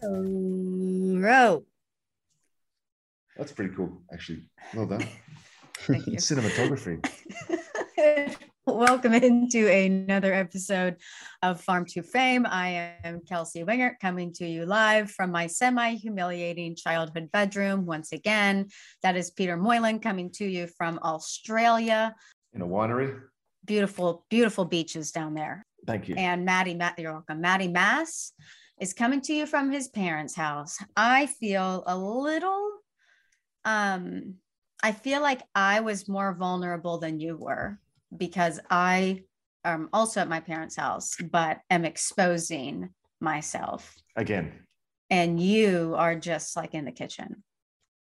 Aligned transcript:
Hello. 0.00 1.64
That's 3.36 3.52
pretty 3.52 3.72
cool, 3.76 4.02
actually. 4.12 4.48
Well 4.74 4.86
done. 4.86 5.06
Cinematography. 5.86 7.08
Welcome 8.66 9.14
into 9.14 9.68
another 9.68 10.34
episode 10.34 10.96
of 11.40 11.60
Farm 11.60 11.86
to 11.90 12.02
Fame. 12.02 12.46
I 12.46 12.96
am 13.04 13.20
Kelsey 13.20 13.62
Wingert 13.62 14.00
coming 14.00 14.32
to 14.34 14.46
you 14.46 14.66
live 14.66 15.08
from 15.12 15.30
my 15.30 15.46
semi 15.46 15.94
humiliating 15.94 16.74
childhood 16.74 17.30
bedroom. 17.32 17.86
Once 17.86 18.10
again, 18.10 18.66
that 19.04 19.16
is 19.16 19.30
Peter 19.30 19.56
Moylan 19.56 20.00
coming 20.00 20.32
to 20.32 20.44
you 20.44 20.66
from 20.66 20.98
Australia. 21.04 22.12
In 22.54 22.62
a 22.62 22.66
winery. 22.66 23.20
Beautiful, 23.64 24.26
beautiful 24.30 24.64
beaches 24.64 25.12
down 25.12 25.34
there. 25.34 25.64
Thank 25.86 26.08
you. 26.08 26.16
And 26.16 26.44
Maddie, 26.44 26.74
Matt, 26.74 26.98
you're 26.98 27.12
welcome. 27.12 27.40
Maddie 27.40 27.68
Mass 27.68 28.32
is 28.80 28.92
coming 28.92 29.20
to 29.22 29.32
you 29.32 29.46
from 29.46 29.70
his 29.70 29.88
parents' 29.88 30.34
house. 30.34 30.78
I 30.96 31.26
feel 31.26 31.84
a 31.86 31.96
little, 31.96 32.70
um, 33.64 34.34
I 34.82 34.92
feel 34.92 35.22
like 35.22 35.42
I 35.54 35.80
was 35.80 36.08
more 36.08 36.34
vulnerable 36.34 36.98
than 36.98 37.20
you 37.20 37.36
were 37.36 37.78
because 38.16 38.60
I 38.70 39.22
am 39.64 39.88
also 39.92 40.20
at 40.20 40.28
my 40.28 40.40
parents' 40.40 40.76
house, 40.76 41.16
but 41.30 41.60
am 41.70 41.84
exposing 41.84 42.90
myself. 43.20 43.94
Again. 44.16 44.52
And 45.08 45.40
you 45.40 45.94
are 45.96 46.16
just 46.16 46.56
like 46.56 46.74
in 46.74 46.84
the 46.84 46.92
kitchen 46.92 47.42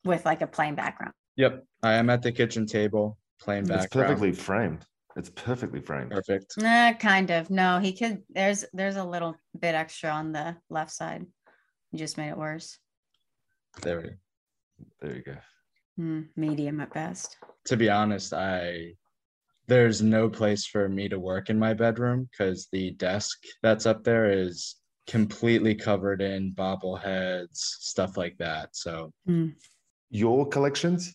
with 0.04 0.26
like 0.26 0.42
a 0.42 0.48
plain 0.48 0.76
background. 0.76 1.14
Yep, 1.38 1.64
I 1.84 1.94
am 1.94 2.10
at 2.10 2.22
the 2.22 2.32
kitchen 2.32 2.66
table, 2.66 3.18
plain 3.40 3.64
background. 3.64 3.84
It's 3.84 3.94
background. 3.94 4.20
perfectly 4.20 4.32
framed. 4.32 4.86
It's 5.16 5.30
perfectly 5.30 5.80
framed. 5.80 6.12
perfect. 6.12 6.56
Nah, 6.58 6.94
kind 6.94 7.32
of. 7.32 7.50
No, 7.50 7.80
he 7.80 7.94
could. 7.94 8.24
There's 8.30 8.66
there's 8.74 8.98
a 8.98 9.04
little 9.04 9.36
bit 9.58 9.76
extra 9.76 10.10
on 10.10 10.32
the 10.34 10.58
left 10.70 10.92
side. 10.92 11.26
You 11.92 12.00
just 12.00 12.18
made 12.18 12.30
it 12.30 12.38
worse. 12.38 12.78
There. 13.82 14.02
we- 14.02 14.86
There 15.02 15.16
you 15.16 15.24
go. 15.24 15.38
Hmm, 15.96 16.22
medium 16.36 16.82
at 16.82 16.94
best. 16.94 17.38
To 17.66 17.78
be 17.78 17.90
honest, 17.90 18.34
I 18.34 18.94
there's 19.68 20.02
no 20.02 20.30
place 20.30 20.66
for 20.66 20.88
me 20.90 21.08
to 21.10 21.18
work 21.20 21.50
in 21.50 21.58
my 21.58 21.74
bedroom 21.74 22.30
because 22.30 22.68
the 22.72 22.92
desk 22.92 23.42
that's 23.64 23.86
up 23.86 24.04
there 24.04 24.30
is 24.30 24.76
completely 25.08 25.74
covered 25.76 26.22
in 26.22 26.54
bobbleheads, 26.54 27.56
stuff 27.56 28.18
like 28.18 28.38
that. 28.40 28.76
So 28.76 29.14
hmm. 29.26 29.50
Your 30.10 30.48
collections? 30.48 31.14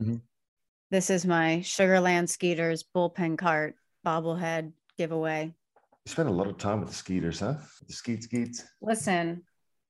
Mm-hmm. 0.00 0.16
This 0.90 1.08
is 1.08 1.24
my 1.24 1.60
Sugar 1.60 2.00
Land 2.00 2.28
Skeeters 2.28 2.84
bullpen 2.92 3.38
cart 3.38 3.76
bobblehead 4.04 4.72
giveaway. 4.98 5.54
You 6.04 6.10
spent 6.10 6.28
a 6.28 6.32
lot 6.32 6.48
of 6.48 6.58
time 6.58 6.80
with 6.80 6.88
the 6.88 6.94
skeeters, 6.96 7.38
huh? 7.38 7.54
The 7.86 7.92
skeet 7.92 8.24
skeets. 8.24 8.64
Listen, 8.82 9.44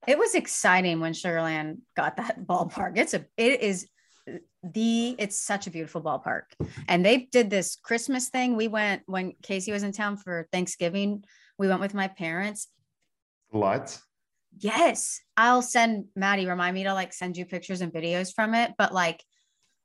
it 0.07 0.19
was 0.19 0.35
exciting 0.35 1.01
when 1.01 1.15
Sugar 1.15 1.41
Land 1.41 1.79
got 1.97 2.19
that 2.19 2.41
ballpark. 2.47 2.99
It's 2.99 3.15
a 3.15 3.25
it 3.39 3.63
is 3.63 3.89
the 4.63 5.17
it's 5.19 5.43
such 5.43 5.67
a 5.67 5.71
beautiful 5.71 6.03
ballpark. 6.03 6.43
And 6.87 7.03
they 7.03 7.29
did 7.33 7.49
this 7.49 7.77
Christmas 7.77 8.29
thing. 8.29 8.55
We 8.55 8.69
went 8.69 9.01
when 9.07 9.33
Casey 9.43 9.73
was 9.73 9.83
in 9.83 9.93
town 9.93 10.19
for 10.19 10.49
Thanksgiving. 10.53 11.25
We 11.59 11.69
went 11.69 11.81
with 11.81 11.95
my 11.95 12.09
parents. 12.09 12.69
Lights. 13.55 14.03
Yes, 14.59 15.23
I'll 15.35 15.63
send 15.63 16.09
Maddie. 16.15 16.47
Remind 16.47 16.75
me 16.75 16.85
to 16.85 16.93
like 16.93 17.15
send 17.15 17.39
you 17.39 17.47
pictures 17.47 17.81
and 17.81 17.91
videos 17.91 18.35
from 18.35 18.55
it. 18.55 18.75
But 18.77 18.93
like, 18.93 19.25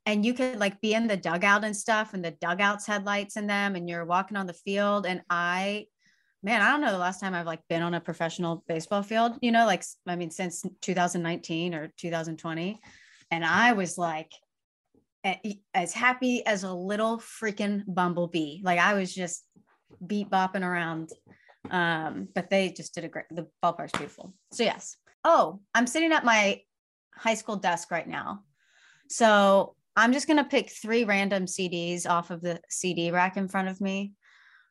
and 0.06 0.24
you 0.24 0.32
could 0.32 0.58
like 0.58 0.80
be 0.80 0.94
in 0.94 1.06
the 1.06 1.16
dugout 1.16 1.64
and 1.64 1.76
stuff, 1.76 2.14
and 2.14 2.24
the 2.24 2.30
dugouts 2.30 2.86
had 2.86 3.04
lights 3.04 3.36
in 3.36 3.46
them, 3.46 3.76
and 3.76 3.88
you're 3.88 4.04
walking 4.04 4.36
on 4.36 4.46
the 4.46 4.52
field. 4.54 5.04
And 5.04 5.22
I, 5.28 5.86
man, 6.42 6.62
I 6.62 6.70
don't 6.70 6.80
know 6.80 6.92
the 6.92 6.98
last 6.98 7.20
time 7.20 7.34
I've 7.34 7.46
like 7.46 7.60
been 7.68 7.82
on 7.82 7.94
a 7.94 8.00
professional 8.00 8.64
baseball 8.68 9.02
field. 9.02 9.36
You 9.42 9.52
know, 9.52 9.66
like 9.66 9.84
I 10.06 10.16
mean, 10.16 10.30
since 10.30 10.64
2019 10.82 11.74
or 11.74 11.92
2020, 11.96 12.80
and 13.30 13.44
I 13.44 13.72
was 13.72 13.98
like 13.98 14.32
as 15.74 15.92
happy 15.92 16.46
as 16.46 16.62
a 16.62 16.72
little 16.72 17.18
freaking 17.18 17.82
bumblebee. 17.86 18.60
Like 18.62 18.78
I 18.78 18.94
was 18.94 19.12
just 19.12 19.44
beat 20.06 20.30
bopping 20.30 20.62
around 20.62 21.10
um 21.70 22.28
but 22.34 22.50
they 22.50 22.70
just 22.70 22.94
did 22.94 23.04
a 23.04 23.08
great 23.08 23.24
the 23.30 23.46
ballpark's 23.62 23.92
beautiful 23.92 24.32
so 24.52 24.62
yes 24.62 24.96
oh 25.24 25.60
i'm 25.74 25.86
sitting 25.86 26.12
at 26.12 26.24
my 26.24 26.60
high 27.14 27.34
school 27.34 27.56
desk 27.56 27.90
right 27.90 28.08
now 28.08 28.40
so 29.08 29.75
i'm 29.96 30.12
just 30.12 30.26
going 30.26 30.36
to 30.36 30.44
pick 30.44 30.70
three 30.70 31.04
random 31.04 31.46
cds 31.46 32.08
off 32.08 32.30
of 32.30 32.40
the 32.40 32.60
cd 32.68 33.10
rack 33.10 33.36
in 33.36 33.48
front 33.48 33.68
of 33.68 33.80
me 33.80 34.12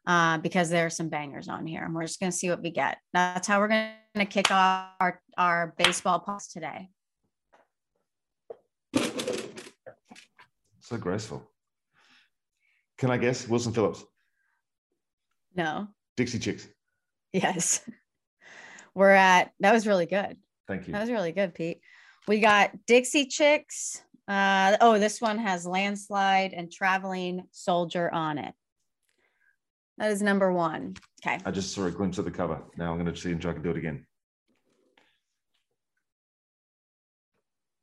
uh, 0.08 0.38
because 0.38 0.70
there 0.70 0.86
are 0.86 0.90
some 0.92 1.10
bangers 1.10 1.48
on 1.50 1.66
here 1.66 1.84
and 1.84 1.94
we're 1.94 2.04
just 2.06 2.20
going 2.20 2.32
to 2.32 2.38
see 2.38 2.50
what 2.50 2.62
we 2.62 2.70
get 2.70 2.98
that's 3.14 3.48
how 3.48 3.60
we're 3.60 3.68
going 3.68 3.90
to 4.16 4.26
kick 4.26 4.52
off 4.52 4.90
our, 5.00 5.20
our 5.38 5.74
baseball 5.78 6.20
post 6.20 6.52
today 6.52 6.90
So 10.82 10.98
graceful. 10.98 11.42
Can 13.00 13.10
I 13.10 13.18
guess? 13.18 13.48
Wilson 13.48 13.74
Phillips. 13.74 14.04
no 15.56 15.88
Dixie 16.16 16.38
Chicks. 16.38 16.68
yes 17.34 17.82
we're 18.94 19.10
at 19.10 19.52
that 19.62 19.74
was 19.74 19.88
really 19.88 20.06
good 20.06 20.38
Thank 20.68 20.88
you. 20.88 20.94
That 20.94 21.02
was 21.02 21.12
really 21.12 21.32
good, 21.32 21.54
Pete. 21.54 21.82
We 22.28 22.40
got 22.40 22.72
Dixie 22.88 23.28
Chicks. 23.28 24.02
Uh, 24.28 24.78
oh, 24.82 24.98
this 24.98 25.22
one 25.22 25.38
has 25.38 25.68
landslide 25.68 26.54
and 26.54 26.72
traveling 26.72 27.44
soldier 27.52 28.12
on 28.12 28.38
it. 28.38 28.54
That 29.98 30.12
is 30.12 30.22
number 30.22 30.52
one. 30.52 30.96
Okay. 31.26 31.40
I 31.46 31.52
just 31.52 31.74
saw 31.74 31.86
a 31.86 31.92
glimpse 31.92 32.18
of 32.18 32.26
the 32.26 32.32
cover. 32.32 32.62
Now 32.76 32.92
I'm 32.92 33.00
going 33.00 33.14
to 33.14 33.20
see 33.20 33.32
if 33.32 33.46
I 33.46 33.54
can 33.54 33.62
do 33.62 33.72
it 33.72 33.78
again. 33.78 34.06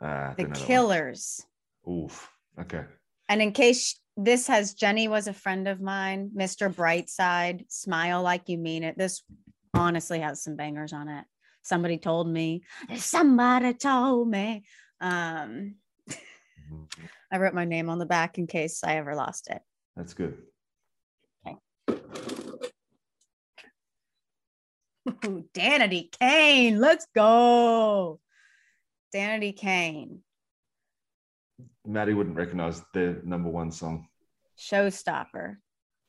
Ah, 0.00 0.34
The 0.36 0.42
don't 0.42 0.50
know 0.50 0.54
that 0.54 0.58
one. 0.58 0.66
Killers. 0.66 1.46
Oof. 1.88 2.30
Okay. 2.60 2.84
And 3.28 3.40
in 3.40 3.52
case 3.52 3.98
this 4.16 4.46
has 4.48 4.74
Jenny 4.74 5.08
was 5.08 5.26
a 5.26 5.32
friend 5.32 5.68
of 5.68 5.80
mine, 5.80 6.32
Mr. 6.36 6.72
Brightside, 6.72 7.64
smile 7.70 8.22
like 8.22 8.48
you 8.48 8.58
mean 8.58 8.82
it. 8.82 8.98
This 8.98 9.22
honestly 9.72 10.20
has 10.20 10.42
some 10.42 10.56
bangers 10.56 10.92
on 10.92 11.08
it. 11.08 11.24
Somebody 11.62 11.96
told 11.98 12.28
me. 12.28 12.64
Somebody 12.96 13.74
told 13.74 14.28
me. 14.28 14.64
Um. 15.00 15.76
I 17.30 17.38
wrote 17.38 17.54
my 17.54 17.64
name 17.64 17.88
on 17.88 17.98
the 17.98 18.06
back 18.06 18.38
in 18.38 18.46
case 18.46 18.84
I 18.84 18.96
ever 18.96 19.14
lost 19.14 19.48
it. 19.50 19.60
That's 19.96 20.14
good. 20.14 20.36
Okay. 21.46 21.56
Ooh, 25.26 25.44
Danity 25.54 26.10
Kane. 26.18 26.78
Let's 26.78 27.06
go. 27.14 28.20
Danity 29.14 29.56
Kane. 29.56 30.20
Maddie 31.86 32.14
wouldn't 32.14 32.36
recognize 32.36 32.82
their 32.94 33.20
number 33.24 33.50
one 33.50 33.70
song. 33.72 34.06
Showstopper. 34.58 35.56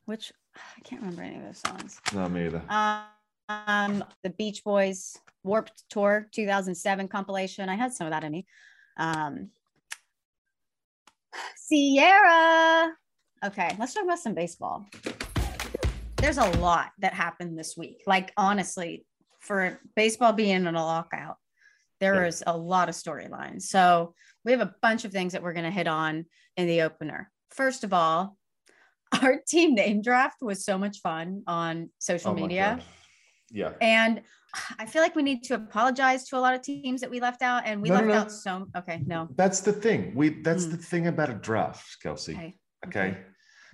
Which 0.06 0.31
I 0.56 0.81
can't 0.84 1.01
remember 1.01 1.24
any 1.24 1.38
of 1.38 1.44
those 1.44 1.62
songs. 1.66 2.00
No, 2.13 2.28
me 2.30 2.45
either. 2.45 2.62
Um, 3.50 4.03
the 4.24 4.30
Beach 4.30 4.63
Boys 4.63 5.18
Warped 5.44 5.84
Tour 5.90 6.28
2007 6.31 7.07
compilation. 7.07 7.69
I 7.69 7.75
had 7.75 7.94
some 7.94 8.07
of 8.07 8.12
that 8.12 8.24
in 8.24 8.31
me. 8.31 8.45
Um, 8.97 9.50
Sierra. 11.55 12.94
Okay, 13.45 13.75
let's 13.79 13.94
talk 13.94 14.03
about 14.03 14.19
some 14.19 14.33
baseball. 14.33 14.85
There's 16.17 16.38
a 16.38 16.49
lot 16.59 16.91
that 16.99 17.13
happened 17.13 17.57
this 17.59 17.75
week. 17.75 18.01
Like 18.07 18.31
honestly, 18.38 19.05
for 19.41 19.79
baseball 19.95 20.31
being 20.33 20.55
in 20.55 20.67
a 20.67 20.71
lockout, 20.85 21.35
there 21.99 22.21
Yeah. 22.21 22.27
is 22.27 22.44
a 22.47 22.55
lot 22.57 22.88
of 22.89 22.95
storylines. 22.95 23.63
So 23.63 24.13
we 24.45 24.51
have 24.53 24.61
a 24.61 24.73
bunch 24.81 25.03
of 25.05 25.11
things 25.11 25.33
that 25.33 25.44
we're 25.44 25.53
going 25.53 25.66
to 25.66 25.71
hit 25.71 25.88
on 25.88 26.25
in 26.55 26.67
the 26.67 26.83
opener. 26.83 27.29
First 27.51 27.83
of 27.83 27.91
all, 27.94 28.38
our 29.21 29.38
team 29.47 29.75
name 29.75 30.01
draft 30.01 30.38
was 30.41 30.63
so 30.63 30.77
much 30.77 31.00
fun 31.01 31.44
on 31.47 31.89
social 32.00 32.31
Oh 32.31 32.35
media. 32.35 32.80
Yeah. 33.51 33.74
And 33.81 34.21
I 34.77 34.85
feel 34.85 35.01
like 35.01 35.15
we 35.15 35.23
need 35.23 35.44
to 35.45 35.55
apologize 35.55 36.27
to 36.29 36.38
a 36.38 36.39
lot 36.39 36.53
of 36.53 36.61
teams 36.61 37.01
that 37.01 37.09
we 37.09 37.19
left 37.19 37.41
out, 37.41 37.63
and 37.65 37.81
we 37.81 37.89
No, 37.89 37.95
no, 37.95 38.01
left 38.01 38.07
no. 38.13 38.21
out 38.21 38.31
so. 38.31 38.67
Okay, 38.77 39.01
no. 39.05 39.27
That's 39.35 39.61
the 39.61 39.73
thing. 39.73 40.13
We 40.15 40.29
that's 40.41 40.65
Mm. 40.65 40.71
the 40.71 40.77
thing 40.77 41.07
about 41.07 41.29
a 41.29 41.33
draft, 41.33 41.97
Kelsey. 42.01 42.33
Okay. 42.35 42.55
Okay. 42.88 43.00
okay. 43.09 43.17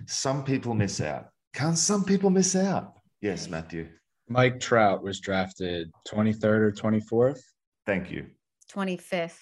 Some 0.06 0.44
people 0.44 0.74
miss 0.74 1.00
out. 1.00 1.28
Can't 1.52 1.76
some 1.76 2.04
people 2.04 2.30
miss 2.30 2.56
out? 2.56 2.94
Yes, 3.20 3.42
Okay. 3.42 3.50
Matthew. 3.50 3.88
Mike 4.28 4.60
Trout 4.60 5.02
was 5.02 5.18
drafted 5.20 5.90
23rd 6.08 6.62
or 6.62 6.70
24th, 6.72 7.40
Thank 7.84 8.10
you. 8.10 8.30
25th. 8.72 9.38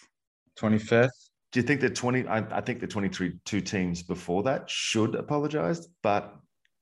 25th. 0.59 1.11
Do 1.53 1.61
you 1.61 1.67
think 1.67 1.81
that 1.83 1.95
20 1.95 2.27
I, 2.27 2.39
I 2.59 2.61
think 2.63 2.81
the 2.81 2.87
23 2.87 3.39
two 3.45 3.61
teams 3.61 4.03
before 4.03 4.43
that 4.45 4.69
should 4.69 5.15
apologize, 5.15 5.87
but 6.03 6.35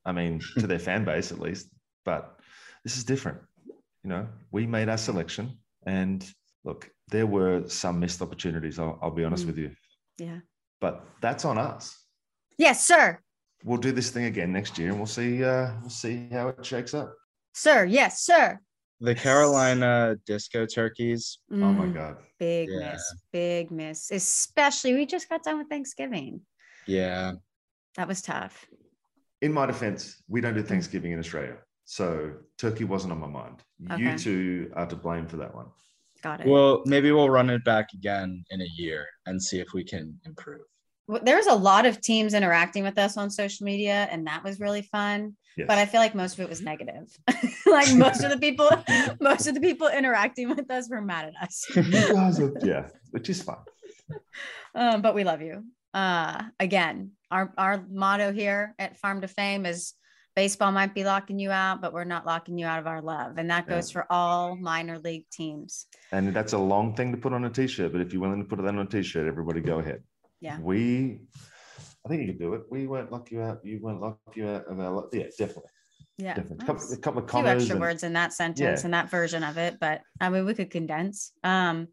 I 0.05 0.13
mean 0.13 0.39
to 0.57 0.65
their 0.67 0.79
fan 0.87 1.03
base 1.05 1.31
at 1.31 1.39
least. 1.39 1.69
But 2.05 2.39
this 2.83 2.97
is 2.97 3.03
different. 3.03 3.39
You 4.03 4.09
know, 4.09 4.27
we 4.51 4.65
made 4.67 4.89
our 4.89 4.97
selection 4.97 5.57
and 5.85 6.25
look, 6.63 6.89
there 7.09 7.25
were 7.27 7.67
some 7.67 7.99
missed 7.99 8.21
opportunities. 8.21 8.79
I'll, 8.79 8.99
I'll 9.01 9.11
be 9.11 9.23
honest 9.23 9.43
Mm. 9.43 9.47
with 9.47 9.57
you, 9.57 9.71
Yeah. 10.17 10.39
but 10.81 11.05
that's 11.21 11.45
on 11.45 11.57
us. 11.57 11.97
Yes, 12.57 12.85
sir. 12.85 13.19
We'll 13.63 13.77
do 13.79 13.91
this 13.91 14.09
thing 14.11 14.25
again 14.25 14.51
next 14.53 14.77
year, 14.77 14.89
and 14.89 14.97
we'll 14.97 15.07
see. 15.07 15.43
Uh, 15.43 15.71
we'll 15.81 15.89
see 15.89 16.27
how 16.31 16.49
it 16.49 16.65
shakes 16.65 16.93
up. 16.93 17.13
Sir. 17.53 17.85
Yes, 17.85 18.21
sir. 18.21 18.59
The 18.99 19.15
Carolina 19.15 20.15
disco 20.25 20.65
turkeys. 20.65 21.39
Oh 21.51 21.55
my 21.55 21.85
Mm, 21.85 21.93
god. 21.93 22.17
Big 22.39 22.69
Yeah. 22.69 22.91
miss, 22.93 23.15
big 23.31 23.71
miss. 23.71 24.11
Especially 24.11 24.93
we 24.93 25.05
just 25.05 25.27
got 25.29 25.43
done 25.43 25.57
with 25.59 25.69
Thanksgiving. 25.69 26.41
Yeah. 26.85 27.33
That 27.95 28.07
was 28.07 28.21
tough. 28.21 28.65
In 29.41 29.53
my 29.53 29.65
defense, 29.65 30.21
we 30.27 30.41
don't 30.41 30.53
do 30.55 30.63
Mm. 30.63 30.67
Thanksgiving 30.67 31.11
in 31.13 31.19
Australia. 31.19 31.57
So 31.89 32.33
Turkey 32.57 32.83
wasn't 32.83 33.13
on 33.13 33.19
my 33.21 33.27
mind. 33.27 33.63
Okay. 33.89 34.03
You 34.03 34.17
two 34.17 34.71
are 34.75 34.85
to 34.87 34.95
blame 34.97 35.25
for 35.25 35.37
that 35.37 35.55
one. 35.55 35.67
Got 36.21 36.41
it. 36.41 36.47
Well, 36.47 36.83
maybe 36.85 37.13
we'll 37.13 37.29
run 37.29 37.49
it 37.49 37.63
back 37.63 37.93
again 37.93 38.43
in 38.49 38.61
a 38.61 38.67
year 38.75 39.05
and 39.25 39.41
see 39.41 39.61
if 39.61 39.69
we 39.73 39.85
can 39.85 40.19
improve. 40.25 40.61
Well, 41.07 41.21
there 41.23 41.37
was 41.37 41.47
a 41.47 41.55
lot 41.55 41.85
of 41.85 42.01
teams 42.01 42.33
interacting 42.33 42.83
with 42.83 42.97
us 42.97 43.15
on 43.15 43.29
social 43.29 43.63
media, 43.63 44.09
and 44.11 44.27
that 44.27 44.43
was 44.43 44.59
really 44.59 44.81
fun. 44.81 45.37
Yes. 45.55 45.67
But 45.69 45.77
I 45.77 45.85
feel 45.85 46.01
like 46.01 46.13
most 46.13 46.33
of 46.33 46.41
it 46.41 46.49
was 46.49 46.61
negative. 46.61 47.07
like 47.65 47.95
most 47.95 48.21
of 48.21 48.31
the 48.31 48.37
people, 48.37 48.69
most 49.21 49.47
of 49.47 49.53
the 49.53 49.61
people 49.61 49.87
interacting 49.87 50.49
with 50.49 50.69
us 50.69 50.89
were 50.89 51.01
mad 51.01 51.33
at 51.33 51.41
us. 51.41 51.65
are, 51.77 52.51
yeah, 52.65 52.89
which 53.11 53.29
is 53.29 53.41
fine. 53.41 53.55
um, 54.75 55.01
but 55.01 55.15
we 55.15 55.23
love 55.23 55.41
you. 55.41 55.63
Uh, 55.93 56.43
again, 56.59 57.11
our 57.31 57.53
our 57.57 57.85
motto 57.89 58.33
here 58.33 58.75
at 58.77 58.97
Farm 58.97 59.21
to 59.21 59.29
Fame 59.29 59.65
is 59.65 59.93
baseball 60.37 60.71
might 60.71 60.93
be 60.93 61.03
locking 61.03 61.39
you 61.39 61.49
out, 61.49 61.81
but 61.81 61.91
we're 61.93 62.03
not 62.03 62.23
locking 62.23 62.59
you 62.59 62.65
out 62.67 62.77
of 62.77 62.85
our 62.85 63.01
love, 63.01 63.39
and 63.39 63.49
that 63.49 63.65
Yeah. 63.67 63.73
goes 63.75 63.89
for 63.89 64.05
all 64.11 64.55
minor 64.55 64.99
league 64.99 65.27
teams. 65.31 65.87
And 66.11 66.31
that's 66.31 66.53
a 66.53 66.59
long 66.59 66.93
thing 66.95 67.11
to 67.11 67.17
put 67.17 67.33
on 67.33 67.43
a 67.45 67.49
t-shirt, 67.49 67.91
but 67.91 68.01
if 68.01 68.13
you're 68.13 68.21
willing 68.21 68.43
to 68.43 68.47
put 68.47 68.57
that 68.59 68.67
on 68.67 68.77
a 68.77 68.85
t-shirt, 68.85 69.27
everybody 69.27 69.61
go 69.61 69.79
ahead. 69.79 70.03
Yeah. 70.39 70.59
We 70.59 71.21
I 72.05 72.09
think 72.09 72.21
you 72.21 72.27
can 72.27 72.37
do 72.37 72.53
it. 72.53 72.61
We 72.69 72.85
won't 72.87 73.11
lock 73.11 73.31
you 73.31 73.41
out. 73.41 73.65
You 73.65 73.79
won't 73.81 73.99
lock 73.99 74.19
you 74.35 74.47
out 74.47 74.65
of 74.67 74.79
our 74.79 74.91
love. 74.91 75.09
yeah, 75.11 75.23
definitely. 75.39 75.71
Yeah. 76.19 76.39
A 76.39 76.65
couple, 76.65 76.93
a 76.93 76.97
couple 76.97 77.21
of 77.23 77.27
commas. 77.27 77.53
extra 77.63 77.73
and 77.75 77.81
words 77.81 78.03
in 78.03 78.13
that 78.13 78.31
sentence 78.31 78.81
Yeah. 78.81 78.85
and 78.85 78.93
that 78.93 79.09
version 79.09 79.43
of 79.43 79.57
it, 79.57 79.79
but 79.79 80.01
I 80.21 80.29
mean 80.29 80.45
we 80.45 80.53
could 80.53 80.69
condense. 80.69 81.31
Um, 81.43 81.87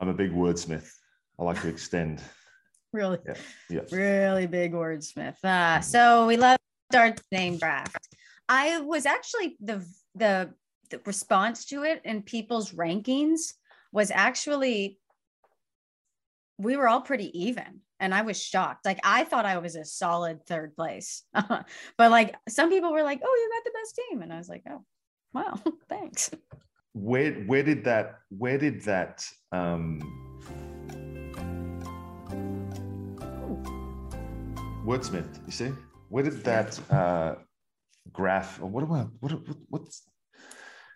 I'm 0.00 0.08
a 0.08 0.14
big 0.14 0.32
wordsmith. 0.32 0.90
I 1.38 1.44
like 1.44 1.60
to 1.62 1.68
extend. 1.68 2.20
really, 2.92 3.18
Yeah. 3.24 3.34
Yeah. 3.70 3.80
really 3.92 4.46
big 4.48 4.72
wordsmith. 4.72 5.42
Uh, 5.44 5.80
so 5.80 6.26
we 6.26 6.36
loved 6.94 7.20
our 7.32 7.38
name 7.38 7.58
draft. 7.58 8.08
I 8.48 8.80
was 8.80 9.06
actually 9.06 9.56
the 9.60 9.86
the 10.14 10.54
the 10.90 11.00
response 11.06 11.64
to 11.66 11.82
it 11.82 12.02
and 12.04 12.24
people's 12.24 12.72
rankings 12.72 13.54
was 13.92 14.10
actually 14.10 14.98
we 16.58 16.76
were 16.76 16.88
all 16.88 17.00
pretty 17.00 17.36
even 17.46 17.80
and 17.98 18.14
i 18.14 18.20
was 18.20 18.40
shocked 18.40 18.84
like 18.84 19.00
i 19.02 19.24
thought 19.24 19.46
i 19.46 19.58
was 19.58 19.74
a 19.76 19.84
solid 19.84 20.44
third 20.46 20.76
place 20.76 21.24
but 21.32 22.10
like 22.10 22.36
some 22.48 22.68
people 22.68 22.92
were 22.92 23.02
like 23.02 23.20
oh 23.24 23.34
you 23.34 23.50
got 23.56 23.64
the 23.64 23.78
best 23.80 24.00
team 24.08 24.22
and 24.22 24.32
i 24.32 24.36
was 24.36 24.48
like 24.48 24.62
oh 24.70 24.84
wow 25.32 25.58
thanks 25.88 26.30
Where 26.92 27.32
where 27.46 27.62
did 27.62 27.82
that 27.84 28.18
where 28.28 28.58
did 28.58 28.82
that 28.82 29.24
um 29.50 30.00
wordsmith, 34.84 35.40
you 35.46 35.52
see? 35.52 35.72
Where 36.08 36.24
did 36.24 36.44
that 36.44 36.78
uh 36.90 37.36
graph 38.12 38.60
or 38.60 38.66
what 38.66 38.84
am 38.84 38.92
I 38.92 39.02
what, 39.20 39.32
what 39.32 39.56
what's 39.68 40.02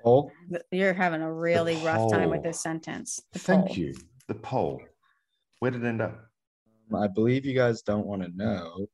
Oh, 0.05 0.31
you're 0.71 0.93
having 0.95 1.23
a 1.23 1.33
really 1.33 1.75
rough 1.85 2.11
time 2.11 2.31
with 2.31 2.45
this 2.45 2.61
sentence 2.61 3.21
The 3.33 3.39
thank 3.41 3.67
poll. 3.67 3.77
you. 3.77 3.95
The 4.29 4.35
poll. 4.35 4.81
Where 5.59 5.73
did 5.73 5.83
it 5.83 5.89
end 5.89 6.01
up? 6.01 6.21
I 6.95 7.09
believe 7.09 7.45
you 7.45 7.55
guys 7.55 7.83
don't 7.83 8.07
want 8.07 8.23
to 8.23 8.31
know. 8.37 8.87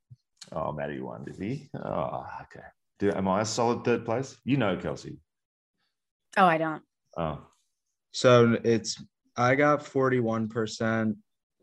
Oh, 0.52 0.72
Matty 0.72 1.00
won, 1.00 1.24
did 1.24 1.36
he? 1.36 1.68
Oh, 1.74 2.26
okay. 2.42 2.66
Do, 2.98 3.12
am 3.12 3.28
I 3.28 3.42
a 3.42 3.44
solid 3.44 3.84
third 3.84 4.04
place? 4.04 4.36
You 4.44 4.56
know, 4.56 4.76
Kelsey. 4.76 5.18
oh 6.36 6.46
i 6.46 6.58
don't 6.58 6.82
Oh, 7.16 7.40
So 8.12 8.58
it's 8.64 9.02
I 9.36 9.54
got 9.54 9.80
41%, 9.84 11.16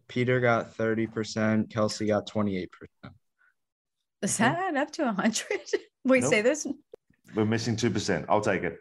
Peter 0.08 0.40
got 0.40 0.78
30%, 0.78 1.70
Kelsey 1.70 2.08
got 2.08 2.28
28%. 2.28 2.68
Does 4.22 4.38
that 4.38 4.58
add 4.58 4.78
up 4.78 4.92
to 4.92 5.04
100 5.06 5.44
wait 6.06 6.24
say 6.24 6.42
this 6.42 6.66
we're 7.34 7.46
missing 7.46 7.78
2%. 7.78 8.26
I'll 8.28 8.42
take 8.42 8.64
it. 8.64 8.78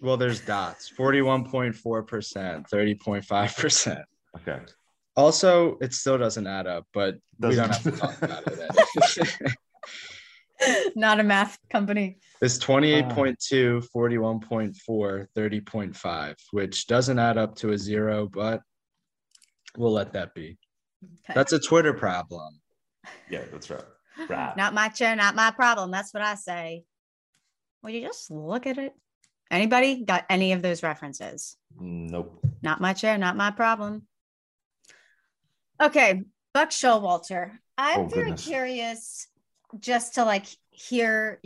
Well, 0.00 0.16
there's 0.16 0.40
dots 0.40 0.90
41.4%, 0.98 1.76
30.5%. 1.76 4.02
Okay. 4.36 4.58
Also, 5.14 5.76
it 5.82 5.92
still 5.92 6.16
doesn't 6.16 6.46
add 6.46 6.66
up, 6.66 6.86
but 6.94 7.16
we 7.38 7.54
don't 7.54 7.68
have 7.68 7.82
to 7.82 7.90
talk 7.90 8.22
about 8.22 8.44
it. 8.46 9.54
not 10.96 11.20
a 11.20 11.22
math 11.22 11.58
company 11.68 12.16
it's 12.42 12.58
28.2, 12.58 13.86
41.4, 13.94 15.26
30.5, 15.36 16.34
which 16.50 16.86
doesn't 16.88 17.20
add 17.20 17.38
up 17.38 17.54
to 17.54 17.70
a 17.70 17.78
zero, 17.78 18.26
but 18.26 18.62
we'll 19.76 19.92
let 19.92 20.12
that 20.14 20.34
be. 20.34 20.58
Okay. 21.04 21.34
That's 21.34 21.52
a 21.52 21.60
Twitter 21.60 21.92
problem. 21.92 22.60
Yeah, 23.30 23.44
that's 23.52 23.70
right. 23.70 23.84
Right. 24.28 24.56
Not 24.56 24.74
my 24.74 24.88
chair, 24.88 25.16
not 25.16 25.34
my 25.34 25.50
problem. 25.50 25.90
That's 25.90 26.12
what 26.12 26.22
I 26.22 26.34
say. 26.34 26.84
Will 27.82 27.90
you 27.90 28.06
just 28.06 28.30
look 28.30 28.66
at 28.66 28.78
it? 28.78 28.92
Anybody 29.50 30.04
got 30.04 30.24
any 30.30 30.52
of 30.52 30.62
those 30.62 30.82
references? 30.82 31.56
Nope. 31.78 32.44
Not 32.62 32.80
my 32.80 32.92
chair, 32.92 33.18
not 33.18 33.36
my 33.36 33.50
problem. 33.50 34.06
Okay, 35.80 36.22
Buck 36.54 36.70
Showalter. 36.70 37.52
I'm 37.76 38.00
Oh, 38.00 38.06
very 38.06 38.24
goodness. 38.24 38.44
curious 38.46 39.26
just 39.80 40.14
to 40.14 40.24
like 40.24 40.46
hear 40.70 41.40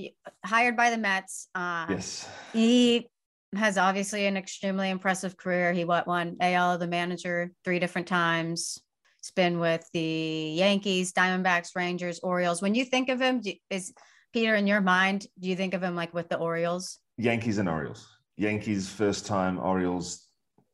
hired 0.44 0.76
by 0.76 0.90
the 0.90 0.98
Mets. 0.98 1.48
Uh, 1.54 1.86
Yes. 1.90 2.28
He 2.52 3.08
has 3.54 3.78
obviously 3.78 4.26
an 4.26 4.36
extremely 4.36 4.90
impressive 4.90 5.36
career. 5.36 5.72
He 5.72 5.84
what 5.84 6.06
won 6.06 6.36
AL 6.40 6.78
the 6.78 6.86
manager 6.88 7.52
three 7.64 7.78
different 7.78 8.08
times. 8.08 8.78
He's 9.22 9.32
been 9.32 9.58
with 9.58 9.88
the 9.92 10.54
Yankees, 10.56 11.12
Diamondbacks, 11.12 11.74
Rangers, 11.74 12.20
Orioles. 12.20 12.62
When 12.62 12.74
you 12.74 12.84
think 12.84 13.08
of 13.08 13.20
him, 13.20 13.42
is 13.70 13.92
Peter 14.32 14.54
in 14.54 14.66
your 14.66 14.80
mind? 14.80 15.26
Do 15.40 15.48
you 15.48 15.56
think 15.56 15.74
of 15.74 15.82
him 15.82 15.96
like 15.96 16.14
with 16.14 16.28
the 16.28 16.36
Orioles? 16.36 16.98
Yankees 17.18 17.58
and 17.58 17.68
Orioles. 17.68 18.06
Yankees 18.36 18.88
first 18.88 19.26
time, 19.26 19.58
Orioles 19.58 20.28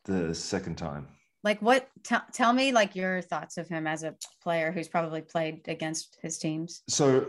the 0.05 0.35
second 0.35 0.77
time. 0.77 1.09
Like 1.44 1.61
what? 1.62 1.89
T- 2.05 2.17
tell 2.33 2.53
me 2.53 2.73
like 2.73 2.94
your 2.94 3.23
thoughts 3.23 3.56
of 3.56 3.69
him 3.69 3.87
as 3.87 4.03
a 4.03 4.15
player 4.43 4.71
who's 4.71 4.89
probably 4.89 5.23
played 5.23 5.67
against 5.69 6.19
his 6.21 6.39
teams. 6.39 6.83
So 6.89 7.27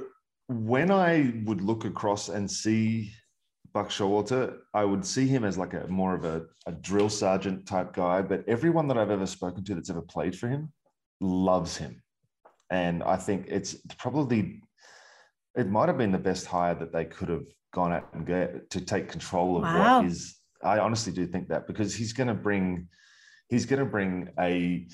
when 0.47 0.91
I 0.91 1.33
would 1.45 1.61
look 1.61 1.85
across 1.85 2.29
and 2.29 2.49
see 2.49 3.11
Buck 3.73 3.89
Showalter, 3.89 4.57
I 4.73 4.83
would 4.83 5.05
see 5.05 5.27
him 5.27 5.43
as 5.43 5.57
like 5.57 5.73
a 5.73 5.87
more 5.87 6.13
of 6.13 6.25
a, 6.25 6.43
a 6.67 6.71
drill 6.73 7.09
sergeant 7.09 7.65
type 7.65 7.93
guy. 7.93 8.21
But 8.21 8.43
everyone 8.47 8.87
that 8.89 8.97
I've 8.97 9.09
ever 9.09 9.25
spoken 9.25 9.63
to 9.63 9.75
that's 9.75 9.89
ever 9.89 10.01
played 10.01 10.37
for 10.37 10.47
him 10.47 10.71
loves 11.23 11.77
him. 11.77 12.01
And 12.69 13.03
I 13.03 13.15
think 13.17 13.45
it's 13.47 13.75
probably 13.97 14.61
it 15.55 15.69
might 15.69 15.87
have 15.87 15.97
been 15.97 16.11
the 16.11 16.17
best 16.17 16.45
hire 16.45 16.75
that 16.75 16.91
they 16.91 17.05
could 17.05 17.29
have 17.29 17.45
gone 17.73 17.93
out 17.93 18.09
and 18.13 18.25
get 18.25 18.69
to 18.71 18.81
take 18.81 19.07
control 19.09 19.57
of 19.57 19.63
Wow. 19.63 19.99
what 20.01 20.05
is 20.05 20.39
I 20.63 20.79
honestly 20.79 21.13
do 21.13 21.25
think 21.27 21.47
that 21.49 21.67
because 21.67 21.93
he's 21.93 22.13
going 22.13 22.27
to 22.27 22.33
bring 22.33 22.87
he's 23.49 23.65
going 23.65 23.79
to 23.79 23.85
bring 23.85 24.29
a 24.39 24.87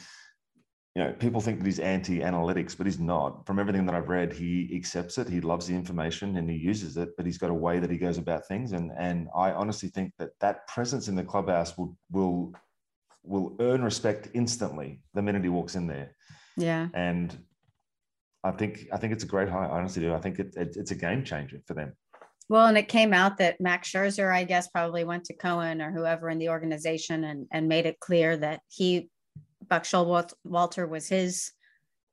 you 0.96 1.04
know 1.04 1.14
people 1.20 1.40
think 1.40 1.60
that 1.60 1.66
he's 1.66 1.80
anti-analytics 1.80 2.76
but 2.76 2.86
he's 2.88 3.00
not 3.00 3.46
from 3.46 3.60
everything 3.60 3.86
that 3.86 3.94
i've 3.94 4.10
read 4.10 4.34
he 4.34 4.72
accepts 4.76 5.18
it 5.20 5.30
he 5.30 5.40
loves 5.40 5.68
the 5.68 5.74
information 5.76 6.36
and 6.38 6.50
he 6.50 6.58
uses 6.58 6.98
it 6.98 7.10
but 7.16 7.26
he's 7.28 7.38
got 7.38 7.52
a 7.52 7.54
way 7.54 7.80
that 7.80 7.92
he 7.92 7.98
goes 7.98 8.18
about 8.18 8.48
things 8.48 8.72
and 8.72 8.92
and 8.98 9.28
i 9.36 9.52
honestly 9.52 9.88
think 9.90 10.12
that 10.18 10.30
that 10.42 10.68
presence 10.68 11.08
in 11.08 11.16
the 11.16 11.24
clubhouse 11.24 11.78
will 11.78 11.96
will 12.12 12.52
will 13.24 13.56
earn 13.60 13.84
respect 13.84 14.30
instantly 14.34 15.02
the 15.14 15.22
minute 15.22 15.44
he 15.44 15.50
walks 15.50 15.76
in 15.76 15.88
there 15.88 16.16
Yeah. 16.58 16.88
and 16.94 17.36
i 18.44 18.52
think 18.52 18.88
i 18.94 18.98
think 18.98 19.14
it's 19.14 19.24
a 19.24 19.28
great 19.28 19.50
hire 19.50 19.70
i 19.70 19.78
honestly 19.80 20.02
do 20.02 20.14
i 20.14 20.20
think 20.22 20.40
it, 20.40 20.56
it, 20.56 20.76
it's 20.78 20.92
a 20.92 20.96
game 20.96 21.24
changer 21.24 21.62
for 21.68 21.74
them 21.74 21.94
Well, 22.50 22.66
and 22.66 22.78
it 22.78 22.88
came 22.88 23.14
out 23.14 23.38
that 23.38 23.62
Max 23.62 23.92
Scherzer, 23.92 24.34
I 24.34 24.44
guess, 24.44 24.68
probably 24.70 25.04
went 25.04 25.26
to 25.26 25.36
Cohen 25.36 25.82
or 25.84 25.92
whoever 25.92 26.30
in 26.32 26.40
the 26.40 26.50
organization 26.50 27.24
and, 27.24 27.46
and 27.52 27.68
made 27.68 27.86
it 27.86 28.00
clear 28.00 28.36
that 28.38 28.62
he, 28.70 29.10
Buck 29.70 29.86
Walter, 30.44 30.88
was 30.88 31.08
his 31.08 31.52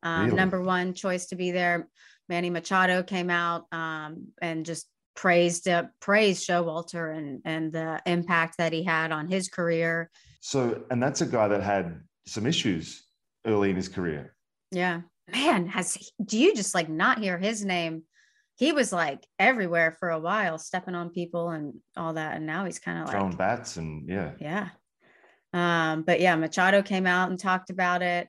um, 0.03 0.25
Really? 0.27 0.37
number 0.37 0.61
one 0.61 0.93
choice 0.93 1.25
to 1.29 1.37
be 1.37 1.53
there. 1.53 1.89
Manny 2.29 2.51
Machado 2.51 3.03
came 3.03 3.31
out 3.31 3.65
um, 3.73 4.29
and 4.43 4.67
just 4.67 4.87
praised 5.15 5.69
uh, 5.69 5.85
praised 6.01 6.47
Showalter 6.47 7.17
and 7.17 7.41
and 7.47 7.73
the 7.73 8.03
impact 8.05 8.59
that 8.59 8.75
he 8.75 8.83
had 8.85 9.13
on 9.13 9.29
his 9.29 9.49
career. 9.49 10.11
So 10.47 10.85
and 10.93 11.03
that's 11.03 11.23
a 11.23 11.27
guy 11.27 11.49
that 11.49 11.61
had 11.61 12.01
some 12.25 12.47
issues 12.47 13.03
early 13.47 13.71
in 13.71 13.75
his 13.75 13.89
career 13.89 14.37
Yeah, 14.71 15.01
man, 15.33 15.67
has 15.67 15.99
do 16.25 16.39
you 16.39 16.55
just 16.55 16.73
like 16.73 16.89
not 16.89 17.19
hear 17.19 17.37
his 17.37 17.65
name? 17.65 18.05
He 18.55 18.71
was 18.71 18.93
like 18.93 19.27
everywhere 19.41 19.97
for 19.99 20.11
a 20.11 20.21
while, 20.21 20.57
stepping 20.57 20.95
on 20.95 21.11
people 21.11 21.51
and 21.51 21.75
all 21.97 22.13
that, 22.13 22.37
and 22.37 22.47
now 22.47 22.65
he's 22.65 22.79
kind 22.79 22.99
of 22.99 23.07
like 23.07 23.17
throwing 23.17 23.35
bats 23.35 23.77
and 23.77 24.09
yeah 24.09 24.31
Yeah. 24.39 24.69
Um, 25.53 26.03
but 26.03 26.21
yeah, 26.21 26.37
Machado 26.37 26.81
came 26.81 27.07
out 27.07 27.31
and 27.31 27.41
talked 27.41 27.71
about 27.71 28.03
it. 28.03 28.29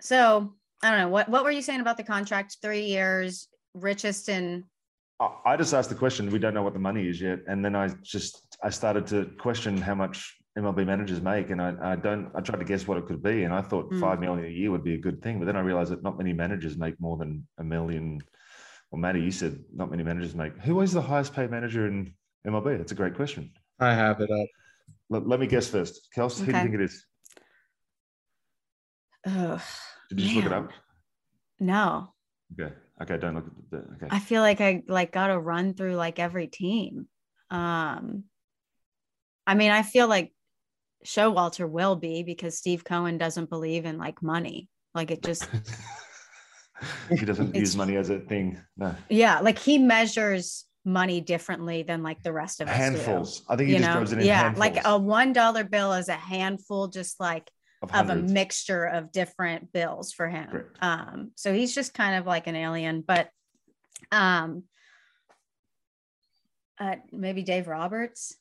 So 0.00 0.54
I 0.84 0.90
don't 0.90 1.00
know. 1.00 1.08
What 1.08 1.28
what 1.28 1.42
were 1.42 1.50
you 1.50 1.62
saying 1.62 1.80
about 1.80 1.96
the 1.96 2.04
contract? 2.04 2.58
Three 2.62 2.84
years, 2.84 3.48
richest 3.74 4.28
in 4.28 4.62
I 5.18 5.30
I 5.44 5.56
just 5.56 5.74
asked 5.74 5.88
the 5.88 5.96
question. 5.96 6.30
We 6.30 6.38
don't 6.38 6.54
know 6.54 6.62
what 6.62 6.74
the 6.74 6.86
money 6.90 7.08
is 7.08 7.20
yet, 7.20 7.40
and 7.48 7.64
then 7.64 7.74
I 7.74 7.88
just 8.04 8.56
I 8.62 8.70
started 8.70 9.04
to 9.08 9.32
question 9.36 9.76
how 9.78 9.96
much 9.96 10.36
MLB 10.56 10.86
managers 10.86 11.20
make, 11.20 11.50
and 11.50 11.60
I, 11.60 11.74
I 11.82 11.96
don't. 11.96 12.30
I 12.34 12.40
tried 12.40 12.58
to 12.60 12.64
guess 12.64 12.88
what 12.88 12.96
it 12.98 13.06
could 13.06 13.22
be, 13.22 13.44
and 13.44 13.52
I 13.52 13.60
thought 13.60 13.90
Mm. 13.90 14.00
five 14.00 14.20
million 14.20 14.46
a 14.46 14.48
year 14.48 14.70
would 14.70 14.84
be 14.84 14.94
a 14.94 14.98
good 14.98 15.22
thing, 15.22 15.38
but 15.38 15.44
then 15.44 15.56
I 15.56 15.60
realized 15.60 15.92
that 15.92 16.02
not 16.02 16.16
many 16.16 16.32
managers 16.32 16.78
make 16.78 16.98
more 17.00 17.16
than 17.18 17.46
a 17.58 17.64
million. 17.64 18.20
Well, 18.90 19.00
Matty, 19.00 19.20
you 19.20 19.30
said 19.32 19.62
not 19.74 19.90
many 19.90 20.02
managers 20.02 20.34
make. 20.34 20.56
Who 20.58 20.80
is 20.80 20.92
the 20.92 21.02
highest 21.02 21.34
paid 21.34 21.50
manager 21.50 21.86
in 21.86 22.14
MLB? 22.46 22.78
That's 22.78 22.92
a 22.92 22.94
great 22.94 23.14
question. 23.14 23.52
I 23.78 23.92
have 23.92 24.20
it 24.20 24.30
up. 24.30 24.48
Let, 25.10 25.28
let 25.28 25.40
me 25.40 25.46
guess 25.46 25.68
first. 25.68 26.08
Kels, 26.16 26.38
who 26.38 26.52
do 26.52 26.58
you 26.58 26.62
think 26.64 26.74
it 26.74 26.80
is? 26.82 27.04
Ugh, 29.26 29.60
Did 30.08 30.20
you 30.20 30.24
just 30.24 30.36
look 30.36 30.46
it 30.46 30.52
up? 30.52 30.70
no, 31.58 32.14
Okay. 32.58 32.72
Okay. 33.02 33.18
Don't 33.18 33.34
look 33.34 33.46
at 33.46 33.70
the. 33.70 33.76
Okay. 33.96 34.06
I 34.08 34.20
feel 34.20 34.40
like 34.40 34.60
I 34.60 34.82
like 34.88 35.12
got 35.12 35.26
to 35.26 35.38
run 35.38 35.74
through 35.74 35.96
like 35.96 36.18
every 36.18 36.46
team. 36.46 37.08
Um, 37.50 38.24
I 39.46 39.54
mean, 39.54 39.70
I 39.70 39.82
feel 39.82 40.08
like 40.08 40.32
Showalter 41.04 41.68
will 41.68 41.96
be 41.96 42.22
because 42.22 42.56
Steve 42.58 42.84
Cohen 42.84 43.18
doesn't 43.18 43.50
believe 43.50 43.84
in 43.84 43.98
like 43.98 44.22
money. 44.22 44.68
Like 44.94 45.10
it 45.10 45.22
just, 45.22 45.48
he 47.10 47.24
doesn't 47.24 47.54
use 47.54 47.76
money 47.76 47.96
as 47.96 48.10
a 48.10 48.18
thing. 48.20 48.60
No. 48.76 48.94
yeah, 49.08 49.40
like 49.40 49.58
he 49.58 49.78
measures 49.78 50.64
money 50.84 51.20
differently 51.20 51.82
than 51.82 52.02
like 52.02 52.22
the 52.22 52.32
rest 52.32 52.60
of 52.60 52.68
us. 52.68 52.74
do. 52.74 52.80
Handfuls. 52.82 53.42
I 53.48 53.56
think 53.56 53.68
he 53.68 53.74
You 53.74 53.80
just 53.80 53.90
know, 53.90 53.96
throws 53.96 54.12
it 54.12 54.20
in 54.20 54.26
yeah, 54.26 54.42
handfuls 54.42 54.60
like 54.60 54.86
a 54.86 54.98
one 54.98 55.32
dollar 55.32 55.64
bill 55.64 55.92
is 55.92 56.08
a 56.08 56.14
handful, 56.14 56.88
just 56.88 57.20
like 57.20 57.50
of 57.82 57.92
of 57.94 58.08
a 58.10 58.16
mixture 58.16 58.84
of 58.84 59.12
different 59.12 59.72
bills 59.72 60.12
for 60.12 60.28
him. 60.28 60.48
Correct. 60.48 60.78
Um, 60.80 61.32
so 61.34 61.52
he's 61.52 61.74
just 61.74 61.92
kind 61.92 62.16
of 62.16 62.26
like 62.26 62.46
an 62.46 62.56
alien, 62.56 63.04
but 63.06 63.28
um 64.12 64.62
uh 66.78 66.96
maybe 67.12 67.42
Dave 67.42 67.68
Roberts. 67.68 68.36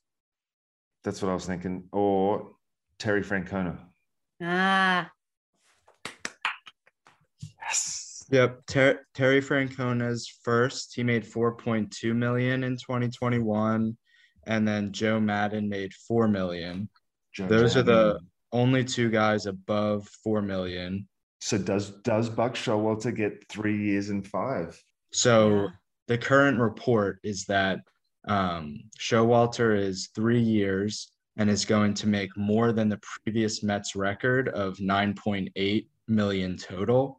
That's 1.06 1.22
what 1.22 1.30
I 1.30 1.36
was 1.36 1.46
thinking. 1.46 1.84
Or 1.92 2.50
Terry 2.98 3.22
Francona. 3.22 3.78
Ah, 4.42 5.10
Yes. 7.62 8.26
Yep, 8.32 8.66
Ter- 8.66 9.06
Terry 9.14 9.40
Francona's 9.40 10.28
first. 10.44 10.96
He 10.96 11.04
made 11.04 11.24
4.2 11.24 12.16
million 12.16 12.64
in 12.64 12.76
2021, 12.76 13.96
and 14.48 14.68
then 14.68 14.92
Joe 14.92 15.20
Maddon 15.20 15.70
made 15.70 15.94
4 15.94 16.28
million. 16.28 16.90
Joe 17.34 17.48
Those 17.48 17.78
are 17.78 17.84
the 17.84 18.20
only 18.52 18.84
two 18.84 19.12
guys 19.12 19.46
above 19.46 20.08
4 20.24 20.42
million. 20.42 21.08
So 21.40 21.60
does 21.60 21.92
does 22.02 22.28
Buck 22.30 22.56
Showalter 22.56 23.16
get 23.16 23.48
three 23.48 23.78
years 23.78 24.10
and 24.10 24.26
five? 24.26 24.82
So 25.12 25.50
Yeah. 25.50 25.68
the 26.08 26.18
current 26.18 26.58
report 26.60 27.20
is 27.24 27.46
that 27.46 27.82
um, 28.28 28.80
Showalter 29.00 29.78
is 29.78 30.10
three 30.16 30.40
years 30.40 31.12
and 31.38 31.50
is 31.50 31.66
going 31.66 31.94
to 31.96 32.08
make 32.08 32.36
more 32.38 32.72
than 32.72 32.90
the 32.90 33.00
previous 33.24 33.62
Mets 33.62 33.96
record 33.96 34.50
of 34.50 34.78
9.8 34.78 35.88
million 36.08 36.58
total. 36.58 37.18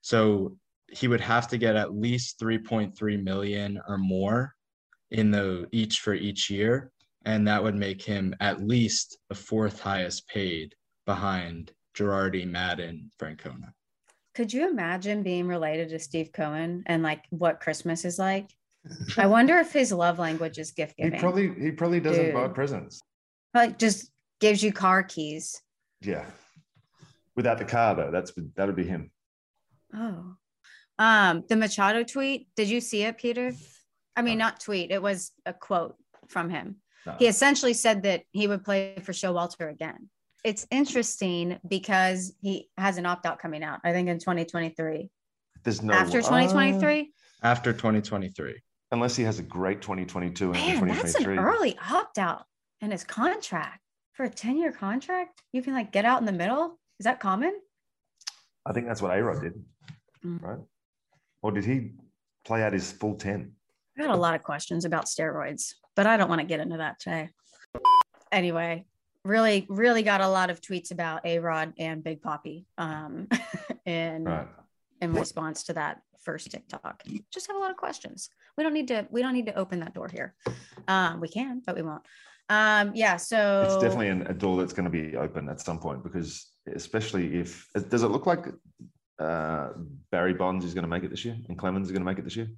So 0.00 0.56
he 0.90 1.08
would 1.08 1.20
have 1.20 1.48
to 1.48 1.58
get 1.58 1.76
at 1.76 1.94
least 1.94 2.40
3.3 2.40 3.22
million 3.22 3.80
or 3.88 3.98
more 3.98 4.54
in 5.10 5.30
the 5.30 5.66
each 5.72 6.00
for 6.00 6.14
each 6.14 6.50
year, 6.50 6.92
and 7.24 7.46
that 7.46 7.62
would 7.62 7.74
make 7.74 8.02
him 8.02 8.34
at 8.40 8.62
least 8.62 9.18
the 9.28 9.34
fourth 9.34 9.80
highest 9.80 10.28
paid 10.28 10.74
behind 11.06 11.72
Girardi, 11.94 12.46
Maddon, 12.46 13.10
Francona. 13.20 13.72
could 14.34 14.52
you 14.52 14.68
imagine 14.68 15.22
being 15.22 15.48
related 15.48 15.88
to 15.88 15.98
Steve 15.98 16.30
Cohen 16.32 16.84
and 16.86 17.02
like 17.02 17.24
what 17.30 17.60
Christmas 17.60 18.04
is 18.04 18.18
like? 18.18 18.50
I 19.16 19.26
wonder 19.26 19.58
if 19.58 19.72
his 19.72 19.92
love 19.92 20.18
language 20.18 20.58
is 20.58 20.70
gift 20.72 20.96
giving. 20.96 21.14
He 21.14 21.18
probably 21.18 21.52
he 21.58 21.70
probably 21.70 22.00
doesn't 22.00 22.32
buy 22.32 22.48
presents. 22.48 23.00
like 23.54 23.78
just 23.78 24.10
gives 24.40 24.62
you 24.62 24.72
car 24.72 25.02
keys. 25.02 25.60
Yeah. 26.00 26.24
Without 27.36 27.58
the 27.58 27.64
car 27.64 27.94
though, 27.94 28.10
that's 28.10 28.32
that 28.56 28.66
would 28.66 28.76
be 28.76 28.84
him. 28.84 29.10
Oh. 29.94 30.34
Um, 30.98 31.44
the 31.48 31.56
Machado 31.56 32.02
tweet, 32.02 32.48
did 32.56 32.68
you 32.68 32.80
see 32.80 33.02
it, 33.02 33.18
Peter? 33.18 33.52
I 34.16 34.22
mean, 34.22 34.38
No. 34.38 34.46
not 34.46 34.60
tweet, 34.60 34.90
it 34.90 35.00
was 35.00 35.30
a 35.46 35.52
quote 35.52 35.94
from 36.28 36.50
him. 36.50 36.76
No. 37.06 37.14
He 37.18 37.28
essentially 37.28 37.72
said 37.74 38.02
that 38.02 38.22
he 38.32 38.48
would 38.48 38.64
play 38.64 38.96
for 39.02 39.12
Showalter 39.12 39.70
again. 39.70 40.10
It's 40.44 40.66
interesting 40.70 41.58
because 41.66 42.34
he 42.40 42.68
has 42.76 42.98
an 42.98 43.06
opt 43.06 43.26
out 43.26 43.38
coming 43.38 43.62
out, 43.62 43.80
I 43.84 43.92
think 43.92 44.08
in 44.08 44.18
2023. 44.18 45.08
There's 45.62 45.82
no 45.82 45.94
After 45.94 46.18
uh, 46.18 46.22
2023, 46.22 47.12
After 47.42 47.72
2023. 47.72 48.60
Unless 48.90 49.16
he 49.16 49.22
has 49.24 49.38
a 49.38 49.42
great 49.42 49.80
2022 49.82 50.52
and 50.52 50.86
man, 50.86 50.96
that's 50.96 51.14
an 51.14 51.38
early 51.38 51.76
opt 51.90 52.18
out 52.18 52.44
in 52.80 52.90
his 52.90 53.04
contract 53.04 53.80
for 54.12 54.24
a 54.24 54.30
10 54.30 54.56
year 54.56 54.72
contract. 54.72 55.42
You 55.52 55.62
can 55.62 55.74
like 55.74 55.92
get 55.92 56.04
out 56.04 56.20
in 56.20 56.26
the 56.26 56.32
middle. 56.32 56.78
Is 56.98 57.04
that 57.04 57.20
common? 57.20 57.54
I 58.66 58.72
think 58.72 58.86
that's 58.86 59.00
what 59.02 59.16
A 59.16 59.22
Rod 59.22 59.42
did, 59.42 59.54
Mm. 60.24 60.42
right? 60.42 60.58
Or 61.42 61.52
did 61.52 61.64
he 61.64 61.92
play 62.44 62.62
out 62.64 62.72
his 62.72 62.90
full 62.90 63.14
10? 63.14 63.52
I 63.96 64.02
got 64.02 64.10
a 64.10 64.16
lot 64.16 64.34
of 64.34 64.42
questions 64.42 64.84
about 64.84 65.04
steroids, 65.06 65.74
but 65.94 66.06
I 66.06 66.16
don't 66.16 66.28
want 66.28 66.40
to 66.40 66.46
get 66.46 66.58
into 66.60 66.76
that 66.78 66.98
today. 66.98 67.30
Anyway, 68.32 68.84
really, 69.24 69.64
really 69.68 70.02
got 70.02 70.20
a 70.20 70.28
lot 70.28 70.50
of 70.50 70.60
tweets 70.60 70.90
about 70.90 71.24
A 71.24 71.38
Rod 71.38 71.72
and 71.78 72.02
Big 72.02 72.20
Poppy 72.20 72.66
um, 72.76 73.28
in 73.86 74.24
Right. 74.24 74.48
In 75.00 75.12
response 75.12 75.64
to 75.64 75.72
that 75.74 76.02
first 76.20 76.50
TikTok. 76.50 77.02
Just 77.32 77.46
have 77.46 77.56
a 77.56 77.58
lot 77.58 77.70
of 77.70 77.76
questions. 77.76 78.30
We 78.56 78.64
don't 78.64 78.74
need 78.74 78.88
to. 78.88 79.06
We 79.10 79.22
don't 79.22 79.34
need 79.34 79.46
to 79.46 79.54
open 79.54 79.80
that 79.80 79.94
door 79.94 80.08
here. 80.08 80.34
Um, 80.88 81.20
we 81.20 81.28
can, 81.28 81.62
but 81.64 81.76
we 81.76 81.82
won't. 81.82 82.02
Um, 82.48 82.92
yeah. 82.94 83.16
So 83.16 83.62
It's 83.64 83.82
definitely 83.82 84.08
an, 84.08 84.26
a 84.26 84.34
door 84.34 84.58
that's 84.58 84.72
going 84.72 84.84
to 84.84 84.90
be 84.90 85.16
open 85.16 85.48
at 85.48 85.60
some 85.60 85.78
point 85.78 86.02
because, 86.02 86.50
especially 86.74 87.36
if 87.38 87.68
does 87.88 88.02
it 88.02 88.08
look 88.08 88.26
like 88.26 88.46
uh, 89.18 89.68
Barry 90.10 90.34
Bonds 90.34 90.64
is 90.64 90.74
going 90.74 90.82
to 90.82 90.88
make 90.88 91.04
it 91.04 91.10
this 91.10 91.24
year 91.24 91.36
and 91.48 91.58
Clemens 91.58 91.86
is 91.86 91.92
going 91.92 92.02
to 92.02 92.06
make 92.06 92.18
it 92.18 92.24
this 92.24 92.36
year? 92.36 92.48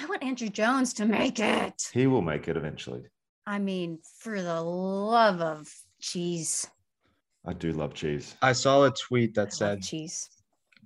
I 0.00 0.06
want 0.06 0.22
Andruw 0.22 0.52
Jones 0.52 0.92
to 0.94 1.06
make 1.06 1.38
it. 1.38 1.88
He 1.92 2.06
will 2.06 2.22
make 2.22 2.48
it 2.48 2.56
eventually. 2.56 3.02
I 3.46 3.58
mean, 3.58 3.98
for 4.18 4.42
the 4.42 4.60
love 4.60 5.40
of 5.40 5.72
cheese, 6.00 6.66
I 7.46 7.52
do 7.52 7.72
love 7.72 7.94
cheese. 7.94 8.34
I 8.40 8.52
saw 8.52 8.84
a 8.84 8.90
tweet 8.90 9.34
that 9.34 9.48
love 9.48 9.52
said, 9.52 9.82
cheese. 9.82 10.30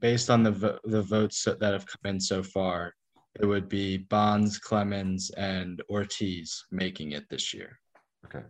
Based 0.00 0.30
on 0.30 0.42
the 0.42 0.52
vo- 0.52 0.78
the 0.84 1.02
votes 1.02 1.44
that 1.44 1.60
have 1.62 1.86
come 1.86 2.10
in 2.10 2.20
so 2.20 2.42
far, 2.42 2.94
it 3.40 3.46
would 3.46 3.68
be 3.68 3.98
Bonds, 3.98 4.58
Clemens, 4.58 5.30
and 5.30 5.82
Ortiz 5.90 6.64
making 6.70 7.12
it 7.12 7.28
this 7.28 7.52
year. 7.54 7.78
Okay. 8.24 8.44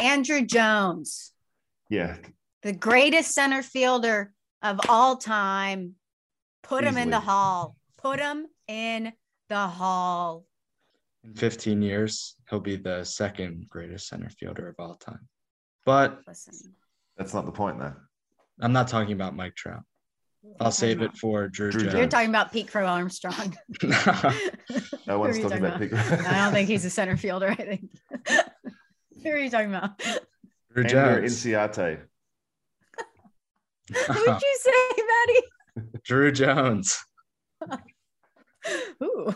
Andruw 0.00 0.46
Jones. 0.46 1.32
Yeah. 1.90 2.16
the 2.62 2.72
greatest 2.72 3.32
center 3.34 3.62
fielder 3.62 4.32
of 4.62 4.80
all 4.88 5.16
time. 5.16 5.94
Put 6.62 6.84
him 6.84 6.98
in 6.98 7.08
the 7.10 7.20
hall. 7.20 7.76
Put 7.96 8.20
him 8.20 8.46
in 8.66 9.12
the 9.48 9.66
hall. 9.66 10.44
In 11.24 11.34
15 11.34 11.80
years, 11.82 12.36
he'll 12.50 12.60
be 12.60 12.76
the 12.76 13.04
second 13.04 13.68
greatest 13.68 14.08
center 14.08 14.28
fielder 14.28 14.68
of 14.68 14.74
all 14.78 14.94
time. 14.96 15.28
But 15.86 16.20
Listen, 16.26 16.74
That's 17.16 17.32
not 17.32 17.46
the 17.46 17.52
point, 17.52 17.78
though. 17.78 17.94
I'm 18.60 18.72
not 18.72 18.88
talking 18.88 19.12
about 19.12 19.34
Mike 19.36 19.54
Trout. 19.54 19.82
I'll 20.60 20.72
save 20.72 21.02
it 21.02 21.16
for 21.16 21.48
Druw, 21.48 21.70
Druw 21.72 21.82
Jones. 21.82 21.94
You're 21.94 22.06
talking 22.08 22.28
about 22.30 22.52
Pete 22.52 22.68
Crow 22.68 22.86
Armstrong. 22.86 23.56
No 25.06 25.14
Who 25.14 25.20
one's 25.20 25.36
are 25.36 25.40
you 25.40 25.42
talking 25.48 25.64
about 25.64 25.80
Pete. 25.80 25.92
I 25.94 26.44
don't 26.44 26.52
think 26.52 26.68
he's 26.68 26.84
a 26.84 26.90
center 26.90 27.16
fielder. 27.16 27.48
I 27.48 27.54
think. 27.54 27.90
Who 29.22 29.30
are 29.30 29.38
you 29.38 29.50
talking 29.50 29.74
about? 29.74 29.98
Druw 29.98 30.18
Andruw 30.74 30.88
Jones. 30.88 31.44
Inciate. 31.44 32.00
Who 33.88 34.14
did 34.14 34.42
you 34.42 34.58
say, 34.60 35.02
Maddie? 35.06 35.92
Druw 36.06 36.34
Jones. 36.34 36.98
Ooh, 39.02 39.34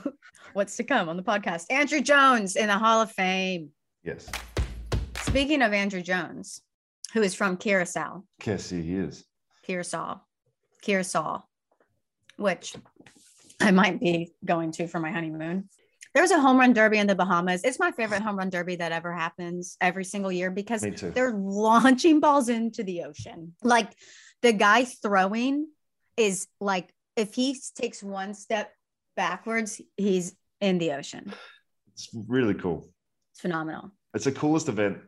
what's 0.52 0.76
to 0.76 0.84
come 0.84 1.08
on 1.08 1.16
the 1.16 1.22
podcast? 1.22 1.68
Andruw 1.68 2.02
Jones 2.02 2.56
in 2.56 2.66
the 2.66 2.76
Hall 2.76 3.00
of 3.00 3.10
Fame. 3.12 3.70
Yes. 4.04 4.30
Speaking 5.22 5.62
of 5.62 5.72
Andruw 5.72 6.04
Jones, 6.04 6.60
who 7.14 7.22
is 7.22 7.34
from 7.34 7.56
Curacao, 7.56 8.24
Yes, 8.44 8.68
he 8.68 8.94
is. 8.94 9.24
Curacao, 9.62 10.20
Curacao, 10.82 11.44
which 12.36 12.74
I 13.60 13.70
might 13.70 14.00
be 14.00 14.32
going 14.44 14.72
to 14.72 14.86
for 14.86 15.00
my 15.00 15.10
honeymoon. 15.10 15.68
There 16.14 16.22
was 16.22 16.30
a 16.30 16.40
home 16.40 16.58
run 16.58 16.74
derby 16.74 16.98
in 16.98 17.06
the 17.06 17.14
Bahamas. 17.14 17.62
It's 17.64 17.78
my 17.78 17.90
favorite 17.90 18.20
home 18.20 18.36
run 18.36 18.50
derby 18.50 18.76
that 18.76 18.92
ever 18.92 19.14
happens 19.14 19.78
every 19.80 20.04
single 20.04 20.30
year 20.30 20.50
because 20.50 20.82
they're 20.82 21.32
launching 21.32 22.20
balls 22.20 22.50
into 22.50 22.82
the 22.82 23.04
ocean. 23.04 23.54
Like 23.62 23.94
the 24.42 24.52
guy 24.52 24.84
throwing 24.84 25.68
is 26.18 26.48
like 26.60 26.92
if 27.16 27.34
he 27.34 27.58
takes 27.74 28.02
one 28.02 28.34
step 28.34 28.70
backwards, 29.16 29.80
he's 29.96 30.34
in 30.60 30.78
the 30.78 30.92
ocean. 30.92 31.32
It's 31.94 32.10
really 32.28 32.54
cool. 32.54 32.88
It's 33.32 33.40
phenomenal. 33.40 33.92
It's 34.12 34.24
the 34.24 34.32
coolest 34.32 34.68
event 34.68 34.98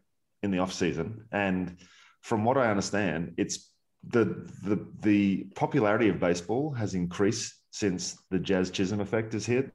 in 0.43 0.50
the 0.50 0.61
off 0.61 0.73
season, 0.73 1.26
and 1.33 1.76
from 2.23 2.45
what 2.45 2.57
I 2.57 2.71
understand, 2.71 3.35
it's 3.37 3.71
the 4.08 4.25
the 4.62 4.87
the 5.02 5.44
popularity 5.54 6.08
of 6.08 6.18
baseball 6.20 6.73
has 6.73 6.94
increased 6.94 7.54
since 7.70 8.16
the 8.30 8.38
Jazz 8.38 8.70
Chisholm 8.70 9.00
effect 9.00 9.34
is 9.34 9.46
hit 9.46 9.73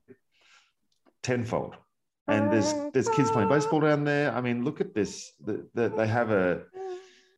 tenfold. 1.24 1.75
and 2.27 2.51
there's 2.51 2.74
there's 2.93 3.09
kids 3.09 3.31
playing 3.31 3.50
baseball 3.50 3.79
down 3.79 4.03
there. 4.03 4.31
I 4.31 4.41
mean, 4.41 4.63
look 4.63 4.81
at 4.81 4.93
this. 4.93 5.33
The, 5.45 5.67
the, 5.74 5.89
they 5.89 6.07
have 6.07 6.31
a 6.31 6.63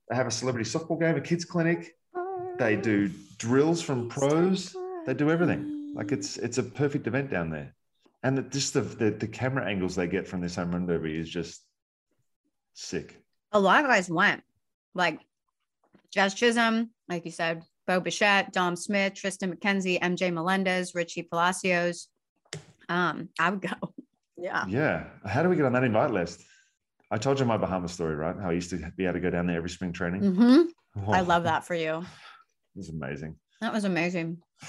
they 0.10 0.16
have 0.16 0.28
a 0.28 0.32
celebrity 0.32 0.70
softball 0.70 1.00
game, 1.00 1.16
a 1.16 1.22
kids 1.22 1.46
clinic. 1.46 1.96
They 2.58 2.76
do 2.76 3.10
drills 3.38 3.82
from 3.82 4.10
pros. 4.10 4.76
They 5.06 5.14
do 5.14 5.32
everything. 5.32 5.94
Like 5.96 6.12
it's 6.12 6.38
it's 6.38 6.58
a 6.58 6.64
perfect 6.64 7.08
event 7.08 7.32
down 7.32 7.50
there, 7.50 7.74
and 8.24 8.38
the, 8.38 8.42
just 8.44 8.74
the, 8.74 8.82
the 8.82 9.12
the 9.12 9.28
camera 9.28 9.66
angles 9.66 9.96
they 9.96 10.08
get 10.08 10.28
from 10.28 10.42
this 10.42 10.56
home 10.56 10.72
run 10.72 10.86
derby 10.86 11.18
is 11.18 11.30
just 11.30 11.62
sick. 12.74 13.18
A 13.52 13.60
lot 13.60 13.84
of 13.84 13.90
guys 13.90 14.10
went, 14.10 14.44
like 14.94 15.20
Jazz 16.14 16.34
Chisholm, 16.34 16.92
like 17.10 17.26
you 17.26 17.32
said, 17.32 17.64
Bo 17.88 18.00
Bichette, 18.00 18.52
Dom 18.54 18.76
Smith, 18.76 19.14
Triston 19.14 19.54
McKenzie, 19.54 20.00
MJ 20.00 20.32
Melendez, 20.34 20.94
Richie 20.94 21.24
Palacios. 21.24 22.08
Um, 22.90 23.30
I 23.40 23.50
would 23.50 23.62
go. 23.62 23.70
Yeah. 24.38 24.66
Yeah. 24.68 25.04
How 25.24 25.44
do 25.44 25.50
we 25.50 25.56
get 25.56 25.66
on 25.66 25.74
that 25.74 25.84
invite 25.84 26.10
list? 26.10 26.42
I 27.12 27.18
told 27.18 27.40
you 27.40 27.46
my 27.46 27.58
Bahamas 27.58 27.92
story, 27.92 28.16
right? 28.16 28.36
How 28.42 28.50
I 28.50 28.54
used 28.54 28.72
to 28.72 28.78
be 28.98 29.04
able 29.04 29.14
to 29.14 29.20
go 29.20 29.30
down 29.30 29.46
there 29.46 29.58
every 29.58 29.70
spring 29.70 29.94
training. 29.94 30.22
hmm 30.34 30.62
I 31.14 31.22
love 31.22 31.44
that 31.44 31.64
for 31.66 31.76
you. 31.76 32.00
It 32.76 32.78
was 32.78 32.90
amazing. 32.90 33.36
That 33.60 33.72
was 33.74 33.84
amazing. 33.84 34.38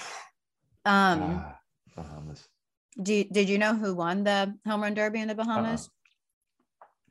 Um, 0.85 1.23
Ah, 1.23 1.57
Bahamas. 1.97 2.47
do 3.03 3.25
did 3.25 3.49
you 3.49 3.57
know 3.57 3.75
who 3.75 3.95
won 3.95 4.25
the 4.25 4.55
home 4.67 4.83
run 4.83 4.93
derby 4.95 5.21
in 5.21 5.29
the 5.29 5.35
Bahamas? 5.35 5.89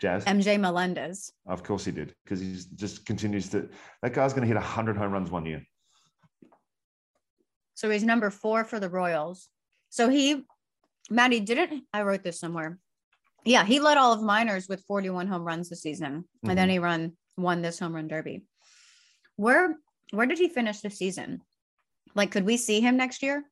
Jazz. 0.01 0.25
MJ 0.25 0.59
Melendez. 0.59 1.31
of 1.47 1.63
course 1.63 1.85
he 1.85 1.91
did, 1.91 2.15
because 2.23 2.39
he 2.39 2.57
just 2.75 3.05
continues 3.05 3.49
to. 3.49 3.69
That 4.01 4.13
guy's 4.13 4.33
going 4.33 4.41
to 4.41 4.47
hit 4.47 4.55
100 4.55 4.97
home 4.97 5.11
runs 5.11 5.29
one 5.29 5.45
year. 5.45 5.63
So 7.75 7.89
he's 7.89 8.03
number 8.03 8.31
four 8.31 8.63
for 8.63 8.79
the 8.79 8.89
Royals. 8.89 9.47
So 9.89 10.09
he, 10.09 10.43
Maddie, 11.09 11.39
didn't 11.39 11.83
I 11.93 12.01
wrote 12.01 12.23
this 12.23 12.39
somewhere? 12.39 12.79
Yeah, 13.45 13.63
he 13.63 13.79
led 13.79 13.97
all 13.97 14.13
of 14.13 14.21
minors 14.21 14.67
with 14.67 14.83
41 14.87 15.27
home 15.27 15.43
runs 15.43 15.69
this 15.69 15.81
season, 15.81 16.25
and 16.43 16.57
then 16.57 16.67
mm-hmm. 16.67 16.71
he 16.71 16.79
run 16.79 17.13
won 17.37 17.61
this 17.61 17.79
home 17.79 17.93
run 17.93 18.07
derby. 18.07 18.43
Where 19.35 19.77
where 20.11 20.25
did 20.25 20.39
he 20.39 20.49
finish 20.49 20.81
the 20.81 20.89
season? 20.89 21.41
Like, 22.15 22.31
could 22.31 22.45
we 22.45 22.57
see 22.57 22.81
him 22.81 22.97
next 22.97 23.23
year? 23.23 23.43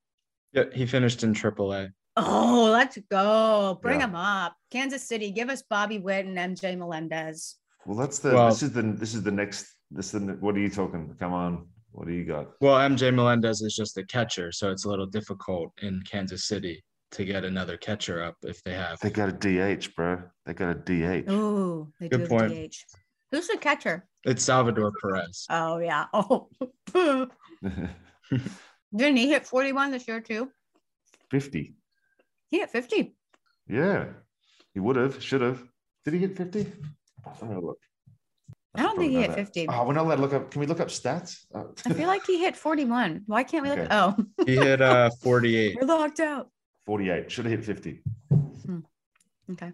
Yeah, 0.52 0.66
he 0.74 0.86
finished 0.86 1.24
in 1.24 1.34
AAA. 1.34 1.92
Oh, 2.18 2.70
let's 2.72 2.98
go! 3.10 3.80
Bring 3.82 4.00
Yeah. 4.00 4.08
him 4.08 4.16
up, 4.16 4.56
Kansas 4.72 5.08
City. 5.08 5.32
Give 5.32 5.50
us 5.50 5.62
Bobby 5.70 6.00
Witt 6.00 6.26
and 6.26 6.38
MJ 6.38 6.76
Melendez. 6.78 7.56
Well, 7.86 7.98
that's 7.98 8.20
the. 8.20 8.32
Uh, 8.32 8.34
well- 8.34 8.50
this 8.50 8.64
is 8.64 8.72
the. 8.74 8.82
This 8.84 9.14
is 9.16 9.24
the 9.24 9.32
next. 9.32 9.68
This 9.92 10.14
is 10.14 10.26
the. 10.26 10.34
What 10.34 10.56
are 10.56 10.60
you 10.60 10.70
talking? 10.70 11.16
Come 11.20 11.34
on. 11.34 11.68
What 11.92 12.08
do 12.08 12.14
you 12.14 12.24
got? 12.26 12.50
Well, 12.62 12.76
MJ 12.78 13.14
Melendez 13.14 13.62
is 13.62 13.76
just 13.76 13.98
a 13.98 14.06
catcher, 14.06 14.52
so 14.52 14.70
it's 14.72 14.86
a 14.86 14.90
little 14.90 15.08
difficult 15.08 15.72
in 15.82 16.02
Kansas 16.04 16.46
City 16.46 16.84
to 17.12 17.26
get 17.26 17.44
another 17.44 17.78
catcher 17.78 18.22
up 18.22 18.36
if 18.44 18.62
they 18.64 18.74
have. 18.74 19.00
They 19.00 19.10
got 19.10 19.30
a 19.30 19.32
DH, 19.32 19.96
bro. 19.96 20.22
They 20.46 20.54
got 20.54 20.70
a 20.70 20.76
DH. 20.76 21.26
Oh, 21.30 21.88
they 22.00 22.08
Good 22.10 22.28
do 22.28 22.36
have 22.36 22.50
point. 22.52 22.72
DH. 22.72 22.76
Who's 23.32 23.48
the 23.48 23.58
catcher? 23.58 24.08
It's 24.26 24.44
Salvador 24.44 24.92
Perez. 25.02 25.46
Oh 25.50 25.78
yeah. 25.80 26.06
Oh, 26.14 26.48
didn't 28.96 29.18
he 29.18 29.30
hit 29.30 29.46
41 29.46 29.92
this 29.92 30.08
year 30.08 30.20
too? 30.22 30.52
50. 31.32 31.74
He 32.50 32.60
hit 32.60 32.70
50. 32.70 33.16
Yeah. 33.68 34.06
He 34.74 34.80
would 34.80 34.96
have. 34.96 35.22
Should 35.22 35.42
have. 35.42 35.64
Did 36.06 36.14
he 36.16 36.20
hit 36.20 36.36
50? 36.38 36.66
I'm 37.42 37.48
gonna 37.48 37.60
look. 37.60 37.78
I 38.76 38.84
don't 38.84 38.98
think 38.98 39.12
he 39.12 39.22
hit 39.22 39.30
that. 39.30 39.36
50. 39.36 39.68
Oh, 39.70 39.86
we're 39.88 39.94
not 39.94 40.06
allowed 40.06 40.16
to 40.18 40.22
look 40.22 40.34
up. 40.34 40.52
Can 40.52 40.62
we 40.62 40.68
look 40.68 40.80
up 40.80 40.90
stats? 40.90 41.46
Oh. 41.54 41.72
I 41.86 41.94
feel 41.94 42.08
like 42.08 42.26
he 42.26 42.40
hit 42.40 42.56
41. 42.56 43.24
Why 43.26 43.44
can't 43.44 43.64
we 43.64 43.70
look? 43.70 43.88
Oh, 43.92 44.16
He 44.46 44.56
hit 44.56 44.82
uh 44.82 45.10
48. 45.22 45.78
we're 45.80 45.88
locked 45.88 46.20
out. 46.20 46.50
48. 46.86 47.32
Should 47.32 47.46
have 47.46 47.52
hit 47.52 47.66
50. 47.66 48.02
Okay. 49.52 49.72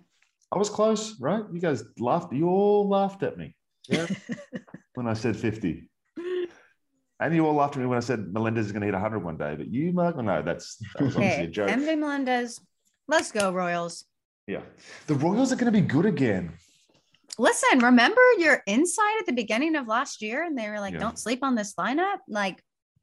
I 0.52 0.58
was 0.58 0.70
close, 0.70 1.20
right? 1.20 1.44
You 1.52 1.60
guys 1.60 1.84
laughed. 2.00 2.32
You 2.32 2.48
all 2.48 2.88
laughed 2.88 3.24
at 3.24 3.38
me. 3.38 3.56
Yeah. 3.90 4.08
when 4.94 5.08
I 5.08 5.14
said 5.14 5.36
50. 5.36 5.90
And 7.20 7.34
you 7.34 7.46
all 7.48 7.54
laughed 7.54 7.76
at 7.76 7.80
me 7.80 7.86
when 7.86 7.98
I 7.98 8.02
said 8.02 8.32
Melendez 8.34 8.66
is 8.66 8.72
going 8.74 8.82
to 8.82 8.88
hit 8.88 8.94
100 8.94 9.20
one 9.24 9.38
day. 9.38 9.56
But 9.56 9.68
you, 9.68 9.94
Mark, 9.94 10.18
no, 10.18 10.42
that's 10.42 10.78
that 10.96 11.02
was 11.04 11.16
obviously 11.16 11.44
Okay. 11.44 11.44
a 11.46 11.48
joke. 11.48 11.70
MJ 11.70 11.98
Melendez. 11.98 12.60
Let's 13.08 13.32
go, 13.32 13.52
Royals. 13.52 14.06
yeah. 14.48 14.62
The 15.08 15.16
Royals 15.16 15.52
are 15.52 15.56
going 15.56 15.72
to 15.72 15.80
be 15.82 15.86
good 15.86 16.06
again. 16.06 16.52
Listen, 17.38 17.80
remember 17.80 18.22
your 18.38 18.62
insight 18.66 19.20
at 19.20 19.26
the 19.26 19.34
beginning 19.34 19.76
of 19.76 19.88
last 19.88 20.22
year? 20.22 20.44
And 20.44 20.58
they 20.58 20.70
were 20.70 20.80
like, 20.80 20.94
Yeah. 20.94 21.00
don't 21.00 21.20
sleep 21.20 21.40
on 21.44 21.56
this 21.56 21.74
lineup. 21.76 22.18
Like 22.28 22.62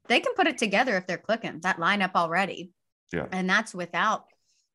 they 0.09 0.19
can 0.19 0.33
put 0.35 0.47
it 0.47 0.57
together 0.57 0.95
if 0.97 1.07
they're 1.07 1.17
clicking 1.17 1.59
that 1.61 1.77
lineup 1.77 2.11
already. 2.15 2.71
Yeah. 3.11 3.27
And 3.31 3.49
that's 3.49 3.73
without 3.73 4.25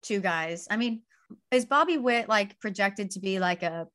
two 0.02 0.20
guys. 0.20 0.66
I 0.70 0.76
mean, 0.76 1.02
is 1.50 1.64
Bobby 1.66 1.98
Witt 1.98 2.28
like 2.28 2.58
projected 2.60 3.12
to 3.12 3.20
be 3.20 3.38
like 3.38 3.62
a 3.62 3.86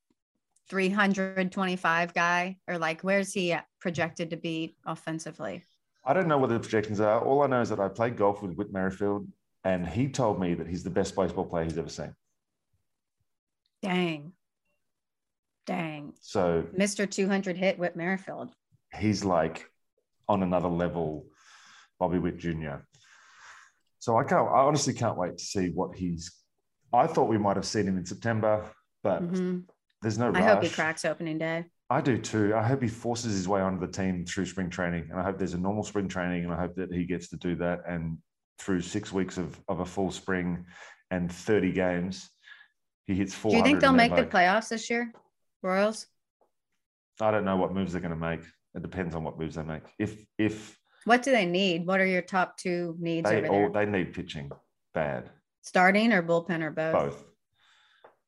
325 0.70 2.14
guy 2.14 2.58
or 2.68 2.78
like 2.78 3.02
where's 3.02 3.34
he 3.34 3.56
projected 3.80 4.30
to 4.32 4.38
be 4.38 4.76
offensively? 4.86 5.64
I 6.06 6.14
don't 6.14 6.28
know 6.28 6.38
what 6.38 6.50
the 6.50 6.60
projections 6.60 7.00
are. 7.00 7.24
All 7.24 7.44
I 7.44 7.48
know 7.48 7.62
is 7.62 7.70
that 7.70 7.80
I 7.80 7.88
played 7.88 8.18
golf 8.18 8.42
with 8.42 8.54
Whit 8.56 8.74
Merrifield, 8.74 9.28
and 9.64 9.88
he 9.88 10.10
told 10.10 10.40
me 10.40 10.54
that 10.56 10.68
he's 10.68 10.84
the 10.84 10.90
best 10.90 11.16
baseball 11.16 11.46
player 11.46 11.64
he's 11.64 11.78
ever 11.78 11.88
seen. 11.90 12.14
Dang. 13.82 14.34
Dang. 15.66 16.14
So 16.20 16.66
Mr. 16.78 17.10
200 17.10 17.56
hit 17.58 17.80
Whit 17.80 17.96
Merrifield. 17.96 18.54
he's 18.98 19.24
like 19.24 19.70
on 20.28 20.44
another 20.44 20.68
level, 20.70 21.26
Bobby 22.00 22.20
Witt 22.20 22.38
Jr. 22.38 22.78
So 24.00 24.18
I 24.18 24.24
can't. 24.24 24.48
I 24.50 24.60
honestly 24.62 24.94
can't 24.94 25.18
wait 25.18 25.38
to 25.38 25.44
see 25.44 25.70
what 25.70 25.96
he's. 25.96 26.32
I 26.92 27.08
thought 27.08 27.30
we 27.30 27.38
might 27.38 27.56
have 27.56 27.66
seen 27.66 27.88
him 27.88 27.98
in 27.98 28.06
September, 28.06 28.70
but 29.04 29.22
Mhm. 29.24 29.64
There's 30.04 30.20
no 30.20 30.30
rush. 30.30 30.44
I 30.44 30.46
hope 30.46 30.64
he 30.64 30.70
cracks 30.70 31.06
opening 31.06 31.40
day. 31.40 31.66
I 31.90 32.02
do 32.02 32.18
too. 32.18 32.54
I 32.56 32.62
hope 32.64 32.82
he 32.82 32.88
forces 32.88 33.34
his 33.34 33.48
way 33.48 33.62
onto 33.62 33.80
the 33.80 33.92
team 33.92 34.26
through 34.26 34.46
spring 34.46 34.70
training, 34.70 35.08
and 35.10 35.20
I 35.20 35.24
hope 35.24 35.38
there's 35.38 35.54
a 35.54 35.60
normal 35.60 35.84
spring 35.84 36.08
training, 36.08 36.44
and 36.44 36.54
I 36.54 36.60
hope 36.60 36.76
that 36.76 36.94
he 36.94 37.06
gets 37.06 37.30
to 37.30 37.38
do 37.38 37.56
that. 37.56 37.82
And 37.88 38.18
through 38.60 38.82
six 38.82 39.12
weeks 39.12 39.38
of, 39.38 39.60
of 39.68 39.80
a 39.80 39.86
full 39.86 40.12
spring 40.12 40.66
and 41.12 41.32
30 41.32 41.72
games, 41.72 42.30
he 43.06 43.16
hits 43.16 43.34
four. 43.34 43.52
Do 43.52 43.58
you 43.58 43.64
think 43.64 43.80
they'll 43.80 43.92
make 43.92 44.16
the 44.16 44.24
playoffs 44.24 44.70
this 44.70 44.90
year? 44.90 45.12
Royals? 45.62 46.08
I 47.22 47.32
don't 47.32 47.46
know 47.46 47.58
what 47.58 47.74
moves 47.74 47.94
they're 47.94 48.02
going 48.02 48.12
to 48.12 48.18
make. 48.18 48.42
It 48.76 48.82
depends 48.82 49.16
on 49.16 49.24
what 49.24 49.38
moves 49.40 49.56
they 49.56 49.64
make. 49.64 49.84
If 50.00 50.26
if 50.38 50.78
What 51.06 51.22
do 51.22 51.32
they 51.32 51.46
need? 51.46 51.86
What 51.86 52.00
are 52.00 52.06
your 52.06 52.22
top 52.22 52.58
two 52.58 52.96
needs 53.00 53.30
they 53.30 53.48
all 53.48 53.70
they 53.72 53.86
need 53.86 54.14
pitching 54.14 54.52
bad, 54.94 55.30
Starting 55.62 56.12
or 56.12 56.24
bullpen 56.24 56.64
or 56.64 56.72
both? 56.72 56.94
both, 56.94 57.24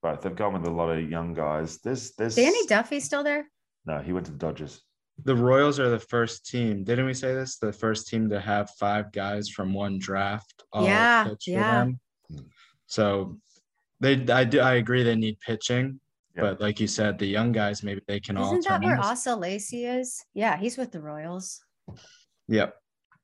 both. 0.06 0.22
They've 0.22 0.36
gone 0.36 0.54
with 0.54 0.66
a 0.68 0.72
lot 0.72 0.90
of 0.90 1.10
young 1.10 1.34
guys. 1.34 1.80
There's 1.80 2.12
there's 2.14 2.36
Danny 2.36 2.66
Duffy 2.68 3.00
still 3.00 3.24
there? 3.24 3.48
No, 3.86 4.00
he 4.00 4.14
went 4.14 4.26
to 4.28 4.32
the 4.32 4.38
Dodgers. 4.38 4.82
The 5.24 5.36
Royals 5.36 5.80
are 5.80 5.90
the 5.90 6.00
first 6.00 6.46
team. 6.46 6.84
Didn't 6.84 7.06
we 7.06 7.14
say 7.14 7.34
this? 7.34 7.58
The 7.58 7.72
first 7.72 8.08
team 8.08 8.30
to 8.30 8.40
have 8.40 8.70
five 8.80 9.12
guys 9.12 9.50
from 9.50 9.74
one 9.74 9.98
draft. 9.98 10.64
all 10.74 10.86
Yeah, 10.86 11.24
pitch 11.24 11.44
for 11.46 11.52
yeah. 11.52 11.86
them. 11.86 12.00
So 12.88 13.38
they, 14.02 14.26
I 14.28 14.44
do, 14.44 14.60
I 14.60 14.74
agree. 14.76 15.04
They 15.04 15.16
need 15.16 15.40
pitching, 15.40 16.00
Yeah. 16.36 16.42
but 16.42 16.62
like 16.62 16.80
you 16.82 16.88
said, 16.88 17.18
the 17.18 17.26
young 17.28 17.52
guys 17.54 17.82
maybe 17.82 18.02
they 18.08 18.20
can 18.20 18.36
all. 18.38 18.48
Isn't 18.52 18.68
that 18.68 18.84
where 18.84 18.96
into- 18.96 19.08
Asa 19.08 19.36
Lacy 19.36 19.86
is? 19.86 20.24
Yeah, 20.34 20.58
he's 20.58 20.78
with 20.78 20.92
the 20.92 21.02
Royals. 21.02 21.62
Yep. 22.50 22.76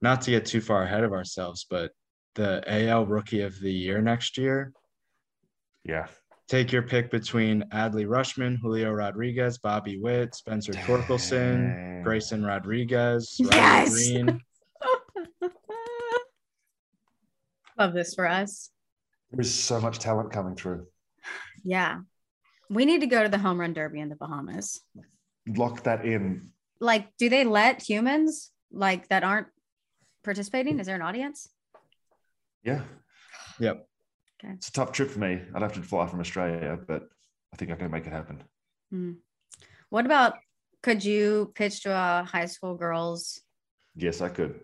Not 0.02 0.22
to 0.24 0.32
get 0.32 0.46
too 0.46 0.62
far 0.62 0.84
ahead 0.84 1.04
of 1.04 1.12
ourselves, 1.12 1.66
but 1.70 1.92
the 2.36 2.64
AL 2.66 3.06
Rookie 3.06 3.42
of 3.42 3.60
the 3.60 3.72
Year 3.72 4.02
next 4.02 4.38
year. 4.38 4.72
Yeah, 5.84 6.08
Take 6.52 6.74
your 6.74 6.82
pick 6.82 7.10
between 7.10 7.64
Adley 7.72 8.06
Rutschman, 8.06 8.58
Julio 8.60 8.92
Rodriguez, 8.92 9.58
Bobby 9.58 9.98
Witt, 9.98 10.36
Spencer 10.36 10.74
Torkelson, 10.74 11.74
Dang. 11.74 12.04
Grayson 12.04 12.44
Rodriguez, 12.44 13.40
Riley 13.42 13.56
Yes! 13.56 13.90
Greene. 13.94 14.42
Love 17.80 17.94
this 17.94 18.14
for 18.14 18.28
us. 18.28 18.70
There's 19.32 19.50
so 19.50 19.80
much 19.80 20.00
talent 20.00 20.34
coming 20.34 20.58
through. 20.58 20.88
Yeah. 21.64 22.00
We 22.70 22.84
need 22.84 23.00
to 23.00 23.08
go 23.08 23.24
to 23.24 23.30
the 23.30 23.38
home 23.38 23.58
run 23.58 23.72
derby 23.72 24.02
in 24.02 24.10
the 24.10 24.18
Bahamas. 24.18 24.82
Lock 25.48 25.84
that 25.84 26.04
in. 26.04 26.52
Like, 26.82 27.16
do 27.18 27.30
they 27.30 27.46
let 27.46 27.82
humans 27.82 28.52
like 28.74 29.08
that 29.08 29.24
aren't 29.24 29.48
participating? 30.26 30.82
Is 30.82 30.88
there 30.88 30.98
an 30.98 31.02
audience? 31.02 31.48
Yeah. 32.62 32.82
Yep. 33.58 33.88
Okay. 34.44 34.54
It's 34.54 34.70
a 34.70 34.74
tough 34.74 34.92
trip 34.92 35.10
for 35.10 35.20
me. 35.20 35.42
I'd 35.54 35.62
have 35.62 35.74
to 35.74 35.82
fly 35.82 36.08
from 36.08 36.20
Australia, 36.20 36.80
but 36.88 37.04
I 37.54 37.58
think 37.58 37.72
I 37.72 37.76
can 37.76 37.92
make 37.92 38.08
it 38.08 38.14
happen. 38.14 38.44
Hmm. 38.92 39.12
What 39.90 40.06
about 40.06 40.36
could 40.82 41.04
you 41.06 41.52
pitch 41.54 41.84
to 41.84 41.92
a 41.92 42.26
high 42.28 42.48
school 42.48 42.76
girls 42.76 43.40
Yes, 43.96 44.22
I 44.22 44.30
could. 44.30 44.60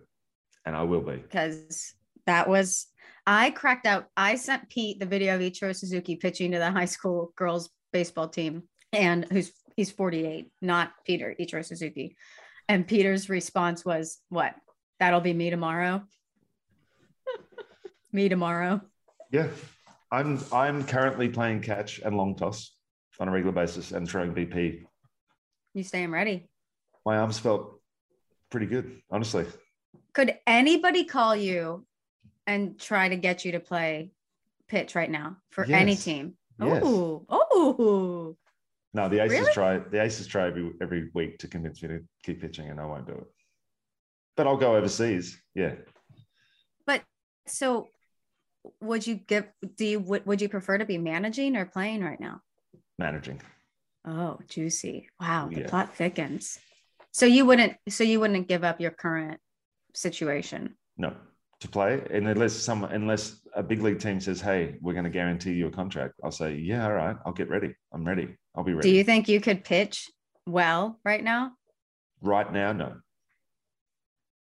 And 0.64 0.74
I 0.74 0.82
will 0.82 1.00
be. 1.00 1.16
because 1.16 1.94
that 2.26 2.48
was 2.48 2.86
I 3.26 3.50
cracked 3.50 3.86
out. 3.86 4.06
I 4.16 4.36
sent 4.36 4.70
Pete 4.70 4.98
the 5.00 5.06
video 5.06 5.34
of 5.34 5.40
Ichiro 5.40 5.76
Suzuki 5.76 6.16
pitching 6.16 6.52
to 6.52 6.58
the 6.58 6.70
high 6.70 6.86
school 6.86 7.32
girls 7.36 7.70
baseball 7.92 8.28
team, 8.28 8.64
and 8.92 9.26
who's 9.30 9.52
he's 9.76 9.90
48, 9.90 10.50
not 10.62 10.92
Peter 11.06 11.34
Ichiro 11.38 11.64
Suzuki. 11.64 12.16
And 12.68 12.86
Peter's 12.86 13.28
response 13.28 13.84
was, 13.84 14.18
"What? 14.30 14.54
That'll 14.98 15.20
be 15.20 15.32
me 15.32 15.50
tomorrow. 15.50 16.02
me 18.12 18.28
tomorrow." 18.28 18.80
Yeah. 19.30 19.48
I'm 20.10 20.40
I'm 20.52 20.84
currently 20.84 21.28
playing 21.28 21.60
catch 21.60 21.98
and 21.98 22.16
long 22.16 22.34
toss 22.34 22.74
on 23.20 23.28
a 23.28 23.30
regular 23.30 23.52
basis 23.52 23.92
and 23.92 24.08
throwing 24.08 24.32
BP. 24.34 24.84
You 25.74 25.82
staying 25.82 26.10
ready? 26.10 26.48
My 27.04 27.18
arms 27.18 27.38
felt 27.38 27.80
pretty 28.50 28.66
good, 28.66 29.02
honestly. 29.10 29.44
Could 30.14 30.34
anybody 30.46 31.04
call 31.04 31.36
you 31.36 31.86
and 32.46 32.78
try 32.80 33.10
to 33.10 33.16
get 33.16 33.44
you 33.44 33.52
to 33.52 33.60
play 33.60 34.12
pitch 34.66 34.94
right 34.94 35.10
now 35.10 35.36
for 35.50 35.64
any 35.64 35.92
Yes. 35.92 36.04
team? 36.04 36.34
Yes. 36.60 36.82
Oh, 36.84 37.26
oh, 37.28 38.36
No, 38.94 39.08
the 39.08 39.22
aces 39.22 39.40
Really? 39.40 39.52
try 39.52 39.78
the 39.78 40.02
aces 40.02 40.26
try 40.26 40.46
every 40.46 40.72
every 40.80 41.10
week 41.14 41.38
to 41.40 41.48
convince 41.48 41.82
me 41.82 41.88
to 41.88 42.00
keep 42.22 42.40
pitching, 42.40 42.70
and 42.70 42.80
I 42.80 42.86
won't 42.86 43.06
do 43.06 43.12
it. 43.12 43.26
But 44.36 44.46
I'll 44.46 44.56
go 44.56 44.74
overseas. 44.76 45.38
Yeah, 45.54 45.74
but 46.86 47.04
so 47.46 47.88
would 48.80 49.06
you 49.06 49.16
give? 49.16 49.46
Do 49.76 49.84
you 49.86 50.00
would, 50.00 50.26
would 50.26 50.40
you 50.40 50.48
prefer 50.48 50.78
to 50.78 50.84
be 50.84 50.98
managing 50.98 51.56
or 51.56 51.66
playing 51.66 52.02
right 52.02 52.20
now? 52.20 52.40
managing. 52.98 53.40
Oh, 54.04 54.38
juicy! 54.48 55.08
Wow, 55.20 55.48
the 55.52 55.60
Yeah. 55.60 55.68
plot 55.68 55.94
thickens. 55.94 56.58
So 57.12 57.26
you 57.26 57.44
wouldn't. 57.44 57.74
So 57.88 58.04
you 58.04 58.20
wouldn't 58.20 58.48
give 58.48 58.64
up 58.64 58.80
your 58.80 58.90
current 58.90 59.40
situation. 59.94 60.76
No, 60.96 61.14
to 61.60 61.68
play, 61.68 62.04
and 62.10 62.26
unless 62.28 62.54
some 62.54 62.84
unless 62.84 63.40
a 63.54 63.62
big 63.62 63.82
league 63.82 63.98
team 64.00 64.20
says, 64.20 64.40
"Hey, 64.40 64.76
we're 64.80 64.92
going 64.94 65.04
to 65.04 65.10
guarantee 65.10 65.52
you 65.52 65.66
a 65.68 65.70
contract," 65.70 66.14
I'll 66.24 66.30
say, 66.30 66.54
"Yeah, 66.56 66.84
all 66.86 66.92
right, 66.94 67.16
I'll 67.24 67.32
get 67.32 67.48
ready. 67.48 67.74
I'm 67.92 68.04
ready. 68.04 68.36
I'll 68.54 68.64
be 68.64 68.74
ready." 68.74 68.90
Do 68.90 68.94
you 68.96 69.04
think 69.04 69.28
you 69.28 69.40
could 69.40 69.64
pitch 69.64 70.10
well 70.46 70.98
right 71.04 71.22
now? 71.22 71.52
right 72.20 72.52
now, 72.52 72.72
no. 72.72 72.96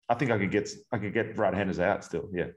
I 0.09 0.15
think 0.15 0.31
I 0.31 0.39
could 0.39 0.51
get 0.51 0.71
I 0.93 0.99
could 0.99 1.13
get 1.13 1.37
right-handers 1.37 1.81
out 1.81 2.05
still. 2.05 2.29
Yeah, 2.33 2.49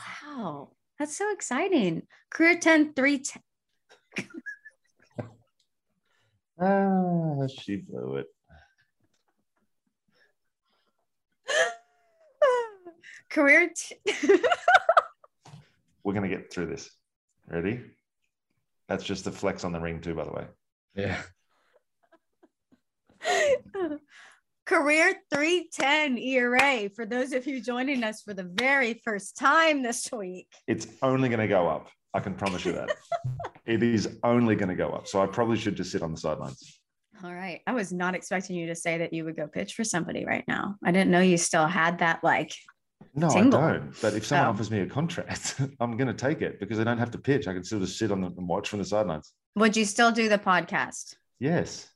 Wow, 0.00 0.70
that's 0.98 1.16
so 1.16 1.30
exciting. 1.32 2.02
Career 2.30 2.58
10, 2.58 2.94
3, 2.94 3.18
10. 3.18 3.42
ah, 6.60 7.46
she 7.46 7.76
blew 7.76 8.16
it. 8.16 8.26
Career. 13.30 13.70
T- 13.74 13.96
We're 16.04 16.14
going 16.14 16.28
to 16.28 16.36
get 16.36 16.52
through 16.52 16.66
this. 16.66 16.90
Ready? 17.46 17.80
That's 18.88 19.04
just 19.04 19.24
the 19.24 19.32
flex 19.32 19.64
on 19.64 19.72
the 19.72 19.80
ring 19.80 20.00
too, 20.00 20.14
by 20.14 20.24
the 20.24 20.32
way. 20.32 20.46
Yeah. 20.94 21.20
Career 24.70 25.14
310 25.34 26.16
ERA 26.16 26.88
for 26.94 27.04
those 27.04 27.32
of 27.32 27.44
you 27.44 27.60
joining 27.60 28.04
us 28.04 28.22
for 28.22 28.34
the 28.34 28.44
very 28.44 29.02
first 29.04 29.36
time 29.36 29.82
this 29.82 30.08
week. 30.12 30.46
It's 30.68 30.86
only 31.02 31.28
going 31.28 31.40
to 31.40 31.48
go 31.48 31.66
up. 31.66 31.88
I 32.14 32.20
can 32.20 32.34
promise 32.36 32.64
you 32.64 32.70
that. 32.74 32.88
it 33.66 33.82
is 33.82 34.18
only 34.22 34.54
going 34.54 34.68
to 34.68 34.76
go 34.76 34.90
up. 34.90 35.08
So 35.08 35.20
I 35.20 35.26
probably 35.26 35.58
should 35.58 35.74
just 35.74 35.90
sit 35.90 36.02
on 36.02 36.12
the 36.12 36.16
sidelines. 36.16 36.78
All 37.24 37.34
right. 37.34 37.62
I 37.66 37.72
was 37.72 37.92
not 37.92 38.14
expecting 38.14 38.54
you 38.54 38.68
to 38.68 38.76
say 38.76 38.98
that 38.98 39.12
you 39.12 39.24
would 39.24 39.36
go 39.36 39.48
pitch 39.48 39.74
for 39.74 39.82
somebody 39.82 40.24
right 40.24 40.44
now. 40.46 40.76
I 40.84 40.92
didn't 40.92 41.10
know 41.10 41.18
you 41.20 41.36
still 41.36 41.66
had 41.66 41.98
that 41.98 42.22
like 42.22 42.52
No, 43.16 43.28
Tingle. 43.28 43.58
I 43.58 43.72
don't. 43.72 44.00
But 44.00 44.14
if 44.14 44.24
someone 44.24 44.46
Oh. 44.46 44.50
offers 44.50 44.70
me 44.70 44.78
a 44.82 44.86
contract, 44.86 45.60
I'm 45.80 45.96
going 45.96 46.06
to 46.06 46.14
take 46.14 46.42
it 46.42 46.60
because 46.60 46.78
I 46.78 46.84
don't 46.84 46.98
have 46.98 47.10
to 47.10 47.18
pitch. 47.18 47.48
I 47.48 47.54
can 47.54 47.64
still 47.64 47.80
just 47.80 47.98
sit 47.98 48.12
on 48.12 48.20
the, 48.20 48.28
and 48.28 48.46
watch 48.46 48.68
from 48.68 48.78
the 48.78 48.84
sidelines. 48.84 49.32
would 49.56 49.76
you 49.76 49.84
still 49.84 50.12
do 50.12 50.28
the 50.28 50.38
podcast? 50.38 51.16
Yes. 51.40 51.88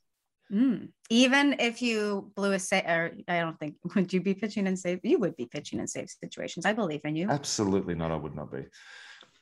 Mm. 0.52 0.88
Even 1.10 1.56
if 1.58 1.80
you 1.82 2.30
blew 2.36 2.52
a 2.52 2.58
save, 2.58 2.84
or 2.84 3.12
I 3.28 3.40
don't 3.40 3.58
think 3.58 3.76
would 3.94 4.12
you 4.12 4.20
be 4.20 4.34
pitching 4.34 4.66
in 4.66 4.76
safe 4.76 5.00
you 5.02 5.18
would 5.18 5.36
be 5.36 5.46
pitching 5.46 5.80
in 5.80 5.86
safe 5.86 6.10
situations. 6.10 6.66
I 6.66 6.72
believe 6.72 7.00
in 7.04 7.16
you. 7.16 7.28
Absolutely 7.28 7.94
not. 7.94 8.10
I 8.10 8.16
would 8.16 8.34
not 8.34 8.52
be. 8.52 8.64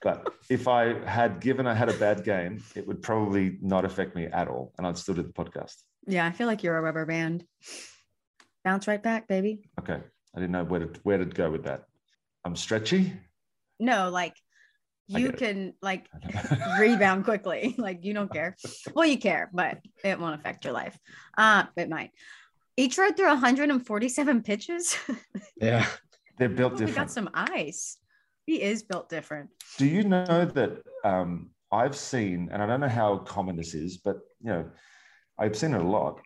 But 0.01 0.33
if 0.51 0.67
I 0.67 0.99
had 1.09 1.41
given 1.41 1.67
I 1.67 1.75
had 1.75 1.89
a 1.89 1.95
bad 1.95 2.25
game, 2.25 2.63
it 2.75 2.87
would 2.87 3.03
probably 3.03 3.59
not 3.61 3.85
affect 3.85 4.17
me 4.17 4.27
at 4.27 4.49
all, 4.49 4.73
and 4.77 4.87
I'd 4.87 4.99
still 4.99 5.15
do 5.15 5.23
the 5.23 5.29
podcast. 5.29 5.77
Yeah, 6.07 6.27
I 6.27 6.33
feel 6.33 6.49
like 6.49 6.65
you're 6.65 6.77
a 6.77 6.83
rubber 6.83 7.07
band. 7.07 7.45
Bounce 8.65 8.89
right 8.89 9.03
back, 9.03 9.29
baby. 9.29 9.71
Okay, 9.79 10.01
I 10.35 10.41
didn't 10.41 10.53
know 10.53 10.65
where 10.65 10.81
to 10.81 11.01
where 11.05 11.19
to 11.19 11.25
go 11.25 11.51
with 11.51 11.65
that. 11.65 11.85
I'm 12.45 12.57
stretchy. 12.57 13.13
No, 13.79 14.11
like 14.11 14.35
I 14.35 14.52
you 15.09 15.33
can 15.33 15.75
like 15.83 16.09
rebound 16.79 17.25
quickly. 17.25 17.75
Like 17.83 18.05
you 18.05 18.15
don't 18.15 18.33
care. 18.33 18.57
Well, 18.95 19.07
you 19.07 19.19
care, 19.19 19.51
but 19.53 19.79
it 20.05 20.19
won't 20.21 20.35
affect 20.39 20.65
your 20.65 20.73
life. 20.73 20.97
Uh, 21.37 21.65
it 21.77 21.89
might. 21.89 22.11
Each 22.77 22.97
rode 22.97 23.17
through 23.17 23.29
147 23.29 24.43
pitches. 24.43 24.97
Yeah. 25.61 25.87
They're 26.39 26.49
built 26.49 26.81
Oh, 26.81 26.85
we 26.85 26.93
got 26.93 27.11
some 27.11 27.31
ice. 27.35 27.99
He 28.47 28.63
is 28.63 28.83
built 28.83 29.09
different. 29.09 29.51
Do 29.79 29.87
you 29.87 30.03
know 30.03 30.45
that 30.45 30.83
um, 31.05 31.51
I've 31.71 31.95
seen, 31.95 32.49
and 32.51 32.63
I 32.63 32.67
don't 32.67 32.81
know 32.81 32.89
how 32.89 33.19
common 33.19 33.57
this 33.57 33.75
is, 33.75 33.99
but 33.99 34.17
you 34.41 34.51
know, 34.51 34.71
I've 35.39 35.57
seen 35.57 35.75
it 35.75 35.81
a 35.81 35.85
lot. 35.85 36.21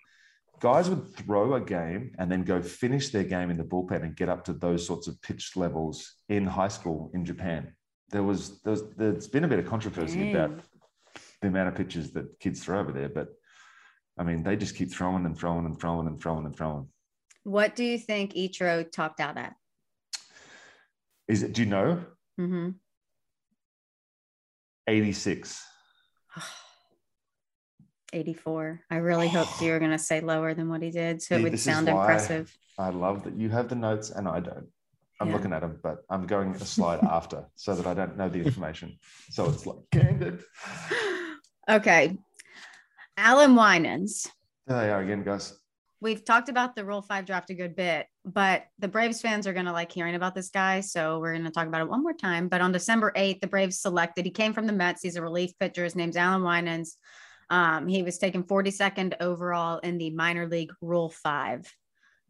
Guys 0.61 0.89
would 0.89 1.15
throw 1.17 1.55
a 1.55 1.61
game 1.61 2.13
and 2.19 2.31
then 2.31 2.45
go 2.45 2.63
finish 2.63 3.11
their 3.11 3.25
game 3.25 3.51
in 3.51 3.57
the 3.57 3.65
bullpen 3.65 4.03
and 4.05 4.17
get 4.17 4.29
up 4.29 4.45
to 4.45 4.53
those 4.53 4.87
sorts 4.87 5.07
of 5.07 5.21
pitch 5.21 5.57
levels 5.57 6.15
in 6.29 6.47
high 6.47 6.69
school 6.69 7.11
in 7.13 7.25
Japan. 7.25 7.75
There 8.11 8.23
was, 8.23 8.61
there 8.61 8.73
was 8.73 8.83
there's 8.97 9.29
been 9.29 9.45
a 9.45 9.49
bit 9.49 9.59
of 9.59 9.67
controversy 9.67 10.31
about 10.31 10.53
the 11.43 11.49
amount 11.49 11.69
of 11.69 11.75
pitches 11.75 12.13
that 12.13 12.39
kids 12.39 12.65
throw 12.65 12.81
over 12.81 12.93
there, 12.93 13.09
but 13.09 13.29
I 14.19 14.23
mean, 14.23 14.43
they 14.43 14.57
just 14.57 14.77
keep 14.77 14.91
throwing 14.93 15.27
and 15.27 15.37
throwing 15.39 15.67
and 15.67 15.79
throwing 15.79 16.07
and 16.07 16.21
throwing 16.21 16.47
and 16.47 16.57
throwing. 16.57 16.89
What 17.45 17.77
do 17.77 17.85
you 17.85 17.99
think 17.99 18.35
Ichiro 18.35 18.91
topped 18.91 19.21
out 19.21 19.37
at? 19.37 19.55
Is 21.29 21.43
it? 21.43 21.53
Do 21.53 21.63
you 21.63 21.69
know? 21.69 22.05
hmm 22.37 22.71
86. 24.89 25.65
84. 28.13 28.81
I 28.91 28.97
really 28.97 29.29
hoped 29.29 29.61
you 29.61 29.73
were 29.73 29.79
going 29.81 29.91
to 29.91 29.99
say 29.99 30.21
lower 30.21 30.55
than 30.55 30.69
what 30.69 30.83
he 30.83 30.91
did. 30.91 31.21
So 31.23 31.35
it 31.35 31.39
See, 31.39 31.43
would 31.43 31.59
sound 31.61 31.89
impressive. 31.89 32.57
I 32.79 32.91
love 32.91 33.25
that 33.25 33.35
you 33.37 33.51
have 33.51 33.69
the 33.69 33.75
notes 33.75 34.11
and 34.11 34.29
I 34.29 34.41
don't. 34.41 34.69
I'm 35.21 35.29
Yeah. 35.29 35.35
looking 35.35 35.53
at 35.53 35.61
them, 35.63 35.79
but 35.83 36.05
I'm 36.11 36.27
going 36.27 36.55
a 36.55 36.65
slide 36.65 37.01
after 37.11 37.45
so 37.55 37.75
that 37.75 37.87
I 37.87 37.95
don't 37.95 38.17
know 38.17 38.29
the 38.29 38.43
information. 38.43 38.99
So 39.31 39.49
it's 39.49 39.65
like 39.67 39.79
candid. 39.93 40.43
okay. 41.69 42.17
Allan 43.17 43.55
Winans. 43.57 44.29
There 44.67 44.79
they 44.81 44.91
are 44.91 45.01
again, 45.01 45.23
guys. 45.23 45.57
We've 46.03 46.23
talked 46.25 46.51
about 46.51 46.77
the 46.77 46.85
Rule 46.85 47.01
5 47.01 47.25
draft 47.25 47.49
a 47.49 47.55
good 47.55 47.75
bit, 47.75 48.07
but 48.27 48.65
the 48.79 48.87
Braves 48.89 49.23
fans 49.23 49.47
are 49.47 49.55
going 49.55 49.65
to 49.65 49.73
like 49.73 49.91
hearing 49.91 50.15
about 50.15 50.35
this 50.35 50.51
guy. 50.51 50.81
So 50.81 51.19
we're 51.19 51.33
going 51.33 51.47
to 51.47 51.51
talk 51.51 51.67
about 51.67 51.81
it 51.81 51.89
one 51.89 52.03
more 52.03 52.13
time. 52.13 52.49
But 52.49 52.61
on 52.61 52.71
December 52.71 53.13
8th, 53.17 53.41
the 53.41 53.47
Braves 53.47 53.81
selected, 53.81 54.27
he 54.27 54.31
came 54.31 54.53
from 54.53 54.67
the 54.67 54.75
Mets. 54.75 55.03
He's 55.03 55.17
a 55.17 55.23
relief 55.23 55.53
pitcher. 55.59 55.85
His 55.85 55.97
name's 55.97 56.17
Allan 56.19 56.43
Winans. 56.43 56.99
Um, 57.49 57.89
he 57.89 58.03
was 58.03 58.19
taken 58.19 58.43
42nd 58.43 59.15
overall 59.21 59.79
in 59.79 59.97
the 59.97 60.11
minor 60.11 60.47
league 60.47 60.73
Rule 60.83 61.09
5 61.09 61.73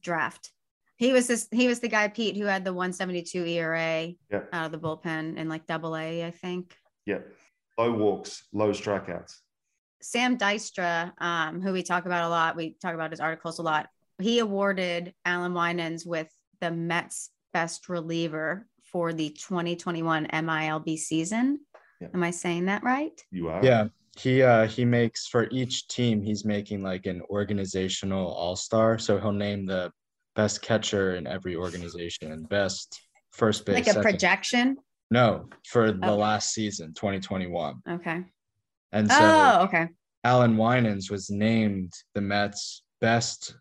draft. 0.00 0.52
He 0.96 1.12
was 1.12 1.26
this, 1.26 1.46
he 1.52 1.68
was 1.68 1.80
the 1.80 1.88
guy, 1.88 2.08
Pete, 2.08 2.36
who 2.36 2.44
had 2.46 2.64
the 2.64 2.72
172 2.72 3.44
ERA 3.44 4.14
Yep. 4.30 4.48
out 4.52 4.66
of 4.66 4.72
the 4.72 4.78
bullpen 4.78 5.36
in 5.36 5.48
like 5.48 5.66
double 5.66 5.96
A, 5.96 6.24
I 6.24 6.30
think. 6.30 6.74
Yep. 7.04 7.26
Low 7.78 7.92
walks, 7.92 8.44
low 8.52 8.70
strikeouts. 8.70 9.34
Sam 10.00 10.38
Dykstra, 10.38 11.12
um, 11.20 11.60
who 11.60 11.72
we 11.72 11.82
talk 11.82 12.06
about 12.06 12.24
a 12.24 12.28
lot, 12.28 12.56
we 12.56 12.76
talk 12.80 12.94
about 12.94 13.10
his 13.10 13.20
articles 13.20 13.58
a 13.58 13.62
lot. 13.62 13.88
He 14.20 14.38
awarded 14.38 15.12
Allan 15.24 15.52
Winans 15.52 16.06
with 16.06 16.28
the 16.60 16.70
Mets 16.70 17.30
best 17.52 17.88
reliever 17.88 18.66
for 18.90 19.12
the 19.12 19.30
2021 19.30 20.26
MILB 20.32 20.96
season. 20.98 21.60
Yeah. 22.00 22.08
Am 22.14 22.22
I 22.22 22.30
saying 22.30 22.66
that 22.66 22.82
right? 22.82 23.20
You 23.30 23.48
are. 23.48 23.62
Yeah. 23.64 23.88
He 24.18 24.42
uh 24.42 24.66
he 24.66 24.86
makes 24.86 25.26
for 25.26 25.48
each 25.50 25.88
team 25.88 26.22
he's 26.22 26.44
making 26.46 26.82
like 26.82 27.04
an 27.04 27.20
organizational 27.28 28.26
all-star. 28.32 28.98
So 28.98 29.18
he'll 29.18 29.32
name 29.32 29.66
the 29.66 29.92
best 30.36 30.62
catcher 30.62 31.16
in 31.16 31.26
every 31.26 31.56
organization, 31.56 32.44
best 32.44 33.00
first 33.32 33.66
base. 33.66 33.74
like 33.74 33.86
a 33.86 33.92
second- 33.92 34.02
projection. 34.02 34.76
No, 35.10 35.48
for 35.68 35.92
the 35.92 36.14
last 36.14 36.52
season, 36.52 36.92
2021. 36.94 37.80
Okay. 37.88 38.24
And 38.92 39.10
so 39.10 39.18
oh, 39.20 39.64
okay. 39.64 39.88
Allan 40.24 40.56
Winans 40.56 41.10
was 41.10 41.30
named 41.30 41.92
the 42.14 42.20
Mets 42.20 42.82
best 43.00 43.54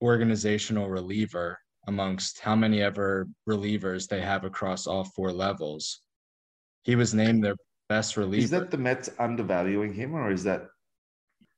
organizational 0.00 0.88
reliever 0.88 1.58
amongst 1.88 2.38
how 2.38 2.54
many 2.54 2.80
ever 2.80 3.26
relievers 3.48 4.06
they 4.06 4.20
have 4.20 4.44
across 4.44 4.86
all 4.86 5.04
four 5.04 5.32
levels. 5.32 6.00
He 6.84 6.94
was 6.94 7.12
named 7.12 7.42
their 7.42 7.56
best 7.88 8.16
reliever. 8.16 8.44
Is 8.44 8.50
that 8.50 8.70
the 8.70 8.78
Mets 8.78 9.10
undervaluing 9.18 9.92
him 9.92 10.14
or 10.14 10.30
is 10.30 10.44
that 10.44 10.66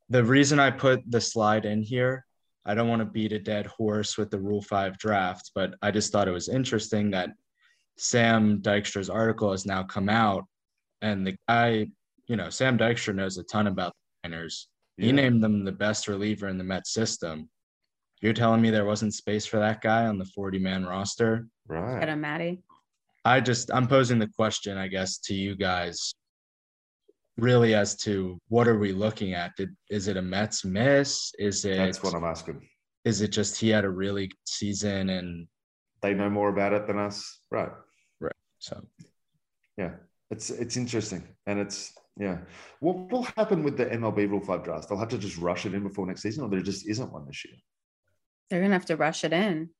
the 0.08 0.24
reason 0.24 0.58
I 0.58 0.70
put 0.70 1.02
the 1.10 1.20
slide 1.20 1.64
in 1.66 1.82
here, 1.82 2.24
I 2.66 2.74
don't 2.74 2.88
want 2.88 3.00
to 3.00 3.06
beat 3.06 3.32
a 3.32 3.38
dead 3.38 3.66
horse 3.66 4.18
with 4.18 4.30
the 4.30 4.38
Rule 4.38 4.62
5 4.62 4.98
draft, 4.98 5.50
but 5.54 5.74
I 5.82 5.90
just 5.90 6.12
thought 6.12 6.28
it 6.28 6.32
was 6.32 6.48
interesting 6.48 7.10
that 7.12 7.30
Sam 7.96 8.60
Dykstra's 8.60 9.10
article 9.10 9.50
has 9.50 9.66
now 9.66 9.82
come 9.82 10.08
out 10.08 10.44
and 11.02 11.26
the 11.26 11.36
guy, 11.48 11.86
you 12.26 12.36
know, 12.36 12.50
Sam 12.50 12.76
Dykstra 12.78 13.14
knows 13.14 13.38
a 13.38 13.42
ton 13.44 13.66
about 13.66 13.92
the 14.22 14.28
Niners. 14.28 14.68
He 14.98 15.06
Yeah. 15.06 15.12
named 15.12 15.42
them 15.42 15.64
the 15.64 15.72
best 15.72 16.08
reliever 16.08 16.48
in 16.48 16.58
the 16.58 16.64
Mets 16.64 16.92
system. 16.92 17.48
You're 18.20 18.34
telling 18.34 18.60
me 18.60 18.68
there 18.70 18.84
wasn't 18.84 19.14
space 19.14 19.46
for 19.46 19.58
that 19.58 19.80
guy 19.80 20.06
on 20.06 20.18
the 20.18 20.26
40 20.26 20.58
man 20.58 20.84
roster? 20.84 21.46
Right. 21.66 21.94
right? 22.00 22.08
a 22.08 22.16
Maddie. 22.16 22.62
I 23.24 23.40
just 23.40 23.70
I'm 23.72 23.86
posing 23.86 24.18
the 24.18 24.28
question, 24.28 24.76
I 24.76 24.88
guess, 24.88 25.18
to 25.20 25.34
you 25.34 25.54
guys, 25.56 26.12
really 27.40 27.74
as 27.74 27.96
to 27.96 28.38
what 28.48 28.68
are 28.68 28.78
we 28.78 28.92
looking 28.92 29.34
at? 29.34 29.56
Did, 29.56 29.74
is 29.90 30.08
it 30.08 30.16
a 30.16 30.22
Mets 30.22 30.64
miss? 30.64 31.32
Is 31.38 31.64
it 31.64 31.76
That's 31.76 32.02
what 32.02 32.14
I'm 32.14 32.24
asking. 32.24 32.60
is 33.04 33.20
it 33.20 33.28
just 33.28 33.58
he 33.58 33.68
had 33.70 33.84
a 33.84 33.90
really 33.90 34.28
good 34.28 34.36
season 34.46 35.10
and 35.10 35.46
They 36.02 36.14
know 36.14 36.30
more 36.30 36.48
about 36.48 36.72
it 36.72 36.86
than 36.86 36.98
us, 36.98 37.40
right? 37.50 37.72
Right. 38.20 38.32
So 38.58 38.82
Yeah, 39.76 39.92
it's 40.30 40.50
it's 40.50 40.76
interesting, 40.76 41.22
and 41.46 41.58
it's 41.58 41.92
yeah. 42.18 42.38
What 42.80 43.10
will 43.10 43.26
happen 43.36 43.62
with 43.62 43.76
the 43.76 43.86
MLB 43.86 44.28
Rule 44.28 44.40
Five 44.44 44.64
draft? 44.64 44.88
They'll 44.88 44.98
have 44.98 45.08
to 45.08 45.18
just 45.18 45.38
rush 45.38 45.64
it 45.66 45.74
in 45.74 45.82
before 45.82 46.06
next 46.06 46.22
season, 46.22 46.44
or 46.44 46.50
there 46.50 46.60
just 46.60 46.86
isn't 46.88 47.12
one 47.12 47.26
this 47.26 47.44
year. 47.44 47.54
They're 48.48 48.60
gonna 48.60 48.74
have 48.74 48.86
to 48.86 48.96
rush 48.96 49.24
it 49.24 49.32
in. 49.32 49.70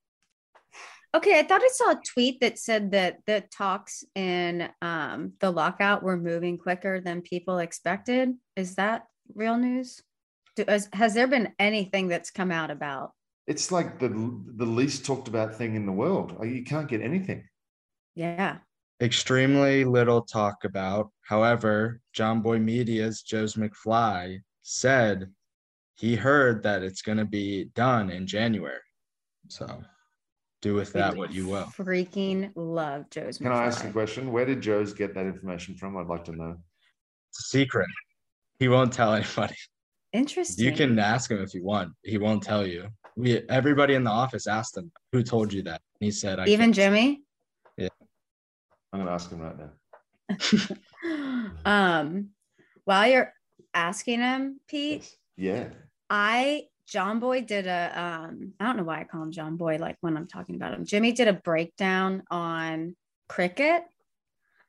Okay, 1.13 1.41
I 1.41 1.43
thought 1.43 1.63
I 1.63 1.69
saw 1.73 1.91
a 1.91 2.01
tweet 2.07 2.41
that 2.41 2.59
said 2.59 2.93
that 2.93 3.19
the 3.27 3.43
talks 3.53 4.05
in 4.15 4.69
um, 4.81 5.33
the 5.41 5.51
lockout 5.51 6.05
were 6.05 6.17
moving 6.17 6.57
quicker 6.57 7.01
than 7.01 7.21
people 7.21 7.59
expected. 7.59 8.35
Is 8.55 8.77
that 8.77 9.07
real 9.35 9.57
news? 9.57 10.01
Do, 10.55 10.65
has, 10.69 10.89
has 10.93 11.15
there 11.15 11.27
been 11.27 11.53
anything 11.59 12.07
that's 12.07 12.31
come 12.31 12.53
out 12.53 12.71
about? 12.71 13.13
It's 13.49 13.73
like 13.73 13.99
the 13.99 14.09
the 14.57 14.67
least 14.67 15.05
talked 15.05 15.27
about 15.27 15.57
thing 15.57 15.75
in 15.75 15.85
the 15.85 15.93
world. 15.93 16.37
You 16.45 16.63
can't 16.63 16.87
get 16.87 17.01
anything. 17.01 17.49
Yeah, 18.15 18.59
extremely 19.01 19.85
little 19.85 20.23
talk 20.23 20.63
about. 20.63 21.11
However, 21.23 22.01
Jomboy 22.17 22.63
Media's 22.63 23.23
Joe's 23.23 23.55
McFly 23.55 24.43
said 24.63 25.33
he 25.97 26.15
heard 26.15 26.63
that 26.63 26.85
it's 26.85 27.03
going 27.03 27.19
to 27.19 27.25
be 27.25 27.65
done 27.75 28.11
in 28.11 28.29
January. 28.29 28.79
So 29.49 29.83
do 30.63 30.75
with 30.75 30.93
that 30.93 31.17
what 31.17 31.33
you 31.33 31.49
will. 31.49 31.65
freaking 31.77 32.53
love 32.55 33.09
Joe's. 33.11 33.39
Can 33.39 33.49
I 33.49 33.65
ask 33.65 33.85
a 33.85 33.91
question? 33.91 34.33
Where 34.33 34.45
did 34.45 34.61
Joe's 34.61 34.93
get 34.93 35.15
that 35.15 35.27
information 35.27 35.75
from? 35.75 35.97
I'd 35.97 36.07
like 36.07 36.25
to 36.27 36.33
know. 36.33 36.57
It's 37.31 37.41
a 37.41 37.43
secret. 37.45 37.89
He 38.59 38.69
won't 38.69 38.93
tell 38.93 39.15
anybody. 39.15 39.55
Interesting. 40.13 40.65
You 40.65 40.73
can 40.73 40.99
ask 40.99 41.31
him 41.31 41.43
if 41.43 41.55
you 41.55 41.65
want. 41.65 41.93
He 42.03 42.19
won't 42.19 42.43
tell 42.43 42.67
you. 42.67 42.89
We 43.17 43.43
everybody 43.49 43.95
in 43.95 44.05
the 44.05 44.11
office 44.11 44.47
asked 44.47 44.77
him 44.77 44.91
who 45.13 45.23
told 45.23 45.53
you 45.53 45.63
that. 45.63 45.81
He 46.01 46.11
said, 46.11 46.41
"I 46.41 46.47
even 46.47 46.73
can't." 46.73 46.75
Jimmy. 46.75 47.23
I'm 48.93 49.01
going 49.01 49.07
to 49.07 49.13
ask 49.13 49.31
him 49.31 49.41
right 49.41 49.57
now. 49.57 51.61
um, 51.65 52.31
while 52.85 53.09
you're 53.09 53.33
asking 53.73 54.21
him, 54.21 54.59
Pete, 54.67 55.17
Yes. 55.37 55.71
Yeah. 55.71 55.77
I 56.09 56.65
Jomboy 56.91 57.47
did 57.47 57.67
a 57.67 57.93
um 57.95 58.53
I 58.59 58.67
don't 58.67 58.77
know 58.77 58.83
why 58.83 59.01
I 59.01 59.05
call 59.05 59.23
him 59.23 59.33
Jomboy 59.33 59.79
like 59.79 59.97
when 60.01 60.17
I'm 60.17 60.27
talking 60.27 60.57
about 60.57 60.75
him. 60.75 60.85
Jimmy 60.85 61.13
did 61.13 61.29
a 61.29 61.33
breakdown 61.33 62.25
on 62.31 62.97
cricket. 63.29 63.85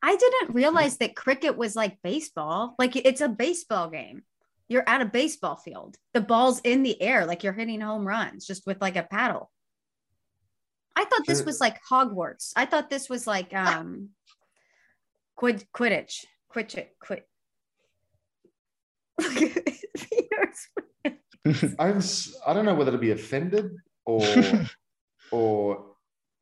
I 0.03 0.15
didn't 0.15 0.53
realize 0.53 0.97
that 0.97 1.15
cricket 1.15 1.57
was 1.57 1.75
like 1.75 2.01
baseball. 2.03 2.75
Like 2.77 2.95
it's 2.95 3.21
a 3.21 3.29
baseball 3.29 3.89
game. 3.89 4.23
You're 4.67 4.88
at 4.88 5.01
a 5.01 5.05
baseball 5.05 5.55
field. 5.55 5.97
The 6.13 6.21
ball's 6.21 6.62
in 6.62 6.84
the 6.84 7.01
air 7.01 7.25
like 7.25 7.43
you're 7.43 7.53
hitting 7.53 7.81
home 7.81 8.07
runs 8.07 8.45
just 8.45 8.65
with 8.67 8.81
like 8.81 8.95
a 8.95 9.03
paddle. 9.03 9.51
I 10.95 11.05
thought 11.05 11.25
this 11.25 11.43
was 11.43 11.60
like 11.60 11.79
Hogwarts. 11.89 12.53
I 12.55 12.65
thought 12.65 12.89
this 12.89 13.10
was 13.10 13.25
like 13.25 13.53
um 13.55 14.10
quid 15.36 15.65
Quidditch. 15.73 16.25
Quidditch 16.53 16.88
quit. 16.99 17.27
I'm. 21.80 21.97
s- 21.97 22.36
I 22.45 22.54
don't 22.54 22.65
know 22.65 22.75
whether 22.75 22.91
to 22.91 22.97
be 22.97 23.12
offended 23.12 23.71
or 24.06 24.21
or 25.32 25.86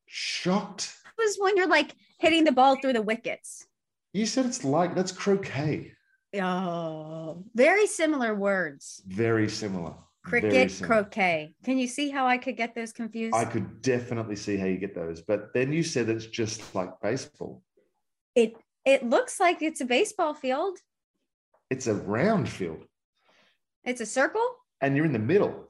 shocked. 0.08 0.94
It 1.18 1.22
was 1.22 1.38
when 1.40 1.58
you're 1.58 1.68
like 1.68 1.96
hitting 2.20 2.44
the 2.44 2.52
ball 2.52 2.76
through 2.82 2.94
the 2.94 3.02
wickets. 3.02 3.66
You 4.14 4.26
said 4.26 4.46
it's 4.46 4.64
like 4.64 4.96
that's 4.96 5.12
croquet. 5.12 5.94
Oh, 6.40 7.44
very 7.56 7.88
similar 7.88 8.36
words. 8.36 9.02
Very 9.08 9.50
similar. 9.50 9.94
Very 10.26 10.42
Cricket, 10.42 10.72
similar. 10.72 11.04
croquet. 11.04 11.56
Can 11.64 11.78
you 11.80 11.88
see 11.88 12.10
how 12.10 12.28
I 12.28 12.38
could 12.38 12.56
get 12.58 12.76
those 12.76 12.92
confused? 12.92 13.36
I 13.36 13.46
could 13.46 13.82
definitely 13.82 14.36
see 14.36 14.58
how 14.58 14.66
you 14.66 14.78
get 14.78 14.94
those, 14.94 15.22
but 15.22 15.54
then 15.54 15.72
you 15.74 15.82
said 15.82 16.10
it's 16.10 16.26
just 16.26 16.76
like 16.76 16.92
baseball. 17.02 17.64
it 18.36 18.54
it 18.86 19.04
looks 19.10 19.40
like 19.40 19.62
it's 19.62 19.82
a 19.82 19.86
baseball 19.86 20.34
field. 20.34 20.78
It's 21.70 21.88
a 21.88 21.94
round 21.94 22.50
field, 22.50 22.84
It's 23.84 24.02
a 24.02 24.06
circle. 24.06 24.46
And 24.82 24.96
you're 24.96 25.06
in 25.06 25.14
the 25.14 25.20
middle. 25.20 25.68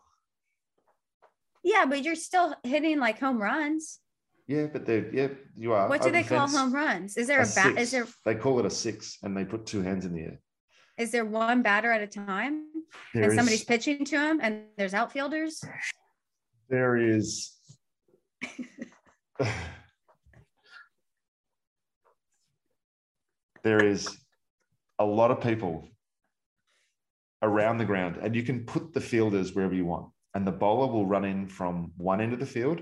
Yeah, 1.64 1.86
but 1.86 2.04
you're 2.04 2.16
still 2.16 2.56
hitting 2.64 3.00
like 3.00 3.20
home 3.20 3.42
runs. 3.42 4.00
Yeah, 4.48 4.68
but 4.72 4.86
they 4.86 5.06
yeah, 5.14 5.28
you 5.56 5.74
are. 5.74 5.88
What 5.90 6.02
do 6.02 6.12
they 6.12 6.24
call 6.24 6.48
home 6.48 6.74
runs? 6.74 7.18
Is 7.18 7.28
there 7.28 7.42
a 7.42 7.46
a 7.46 7.56
bat? 7.56 7.78
Is 7.78 7.92
there 7.92 8.08
They 8.26 8.36
call 8.36 8.60
it 8.60 8.66
a 8.66 8.70
six, 8.70 9.18
and 9.24 9.36
they 9.38 9.46
put 9.46 9.66
two 9.66 9.82
hands 9.82 10.06
in 10.06 10.14
the 10.14 10.22
air. 10.22 10.40
is 10.98 11.12
there 11.12 11.26
one 11.26 11.62
batter 11.62 11.92
at 11.92 12.02
a 12.02 12.08
time, 12.08 12.66
There 13.14 13.24
and 13.24 13.32
is- 13.32 13.38
somebody's 13.38 13.64
pitching 13.64 14.06
to 14.06 14.18
him, 14.20 14.40
and 14.42 14.64
there's 14.78 14.94
outfielders? 14.94 15.62
there 16.70 16.98
is 16.98 17.52
there 23.64 23.84
is 23.84 24.18
a 25.00 25.06
lot 25.06 25.32
of 25.32 25.42
people 25.42 25.88
around 27.42 27.78
the 27.78 27.86
ground 27.86 28.18
and 28.22 28.36
you 28.36 28.44
can 28.44 28.66
put 28.66 28.94
the 28.94 29.02
fielders 29.02 29.54
wherever 29.54 29.74
you 29.74 29.86
want. 29.86 30.08
And 30.36 30.46
the 30.46 30.52
bowler 30.52 30.92
will 30.92 31.06
run 31.06 31.26
in 31.26 31.48
from 31.48 31.92
one 31.98 32.22
end 32.22 32.34
of 32.34 32.40
the 32.40 32.46
field 32.46 32.82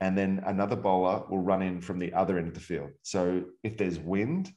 and 0.00 0.16
then 0.16 0.42
another 0.46 0.76
bowler 0.76 1.24
will 1.28 1.40
run 1.40 1.62
in 1.62 1.80
from 1.80 1.98
the 1.98 2.12
other 2.12 2.38
end 2.38 2.48
of 2.48 2.54
the 2.54 2.60
field. 2.60 2.90
So 3.02 3.44
if 3.62 3.76
there's 3.76 3.98
wind 3.98 4.50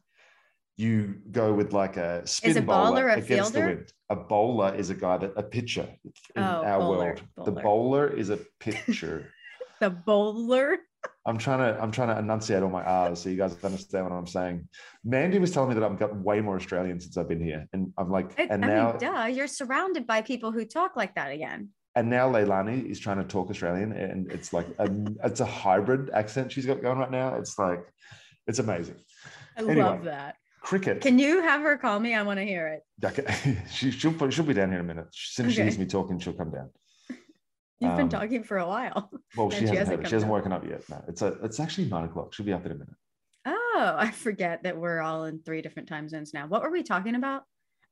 you 0.78 1.16
go 1.32 1.54
with 1.54 1.74
like 1.74 1.98
a 1.98 2.26
spin 2.26 2.58
a 2.58 2.62
bowler 2.62 3.02
bowler 3.02 3.10
a 3.10 3.18
against 3.18 3.54
the 3.54 3.60
wind. 3.60 3.94
a 4.10 4.16
bowler 4.16 4.74
is 4.74 4.90
a 4.90 4.96
guy 4.96 5.18
that 5.18 5.34
a 5.36 5.44
pitcher 5.44 5.88
in 6.36 6.42
Oh, 6.42 6.64
our 6.64 6.80
bowler, 6.80 6.98
world. 6.98 7.22
The 7.36 7.52
bowler. 7.52 7.62
bowler 7.62 8.08
is 8.08 8.30
a 8.30 8.40
pitcher. 8.60 9.30
The 9.82 9.90
bowler. 9.90 10.78
I'm 11.26 11.38
trying 11.38 11.60
to 11.60 11.82
I'm 11.82 11.92
trying 11.92 12.10
to 12.10 12.18
enunciate 12.18 12.64
all 12.64 12.70
my 12.70 12.84
R's 12.84 13.20
so 13.22 13.30
you 13.30 13.38
guys 13.38 13.56
understand 13.64 14.06
what 14.06 14.14
I'm 14.14 14.28
saying. 14.28 14.68
Mandy 15.04 15.38
was 15.40 15.52
telling 15.52 15.70
me 15.70 15.76
that 15.76 15.84
I've 15.84 16.00
gotten 16.00 16.24
way 16.24 16.42
more 16.42 16.56
Australian 16.56 17.00
since 17.00 17.16
I've 17.18 17.28
been 17.28 17.44
here, 17.44 17.68
and 17.74 17.94
I'm 17.98 18.10
like, 18.10 18.40
I, 18.40 18.44
and 18.50 18.66
I 18.66 18.68
now 18.68 18.90
mean, 18.92 19.00
duh, 19.00 19.26
you're 19.26 19.48
surrounded 19.48 20.08
by 20.08 20.22
people 20.22 20.52
who 20.52 20.66
talk 20.66 20.96
like 20.96 21.16
that 21.16 21.32
again. 21.32 21.70
and 21.96 22.10
now 22.10 22.30
Leilani 22.32 22.90
is 22.90 23.00
trying 23.00 23.18
to 23.18 23.24
talk 23.24 23.50
Australian, 23.50 23.92
and 23.92 24.32
it's 24.32 24.52
like 24.52 24.68
a, 24.80 24.90
it's 25.24 25.42
a 25.42 25.46
hybrid 25.46 26.10
accent 26.12 26.52
she's 26.52 26.66
got 26.66 26.82
going 26.82 26.98
right 26.98 27.12
now. 27.12 27.36
It's 27.36 27.58
like 27.60 27.82
it's 28.48 28.60
amazing. 28.60 28.96
I 29.58 29.62
Anyway. 29.62 29.76
love 29.84 30.04
that. 30.06 30.38
Cricket. 30.62 31.02
Can 31.02 31.18
you 31.20 31.42
have 31.42 31.62
her 31.62 31.78
call 31.78 32.00
me? 32.00 32.14
I 32.14 32.22
want 32.24 32.40
to 32.40 32.46
hear 32.46 32.68
it. 32.68 32.84
Okay. 33.04 33.58
she, 33.72 33.92
she'll 33.92 34.30
she'll 34.30 34.46
be 34.46 34.54
down 34.54 34.70
here 34.70 34.80
in 34.80 34.86
a 34.86 34.88
minute. 34.88 35.08
As 35.08 35.16
soon 35.36 35.48
as 35.48 35.54
she 35.54 35.62
hears 35.62 35.78
me 35.78 35.86
talking, 35.86 36.20
she'll 36.20 36.34
come 36.34 36.52
down. 36.52 36.70
You've 37.82 37.92
been 37.98 38.02
Um, 38.04 38.10
talking 38.10 38.44
for 38.44 38.58
a 38.60 38.68
while. 38.68 39.10
Well, 39.38 39.50
she 39.50 39.60
she 39.60 39.62
hasn't, 39.68 39.78
hasn't 39.80 40.00
it. 40.02 40.08
she 40.10 40.16
hasn't 40.16 40.32
woken 40.32 40.52
up 40.52 40.66
yet. 40.68 40.82
No, 40.90 41.04
it's 41.08 41.22
a 41.22 41.28
it's 41.44 41.60
actually 41.60 41.88
nine 41.90 42.06
o'clock. 42.06 42.34
She'll 42.34 42.46
be 42.46 42.54
up 42.54 42.66
in 42.66 42.72
a 42.74 42.76
minute. 42.76 42.94
Oh, 43.46 43.96
I 43.98 44.12
forget 44.12 44.64
that 44.64 44.78
we're 44.78 45.00
all 45.00 45.24
in 45.26 45.40
three 45.40 45.62
different 45.62 45.88
time 45.90 46.08
zones 46.10 46.34
now. 46.34 46.48
What 46.48 46.62
were 46.62 46.70
we 46.72 46.84
talking 46.84 47.16
about? 47.16 47.44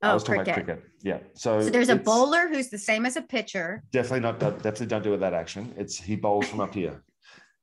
Oh, 0.02 0.18
cricket. 0.18 0.54
cricket. 0.54 0.82
Yeah. 1.02 1.18
So, 1.34 1.60
So 1.60 1.68
there's 1.70 1.88
a 1.90 1.96
bowler 1.96 2.48
who's 2.48 2.70
the 2.70 2.78
same 2.78 3.04
as 3.04 3.16
a 3.16 3.22
pitcher. 3.22 3.82
definitely 3.90 4.20
not 4.20 4.38
definitely 4.38 4.86
don't 4.86 5.02
do 5.02 5.12
it 5.14 5.18
that 5.20 5.34
action 5.34 5.74
it's 5.76 5.96
he 5.96 6.14
bowls 6.16 6.46
from 6.48 6.60
up 6.60 6.72
here 6.74 7.02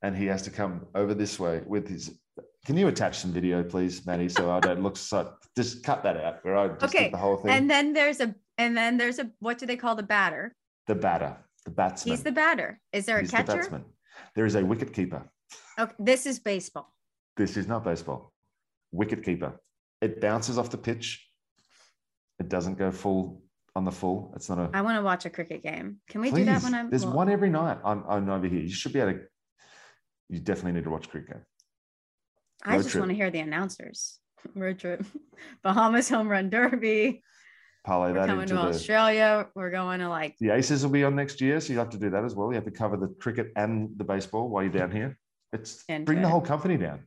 and 0.02 0.16
he 0.16 0.26
has 0.26 0.42
to 0.42 0.50
come 0.50 0.86
over 0.94 1.14
this 1.14 1.40
way 1.40 1.62
with 1.66 1.88
his 1.88 2.18
can 2.66 2.76
you 2.76 2.86
attach 2.88 3.18
some 3.18 3.32
video 3.32 3.62
please 3.64 4.06
maddie 4.06 4.28
so 4.28 4.50
i 4.52 4.60
don't 4.60 4.82
look 4.84 4.96
so 4.96 5.32
just 5.56 5.82
cut 5.82 6.02
that 6.04 6.16
out 6.16 6.44
where 6.44 6.56
i 6.56 6.68
just 6.68 6.84
Okay, 6.94 7.08
the 7.10 7.16
whole 7.16 7.36
thing 7.38 7.50
And 7.50 7.68
then 7.68 7.92
there's 7.92 8.20
a 8.20 8.32
and 8.56 8.76
then 8.76 8.98
there's 8.98 9.18
a 9.18 9.30
what 9.40 9.58
do 9.58 9.66
they 9.66 9.76
call 9.76 9.96
the 9.96 10.04
batter? 10.16 10.54
the 10.86 10.94
batter 10.94 11.36
the 11.64 11.70
batsman 11.70 12.12
He's 12.12 12.22
the 12.22 12.32
batter. 12.32 12.80
Is 12.92 13.06
there 13.06 13.18
a 13.18 13.20
He's 13.20 13.30
the 13.30 13.36
catcher? 13.38 13.56
batsman. 13.56 13.84
there 14.34 14.46
is 14.46 14.54
a 14.54 14.64
wicket 14.64 14.92
keeper 14.92 15.22
Okay, 15.78 15.92
this 15.98 16.26
is 16.26 16.38
baseball. 16.40 16.92
this 17.36 17.56
is 17.56 17.66
not 17.66 17.84
baseball 17.84 18.32
wicket 18.92 19.22
keeper 19.24 19.52
it 20.00 20.20
bounces 20.20 20.58
off 20.58 20.70
the 20.70 20.78
pitch 20.78 21.26
it 22.38 22.48
doesn't 22.48 22.76
go 22.78 22.90
full 22.90 23.42
on 23.76 23.84
the 23.84 23.90
full 23.92 24.32
it's 24.36 24.48
not 24.48 24.58
a 24.58 24.70
I 24.74 24.80
want 24.80 24.96
to 24.96 25.02
watch 25.02 25.24
a 25.26 25.30
cricket 25.30 25.62
game. 25.62 25.98
Can 26.08 26.20
we 26.20 26.30
Please, 26.30 26.40
do 26.40 26.44
that 26.46 26.62
when 26.62 26.74
I'm 26.74 26.90
there's 26.90 27.04
well, 27.04 27.14
one 27.14 27.28
every 27.30 27.50
night 27.50 27.78
I'm, 27.84 28.02
I'm 28.08 28.28
over 28.30 28.46
here 28.46 28.60
you 28.60 28.70
should 28.70 28.92
be 28.92 29.00
able 29.00 29.12
to 29.12 29.20
you 30.28 30.40
definitely 30.40 30.72
need 30.72 30.84
to 30.84 30.90
watch 30.90 31.08
cricket 31.08 31.30
game 31.30 31.42
I 32.64 32.76
just 32.78 32.90
trip. 32.90 33.00
want 33.02 33.10
to 33.10 33.14
hear 33.16 33.30
the 33.30 33.38
announcers. 33.38 34.18
Road 34.54 34.78
trip. 34.80 35.04
Bahamas 35.62 36.08
home 36.08 36.28
run 36.28 36.50
derby. 36.50 37.22
Parlay 37.88 38.12
We're 38.12 38.20
that 38.20 38.26
coming 38.26 38.42
into 38.42 38.54
to 38.54 38.60
the 38.60 38.68
Australia. 38.68 39.48
We're 39.54 39.70
going 39.70 40.00
to 40.00 40.08
like 40.08 40.36
The 40.38 40.50
Aces 40.50 40.84
will 40.84 40.92
be 40.92 41.04
on 41.04 41.16
next 41.16 41.40
year, 41.40 41.58
so 41.60 41.72
you 41.72 41.78
have 41.78 41.90
to 41.90 41.98
do 41.98 42.10
that 42.10 42.24
as 42.24 42.34
well. 42.34 42.48
You 42.48 42.56
have 42.56 42.64
to 42.64 42.70
cover 42.70 42.96
the 42.96 43.08
cricket 43.18 43.50
and 43.56 43.90
the 43.96 44.04
baseball 44.04 44.48
while 44.48 44.62
you're 44.62 44.72
down 44.72 44.90
here. 44.90 45.18
It's 45.52 45.84
bring 46.04 46.20
the 46.20 46.28
whole 46.28 46.42
company 46.42 46.76
down. 46.76 47.00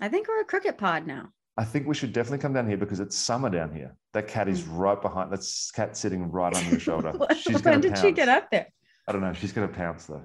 I 0.00 0.08
think 0.08 0.26
we're 0.28 0.40
a 0.40 0.44
cricket 0.44 0.76
pod 0.76 1.06
now. 1.06 1.28
I 1.56 1.64
think 1.64 1.86
we 1.86 1.94
should 1.94 2.12
definitely 2.12 2.38
come 2.38 2.52
down 2.52 2.66
here 2.66 2.76
because 2.76 3.00
it's 3.00 3.16
summer 3.16 3.50
down 3.50 3.74
here. 3.74 3.94
That 4.12 4.26
cat 4.26 4.48
is 4.48 4.64
hmm. 4.64 4.76
right 4.76 5.00
behind. 5.00 5.30
That's 5.30 5.70
cat 5.70 5.96
sitting 5.96 6.30
right 6.30 6.54
on 6.54 6.70
your 6.70 6.80
shoulder. 6.88 7.12
She's 7.36 7.62
when 7.62 7.80
did 7.80 7.92
pounce. 7.92 8.00
she 8.00 8.12
get 8.12 8.28
up 8.28 8.50
there? 8.50 8.66
I 9.06 9.12
don't 9.12 9.20
know. 9.20 9.32
She's 9.32 9.52
gonna 9.52 9.68
pounce 9.68 10.06
though. 10.06 10.24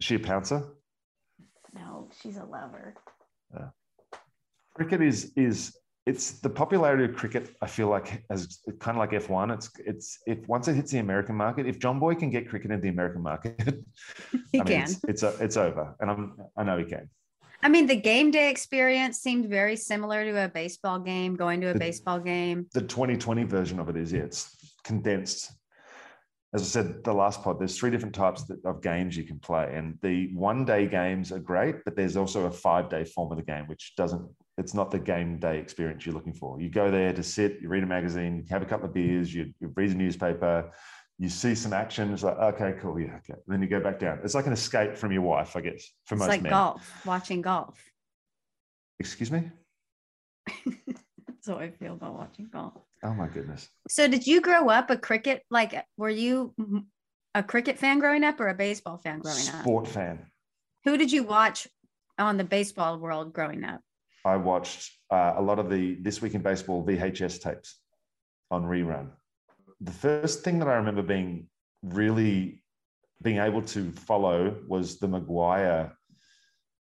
Is 0.00 0.06
she 0.06 0.14
a 0.14 0.18
pouncer? 0.18 0.62
No, 1.74 2.08
she's 2.22 2.36
a 2.36 2.44
lover. 2.44 2.94
cricket 4.74 5.02
is 5.02 5.32
is 5.36 5.76
it's 6.06 6.40
the 6.40 6.48
popularity 6.50 7.04
of 7.04 7.14
cricket. 7.14 7.54
I 7.60 7.66
feel 7.66 7.88
like 7.88 8.24
as 8.30 8.60
kind 8.78 8.96
of 8.96 9.00
like 9.00 9.12
F 9.12 9.28
one. 9.28 9.50
It's 9.50 9.70
it's 9.84 10.18
if 10.26 10.46
once 10.48 10.66
it 10.68 10.74
hits 10.74 10.90
the 10.92 10.98
American 10.98 11.36
market, 11.36 11.66
if 11.66 11.78
Jomboy 11.78 12.18
can 12.18 12.30
get 12.30 12.48
cricket 12.48 12.70
in 12.70 12.80
the 12.80 12.88
American 12.88 13.22
market, 13.22 13.60
He 14.52 14.60
I 14.60 14.64
mean, 14.64 14.66
can. 14.66 14.82
It's, 14.84 15.00
it's 15.06 15.22
a, 15.22 15.36
it's 15.40 15.56
over, 15.56 15.94
and 16.00 16.10
I'm 16.10 16.36
I 16.56 16.64
know 16.64 16.78
he 16.78 16.84
can. 16.84 17.08
I 17.62 17.68
mean, 17.68 17.86
the 17.86 17.96
game 17.96 18.30
day 18.30 18.50
experience 18.50 19.18
seemed 19.18 19.50
very 19.50 19.76
similar 19.76 20.24
to 20.24 20.44
a 20.44 20.48
baseball 20.48 20.98
game, 20.98 21.36
going 21.36 21.60
to 21.60 21.68
a 21.68 21.72
The- 21.74 21.78
baseball 21.78 22.18
game. 22.18 22.66
The 22.72 22.80
2020 22.80 23.44
version 23.44 23.78
of 23.78 23.88
it 23.90 23.96
is 23.96 24.12
yeah, 24.12 24.22
it's 24.22 24.56
condensed. 24.82 25.52
As 26.52 26.62
I 26.62 26.64
said, 26.64 27.04
the 27.04 27.12
last 27.12 27.44
pod, 27.44 27.60
there's 27.60 27.78
three 27.78 27.90
different 27.90 28.14
types 28.14 28.50
of 28.64 28.82
games 28.82 29.16
you 29.16 29.22
can 29.24 29.38
play, 29.38 29.72
and 29.76 29.98
the 30.02 30.34
one 30.34 30.64
day 30.64 30.88
games 30.88 31.30
are 31.30 31.38
great, 31.38 31.76
but 31.84 31.94
there's 31.94 32.16
also 32.16 32.46
a 32.46 32.50
five 32.50 32.88
day 32.88 33.04
form 33.04 33.30
of 33.30 33.36
the 33.36 33.44
game, 33.44 33.66
which 33.66 33.92
doesn't. 33.96 34.26
It's 34.60 34.74
not 34.74 34.90
the 34.90 34.98
game 34.98 35.38
day 35.38 35.58
experience 35.58 36.04
you're 36.04 36.14
looking 36.14 36.34
for. 36.34 36.60
You 36.60 36.68
go 36.68 36.90
there 36.90 37.14
to 37.14 37.22
sit, 37.22 37.60
you 37.62 37.68
read 37.70 37.82
a 37.82 37.86
magazine, 37.86 38.36
you 38.36 38.44
have 38.50 38.60
a 38.60 38.66
couple 38.66 38.86
of 38.86 38.92
beers, 38.92 39.34
you, 39.34 39.52
you 39.58 39.72
read 39.74 39.90
a 39.90 39.94
newspaper, 39.94 40.70
you 41.18 41.30
see 41.30 41.54
some 41.54 41.72
action. 41.72 42.12
It's 42.12 42.22
like, 42.22 42.36
okay, 42.36 42.74
cool, 42.78 43.00
yeah, 43.00 43.16
okay. 43.16 43.40
then 43.46 43.62
you 43.62 43.68
go 43.68 43.80
back 43.80 43.98
down. 43.98 44.20
It's 44.22 44.34
like 44.34 44.46
an 44.46 44.52
escape 44.52 44.98
from 44.98 45.12
your 45.12 45.22
wife, 45.22 45.56
I 45.56 45.62
guess, 45.62 45.90
for 46.04 46.14
It's 46.14 46.20
most 46.20 46.28
like 46.28 46.42
men. 46.42 46.50
golf, 46.50 47.06
watching 47.06 47.40
golf. 47.40 47.82
Excuse 48.98 49.32
me? 49.32 49.50
That's 50.66 51.48
how 51.48 51.56
I 51.56 51.70
feel 51.70 51.94
about 51.94 52.14
watching 52.14 52.50
golf. 52.52 52.74
Oh 53.02 53.14
my 53.14 53.28
goodness. 53.28 53.70
So, 53.88 54.08
did 54.08 54.26
you 54.26 54.42
grow 54.42 54.68
up 54.68 54.90
a 54.90 54.98
cricket? 54.98 55.42
Like, 55.50 55.86
were 55.96 56.10
you 56.10 56.54
a 57.34 57.42
cricket 57.42 57.78
fan 57.78 57.98
growing 57.98 58.24
up 58.24 58.38
or 58.40 58.48
a 58.48 58.54
baseball 58.54 58.98
fan 58.98 59.20
growing 59.20 59.48
up? 59.48 59.62
Sport 59.62 59.88
fan. 59.88 60.26
Who 60.84 60.98
did 60.98 61.10
you 61.10 61.22
watch 61.22 61.66
on 62.18 62.36
the 62.36 62.44
baseball 62.44 62.98
world 62.98 63.32
growing 63.32 63.64
up? 63.64 63.80
I 64.24 64.36
watched 64.36 64.90
uh, 65.10 65.34
a 65.36 65.42
lot 65.42 65.58
of 65.58 65.70
the 65.70 65.94
This 66.00 66.20
Week 66.22 66.34
in 66.34 66.42
Baseball 66.42 66.84
VHS 66.84 67.40
tapes 67.40 67.80
on 68.50 68.64
rerun. 68.64 69.08
The 69.80 69.92
first 69.92 70.44
thing 70.44 70.58
that 70.58 70.68
I 70.68 70.74
remember 70.74 71.02
being 71.02 71.48
really 71.82 72.62
being 73.22 73.38
able 73.38 73.62
to 73.62 73.92
follow 73.92 74.56
was 74.66 74.98
the 74.98 75.06
McGwire 75.06 75.92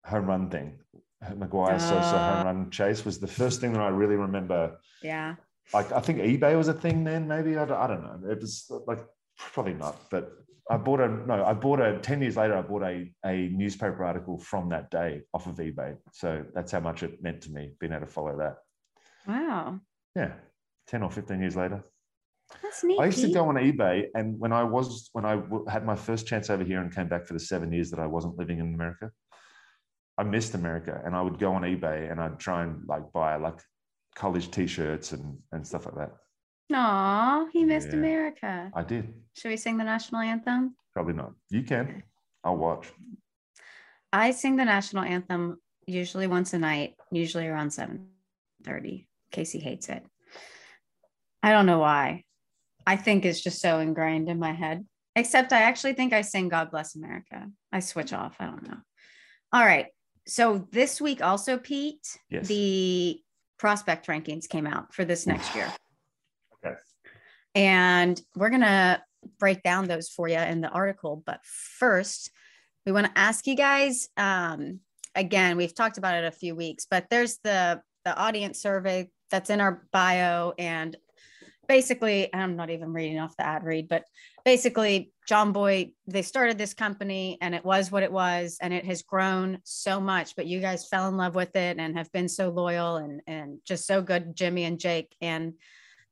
home 0.05 0.27
run 0.27 0.51
thing. 0.51 0.79
McGwire 1.25 1.81
Sosa 1.81 2.17
Ah. 2.17 2.35
home 2.37 2.47
run 2.47 2.71
chase 2.71 3.05
was 3.05 3.19
the 3.19 3.27
first 3.27 3.61
thing 3.61 3.73
that 3.73 3.81
I 3.83 3.89
really 3.89 4.17
remember. 4.17 4.77
Yeah. 5.03 5.37
Like 5.75 5.93
I 5.93 6.01
think 6.01 6.19
eBay 6.21 6.57
was 6.57 6.69
a 6.69 6.75
thing 6.75 7.05
then, 7.05 7.27
maybe 7.27 7.57
I 7.57 7.65
don't, 7.65 7.79
I 7.79 7.87
don't 7.87 8.03
know. 8.03 8.31
It 8.31 8.41
was 8.41 8.71
like 8.87 9.05
probably 9.39 9.75
not, 9.75 9.97
but 10.11 10.33
I 10.69 10.77
bought 10.77 11.01
a 11.01 11.09
no. 11.09 11.45
I 11.45 11.53
bought 11.53 11.81
a 11.81 11.99
ten 12.01 12.21
years 12.21 12.37
later. 12.37 12.57
I 12.57 12.63
bought 12.63 12.83
a 12.83 13.13
a 13.25 13.49
newspaper 13.49 14.05
article 14.05 14.39
from 14.39 14.69
that 14.71 14.91
day 14.91 15.23
off 15.33 15.47
of 15.47 15.57
eBay. 15.57 15.97
So 16.13 16.45
that's 16.55 16.73
how 16.73 16.81
much 16.81 17.03
it 17.03 17.23
meant 17.23 17.43
to 17.43 17.51
me 17.51 17.73
being 17.79 17.93
able 17.93 18.07
to 18.07 18.13
follow 18.13 18.37
that. 18.39 18.57
Wow. 19.29 19.81
Yeah, 20.17 20.33
ten 20.89 21.03
or 21.03 21.11
fifteen 21.11 21.41
years 21.41 21.57
later. 21.57 21.85
That's 22.63 22.83
neat. 22.85 22.99
I 23.01 23.07
used 23.07 23.21
to 23.21 23.33
go 23.33 23.49
on 23.49 23.57
eBay, 23.57 24.07
and 24.15 24.39
when 24.39 24.53
I 24.53 24.65
was 24.65 25.09
when 25.13 25.25
I 25.25 25.37
w- 25.37 25.65
had 25.69 25.85
my 25.85 25.97
first 25.97 26.27
chance 26.27 26.51
over 26.51 26.65
here 26.65 26.81
and 26.81 26.95
came 26.95 27.09
back 27.09 27.27
for 27.27 27.35
the 27.35 27.41
seven 27.41 27.73
years 27.73 27.91
that 27.91 28.01
I 28.01 28.07
wasn't 28.07 28.37
living 28.37 28.59
in 28.59 28.75
America, 28.75 29.11
I 30.19 30.25
missed 30.25 30.55
America, 30.55 31.01
and 31.05 31.15
I 31.15 31.23
would 31.23 31.39
go 31.39 31.53
on 31.55 31.63
eBay 31.63 32.11
and 32.11 32.21
I'd 32.21 32.39
try 32.41 32.65
and 32.65 32.87
like 32.89 33.13
buy 33.13 33.37
like 33.37 33.61
college 34.17 34.51
T-shirts 34.51 35.13
and 35.13 35.39
and 35.53 35.67
stuff 35.67 35.87
like 35.87 35.97
that. 35.97 36.13
Aw, 36.73 37.47
he 37.53 37.65
missed 37.65 37.89
Yeah. 37.89 37.95
America. 37.95 38.71
I 38.75 38.83
did. 38.83 39.15
Should 39.35 39.51
we 39.51 39.57
sing 39.57 39.77
the 39.77 39.85
national 39.85 40.21
anthem? 40.23 40.77
Probably 40.93 41.15
not. 41.15 41.33
You 41.51 41.63
can. 41.63 42.03
I'll 42.43 42.57
watch. 42.57 42.93
I 44.13 44.31
sing 44.33 44.57
the 44.57 44.65
national 44.65 45.05
anthem 45.05 45.61
usually 45.87 46.27
once 46.27 46.53
a 46.55 46.59
night, 46.59 46.95
usually 47.11 47.47
around 47.47 47.71
7:30. 47.71 49.07
Casey 49.31 49.59
hates 49.59 49.89
it. 49.89 50.05
I 51.43 51.53
don't 51.53 51.67
know 51.67 51.79
why. 51.79 52.25
I 52.87 52.97
think 52.97 53.25
it's 53.25 53.41
just 53.41 53.61
so 53.61 53.79
ingrained 53.81 54.29
in 54.29 54.39
my 54.39 54.53
head. 54.53 54.87
Except 55.15 55.53
I 55.53 55.63
actually 55.63 55.95
think 55.95 56.13
I 56.13 56.23
sing 56.23 56.49
God 56.49 56.71
Bless 56.71 56.95
America. 56.95 57.51
I 57.73 57.81
switch 57.81 58.13
off. 58.13 58.37
I 58.41 58.47
don't 58.47 58.67
know. 58.69 58.79
All 59.53 59.65
right. 59.65 59.87
So 60.27 60.67
this 60.73 61.01
week 61.01 61.23
also, 61.23 61.57
Pete, 61.59 62.19
Yes. 62.31 62.49
the 62.49 63.21
prospect 63.59 64.07
rankings 64.09 64.49
came 64.49 64.67
out 64.67 64.93
for 64.95 65.05
this 65.05 65.27
next 65.27 65.55
year. 65.55 65.71
And 67.57 68.21
we're 68.37 68.51
going 68.51 68.61
to 68.61 69.03
break 69.41 69.63
down 69.63 69.89
those 69.89 70.09
for 70.09 70.29
you 70.29 70.39
in 70.39 70.61
the 70.61 70.69
article. 70.69 71.23
But 71.25 71.41
first, 71.45 72.31
we 72.85 72.93
want 72.93 73.07
to 73.07 73.19
ask 73.19 73.47
you 73.47 73.57
guys 73.57 74.09
um, 74.17 74.81
again, 75.17 75.57
we've 75.57 75.75
talked 75.75 75.99
about 75.99 76.23
it 76.23 76.25
a 76.25 76.31
few 76.31 76.55
weeks, 76.55 76.87
but 76.89 77.07
there's 77.11 77.39
the, 77.39 77.81
the 78.05 78.17
audience 78.17 78.61
survey 78.61 79.09
that's 79.31 79.51
in 79.51 79.61
our 79.61 79.87
bio. 79.91 80.53
And 80.59 80.97
basically, 81.67 82.33
I'm 82.33 82.55
not 82.55 82.71
even 82.71 82.93
reading 82.93 83.19
off 83.19 83.37
the 83.37 83.47
ad 83.47 83.65
read, 83.65 83.89
but 83.89 84.05
basically, 84.45 85.11
Jomboy, 85.29 85.93
they 86.07 86.23
started 86.23 86.59
this 86.59 86.75
company 86.75 87.39
and 87.41 87.55
it 87.55 87.65
was 87.65 87.91
what 87.91 88.05
it 88.05 88.13
was, 88.13 88.59
and 88.61 88.73
it 88.73 88.85
has 88.85 89.03
grown 89.03 89.59
so 89.65 89.99
much. 89.99 90.37
But 90.37 90.47
you 90.47 90.61
guys 90.61 90.87
fell 90.87 91.09
in 91.09 91.17
love 91.17 91.35
with 91.35 91.57
it 91.57 91.79
and 91.79 91.97
have 91.97 92.13
been 92.13 92.29
so 92.29 92.51
loyal 92.51 92.97
and, 92.97 93.23
and 93.27 93.59
just 93.65 93.87
so 93.87 94.03
good, 94.03 94.37
Jimmy 94.37 94.65
and 94.65 94.79
Jake. 94.79 95.17
And 95.21 95.55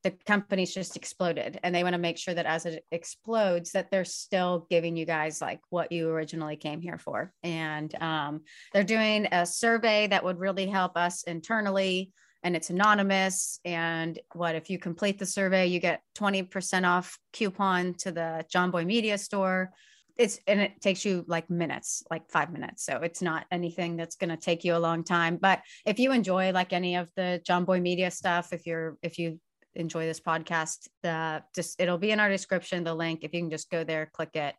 the 0.04 0.12
company's 0.26 0.72
just 0.72 0.96
exploded 0.96 1.58
and 1.62 1.74
they 1.74 1.82
want 1.82 1.94
to 1.94 1.98
make 1.98 2.18
sure 2.18 2.34
that 2.34 2.46
as 2.46 2.66
it 2.66 2.84
explodes 2.92 3.72
that 3.72 3.90
they're 3.90 4.04
still 4.04 4.66
giving 4.70 4.96
you 4.96 5.06
guys 5.06 5.40
like 5.40 5.60
what 5.70 5.90
you 5.90 6.10
originally 6.10 6.56
came 6.56 6.80
here 6.80 6.98
for. 6.98 7.32
And 7.42 7.92
um, 8.00 8.42
they're 8.72 8.84
doing 8.84 9.26
a 9.32 9.46
survey 9.46 10.06
that 10.08 10.22
would 10.22 10.38
really 10.38 10.66
help 10.66 10.96
us 10.96 11.24
internally 11.24 12.12
and 12.44 12.54
it's 12.54 12.68
anonymous. 12.68 13.58
And 13.64 14.18
what 14.34 14.54
if 14.54 14.68
you 14.68 14.78
complete 14.78 15.18
the 15.18 15.26
survey 15.26 15.66
you 15.66 15.80
get 15.80 16.02
20% 16.16 16.86
off 16.86 17.18
coupon 17.32 17.94
to 17.94 18.12
the 18.12 18.44
Jomboy 18.54 18.84
media 18.84 19.16
store. 19.16 19.72
It's 20.16 20.38
and 20.46 20.60
it 20.60 20.80
takes 20.80 21.04
you 21.04 21.24
like 21.26 21.50
minutes 21.50 22.04
like 22.10 22.30
five 22.30 22.52
minutes. 22.52 22.84
So 22.84 22.98
it's 22.98 23.22
not 23.22 23.46
anything 23.50 23.96
that's 23.96 24.14
going 24.14 24.30
to 24.30 24.36
take 24.36 24.62
you 24.62 24.76
a 24.76 24.78
long 24.78 25.02
time. 25.02 25.38
But 25.40 25.62
if 25.86 25.98
you 25.98 26.12
enjoy 26.12 26.52
like 26.52 26.72
any 26.72 26.94
of 26.96 27.10
the 27.16 27.40
Jomboy 27.48 27.80
media 27.80 28.10
stuff 28.10 28.52
if 28.52 28.66
you're 28.66 28.96
if 29.02 29.18
you 29.18 29.40
enjoy 29.76 30.06
this 30.06 30.20
podcast 30.20 30.88
the 31.02 31.42
just 31.54 31.80
it'll 31.80 31.98
be 31.98 32.10
in 32.10 32.20
our 32.20 32.28
description 32.28 32.84
the 32.84 32.94
link. 32.94 33.20
If 33.22 33.34
you 33.34 33.40
can 33.40 33.50
just 33.50 33.70
go 33.70 33.84
there 33.84 34.10
click 34.12 34.34
it 34.34 34.54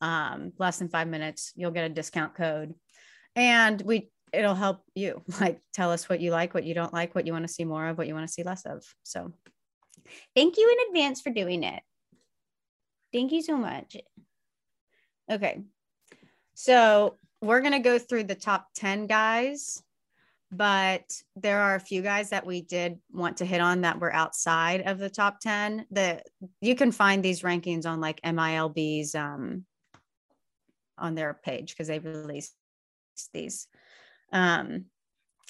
um 0.00 0.52
less 0.58 0.78
than 0.78 0.88
five 0.88 1.08
minutes 1.08 1.52
you'll 1.56 1.70
get 1.70 1.90
a 1.90 1.94
discount 1.94 2.34
code. 2.34 2.74
And 3.36 3.80
we 3.82 4.10
it'll 4.32 4.54
help 4.54 4.82
you 4.94 5.22
like 5.40 5.60
tell 5.72 5.90
us 5.90 6.08
what 6.08 6.20
you 6.20 6.30
like 6.30 6.54
what 6.54 6.64
you 6.64 6.74
don't 6.74 6.92
like 6.92 7.14
what 7.14 7.26
you 7.26 7.32
want 7.32 7.46
to 7.46 7.52
see 7.52 7.64
more 7.64 7.86
of 7.88 7.98
what 7.98 8.06
you 8.06 8.14
want 8.14 8.26
to 8.26 8.32
see 8.32 8.42
less 8.42 8.64
of. 8.66 8.84
So 9.02 9.32
thank 10.34 10.56
you 10.56 10.70
in 10.70 10.88
advance 10.88 11.20
for 11.20 11.30
doing 11.30 11.62
it. 11.62 11.82
Thank 13.12 13.32
you 13.32 13.42
so 13.42 13.56
much. 13.56 13.96
Okay. 15.30 15.62
So 16.54 17.16
we're 17.40 17.60
going 17.60 17.72
to 17.72 17.78
go 17.78 17.98
through 17.98 18.24
the 18.24 18.34
top 18.34 18.66
10 18.74 19.06
guys 19.06 19.82
but 20.50 21.12
there 21.36 21.60
are 21.60 21.74
a 21.74 21.80
few 21.80 22.00
guys 22.00 22.30
that 22.30 22.46
we 22.46 22.62
did 22.62 22.98
want 23.12 23.36
to 23.38 23.44
hit 23.44 23.60
on 23.60 23.82
that 23.82 24.00
were 24.00 24.12
outside 24.12 24.82
of 24.86 24.98
the 24.98 25.10
top 25.10 25.40
10 25.40 25.86
that 25.90 26.26
you 26.60 26.74
can 26.74 26.90
find 26.90 27.22
these 27.22 27.42
rankings 27.42 27.84
on 27.84 28.00
like 28.00 28.20
milb's 28.22 29.14
um 29.14 29.64
on 30.96 31.14
their 31.14 31.38
page 31.44 31.70
because 31.70 31.88
they 31.88 31.98
released 31.98 32.54
these. 33.32 33.66
Um 34.32 34.86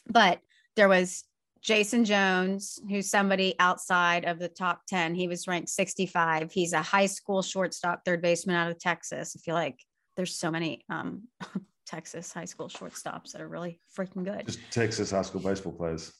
but 0.06 0.40
there 0.74 0.88
was 0.88 1.24
jason 1.60 2.04
jones 2.04 2.78
who's 2.88 3.10
somebody 3.10 3.54
outside 3.58 4.24
of 4.24 4.38
the 4.38 4.48
top 4.48 4.82
10 4.86 5.14
he 5.16 5.26
was 5.26 5.48
ranked 5.48 5.68
65 5.68 6.52
he's 6.52 6.72
a 6.72 6.80
high 6.80 7.06
school 7.06 7.42
shortstop 7.42 8.04
third 8.04 8.22
baseman 8.22 8.56
out 8.56 8.70
of 8.70 8.78
texas. 8.78 9.36
I 9.36 9.40
feel 9.40 9.54
like 9.54 9.80
there's 10.16 10.36
so 10.36 10.50
many 10.50 10.84
um 10.88 11.24
Texas 11.88 12.32
high 12.32 12.44
school 12.44 12.68
shortstops 12.68 13.32
that 13.32 13.40
are 13.40 13.48
really 13.48 13.80
freaking 13.98 14.24
good. 14.24 14.46
Just 14.46 14.60
Texas 14.70 15.10
high 15.10 15.22
school 15.22 15.40
baseball 15.40 15.72
players. 15.72 16.12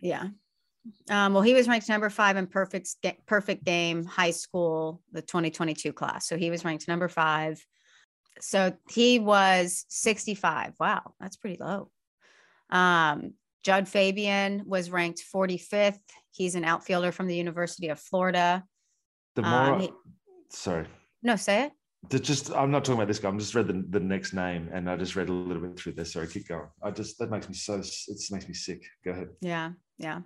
Yeah. 0.00 0.28
Um, 1.10 1.32
well, 1.34 1.42
he 1.42 1.54
was 1.54 1.68
ranked 1.68 1.88
number 1.88 2.10
five 2.10 2.36
in 2.36 2.46
perfect 2.48 2.96
perfect 3.26 3.62
game 3.64 4.04
high 4.04 4.32
school, 4.32 5.00
the 5.12 5.22
2022 5.22 5.92
class. 5.92 6.26
So 6.26 6.36
he 6.36 6.50
was 6.50 6.64
ranked 6.64 6.88
number 6.88 7.08
five. 7.08 7.64
So 8.40 8.72
he 8.90 9.18
was 9.20 9.84
65. 9.88 10.72
Wow, 10.80 11.14
that's 11.20 11.36
pretty 11.36 11.58
low. 11.62 11.90
Um, 12.70 13.34
Jud 13.62 13.86
Fabian 13.86 14.62
was 14.66 14.90
ranked 14.90 15.22
45th. 15.32 16.00
He's 16.32 16.54
an 16.56 16.64
outfielder 16.64 17.12
from 17.12 17.28
the 17.28 17.36
University 17.36 17.88
of 17.88 18.00
Florida. 18.00 18.64
The 19.36 19.42
more, 19.42 19.74
Um, 19.74 19.80
he- 19.80 19.92
sorry, 20.48 20.88
No, 21.22 21.36
say 21.36 21.66
it. 21.66 21.72
The 22.08 22.18
just 22.18 22.50
I'm 22.52 22.70
not 22.70 22.84
talking 22.84 22.98
about 22.98 23.08
this 23.08 23.18
guy. 23.20 23.28
I'm 23.28 23.38
just 23.38 23.54
read 23.54 23.68
the, 23.68 23.84
the 23.88 24.00
next 24.00 24.32
name 24.34 24.68
and 24.72 24.90
I 24.90 24.96
just 24.96 25.14
read 25.16 25.28
a 25.28 25.32
little 25.32 25.62
bit 25.62 25.78
through 25.78 25.92
this. 25.92 26.12
Sorry, 26.12 26.26
keep 26.26 26.48
going. 26.48 26.66
I 26.82 26.90
just 26.90 27.18
that 27.18 27.30
makes 27.30 27.48
me 27.48 27.54
so 27.54 27.74
it 27.74 27.82
just 27.82 28.32
makes 28.32 28.48
me 28.48 28.54
sick. 28.54 28.82
Go 29.04 29.12
ahead. 29.12 29.28
Yeah, 29.40 29.70
yeah. 29.98 30.20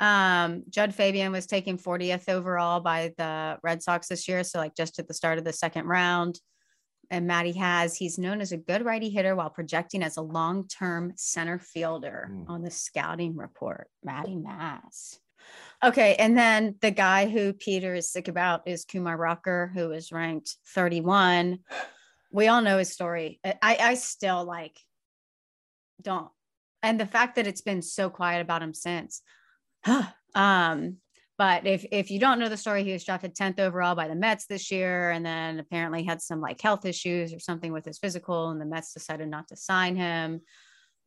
Um, 0.00 0.64
Jud 0.68 0.94
Fabian 0.94 1.32
was 1.32 1.46
taken 1.46 1.76
40th 1.76 2.28
overall 2.28 2.78
by 2.80 3.12
the 3.16 3.58
Red 3.64 3.82
Sox 3.82 4.06
this 4.06 4.28
year. 4.28 4.44
So, 4.44 4.58
like, 4.60 4.76
just 4.76 4.98
at 5.00 5.08
the 5.08 5.14
start 5.14 5.38
of 5.38 5.44
the 5.44 5.52
second 5.52 5.86
round. 5.86 6.38
and 7.10 7.26
Maddie 7.26 7.52
has. 7.54 7.96
He's 7.96 8.18
known 8.18 8.40
as 8.42 8.52
a 8.52 8.58
good 8.58 8.84
righty 8.84 9.08
hitter 9.08 9.34
while 9.34 9.48
projecting 9.50 10.02
as 10.02 10.18
a 10.18 10.22
long 10.22 10.68
term 10.68 11.14
center 11.16 11.58
fielder 11.58 12.28
Mm. 12.30 12.44
on 12.50 12.62
the 12.62 12.70
scouting 12.70 13.34
report. 13.34 13.88
Maddie 14.04 14.36
Mass. 14.36 15.18
Okay. 15.84 16.16
And 16.16 16.36
then 16.36 16.74
the 16.80 16.90
guy 16.90 17.28
who 17.28 17.52
Peter 17.52 17.94
is 17.94 18.10
sick 18.10 18.28
about 18.28 18.66
is 18.66 18.84
Kumar 18.84 19.16
Rocker, 19.16 19.70
who 19.74 19.92
is 19.92 20.10
ranked 20.10 20.56
31. 20.74 21.60
We 22.32 22.48
all 22.48 22.62
know 22.62 22.78
his 22.78 22.92
story. 22.92 23.40
I, 23.44 23.76
I 23.80 23.94
still 23.94 24.44
like 24.44 24.76
don't. 26.02 26.30
And 26.82 26.98
the 26.98 27.06
fact 27.06 27.36
that 27.36 27.46
it's 27.46 27.60
been 27.60 27.82
so 27.82 28.10
quiet 28.10 28.40
about 28.40 28.62
him 28.62 28.74
since. 28.74 29.22
um, 30.34 30.96
but 31.36 31.66
if 31.66 31.86
if 31.92 32.10
you 32.10 32.18
don't 32.18 32.40
know 32.40 32.48
the 32.48 32.56
story, 32.56 32.82
he 32.82 32.92
was 32.92 33.04
drafted 33.04 33.36
10th 33.36 33.60
overall 33.60 33.94
by 33.94 34.08
the 34.08 34.16
Mets 34.16 34.46
this 34.46 34.72
year, 34.72 35.10
and 35.10 35.24
then 35.24 35.60
apparently 35.60 36.02
had 36.02 36.20
some 36.20 36.40
like 36.40 36.60
health 36.60 36.84
issues 36.84 37.32
or 37.32 37.38
something 37.38 37.72
with 37.72 37.84
his 37.84 37.98
physical, 37.98 38.50
and 38.50 38.60
the 38.60 38.66
Mets 38.66 38.92
decided 38.92 39.28
not 39.28 39.46
to 39.48 39.56
sign 39.56 39.94
him, 39.94 40.40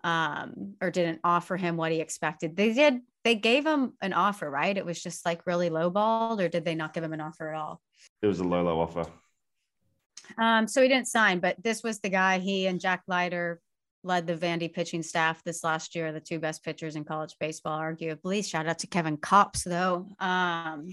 um, 0.04 0.76
or 0.82 0.92
didn't 0.92 1.20
offer 1.24 1.58
him 1.58 1.78
what 1.78 1.92
he 1.92 2.00
expected. 2.00 2.56
They 2.56 2.74
did. 2.74 3.02
They 3.24 3.36
gave 3.36 3.66
him 3.66 3.94
an 4.02 4.14
offer, 4.14 4.50
right? 4.50 4.76
It 4.76 4.86
was 4.86 5.02
just 5.02 5.26
like 5.26 5.46
really 5.46 5.70
lowballed, 5.70 6.40
or 6.40 6.48
did 6.48 6.66
they 6.66 6.76
not 6.76 6.94
give 6.94 7.04
him 7.04 7.14
an 7.14 7.22
offer 7.22 7.54
at 7.54 7.60
all? 7.60 7.82
It 8.22 8.28
was 8.28 8.40
a 8.40 8.44
low, 8.44 8.64
low 8.64 8.80
offer. 8.80 9.06
Um, 10.38 10.68
so 10.68 10.82
he 10.82 10.88
didn't 10.88 11.08
sign, 11.08 11.40
but 11.40 11.62
this 11.62 11.84
was 11.84 12.00
the 12.00 12.10
guy. 12.10 12.40
He 12.40 12.68
and 12.68 12.80
Jack 12.80 13.04
Leiter 13.08 13.60
led 14.04 14.26
the 14.26 14.36
Vandy 14.36 14.72
pitching 14.74 15.04
staff 15.04 15.44
this 15.44 15.64
last 15.64 15.96
year, 15.96 16.12
the 16.12 16.20
two 16.20 16.40
best 16.40 16.64
pitchers 16.64 16.96
in 16.96 17.04
college 17.04 17.36
baseball, 17.40 17.80
arguably. 17.80 18.44
Shout 18.44 18.68
out 18.68 18.80
to 18.80 18.88
Kevin 18.88 19.18
Kopps, 19.18 19.64
though. 19.64 20.08
Um, 20.20 20.90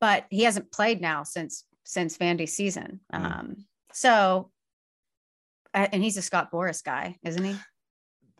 but 0.00 0.26
he 0.30 0.42
hasn't 0.42 0.72
played 0.72 1.00
now 1.00 1.22
since 1.22 1.64
since 1.84 2.18
Vandy 2.18 2.48
season. 2.48 3.00
Mm. 3.14 3.24
Um, 3.24 3.56
so, 3.92 4.50
uh, 5.72 5.86
and 5.92 6.02
he's 6.02 6.16
a 6.16 6.22
Scott 6.22 6.50
Boras 6.50 6.82
guy, 6.82 7.16
isn't 7.22 7.44
he? 7.44 7.56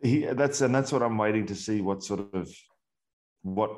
He 0.06 0.24
that's 0.24 0.60
and 0.60 0.74
that's 0.74 0.92
what 0.92 1.02
I'm 1.02 1.18
waiting 1.18 1.46
to 1.46 1.54
see 1.54 1.80
what 1.80 2.02
sort 2.02 2.32
of 2.32 2.54
what 3.42 3.70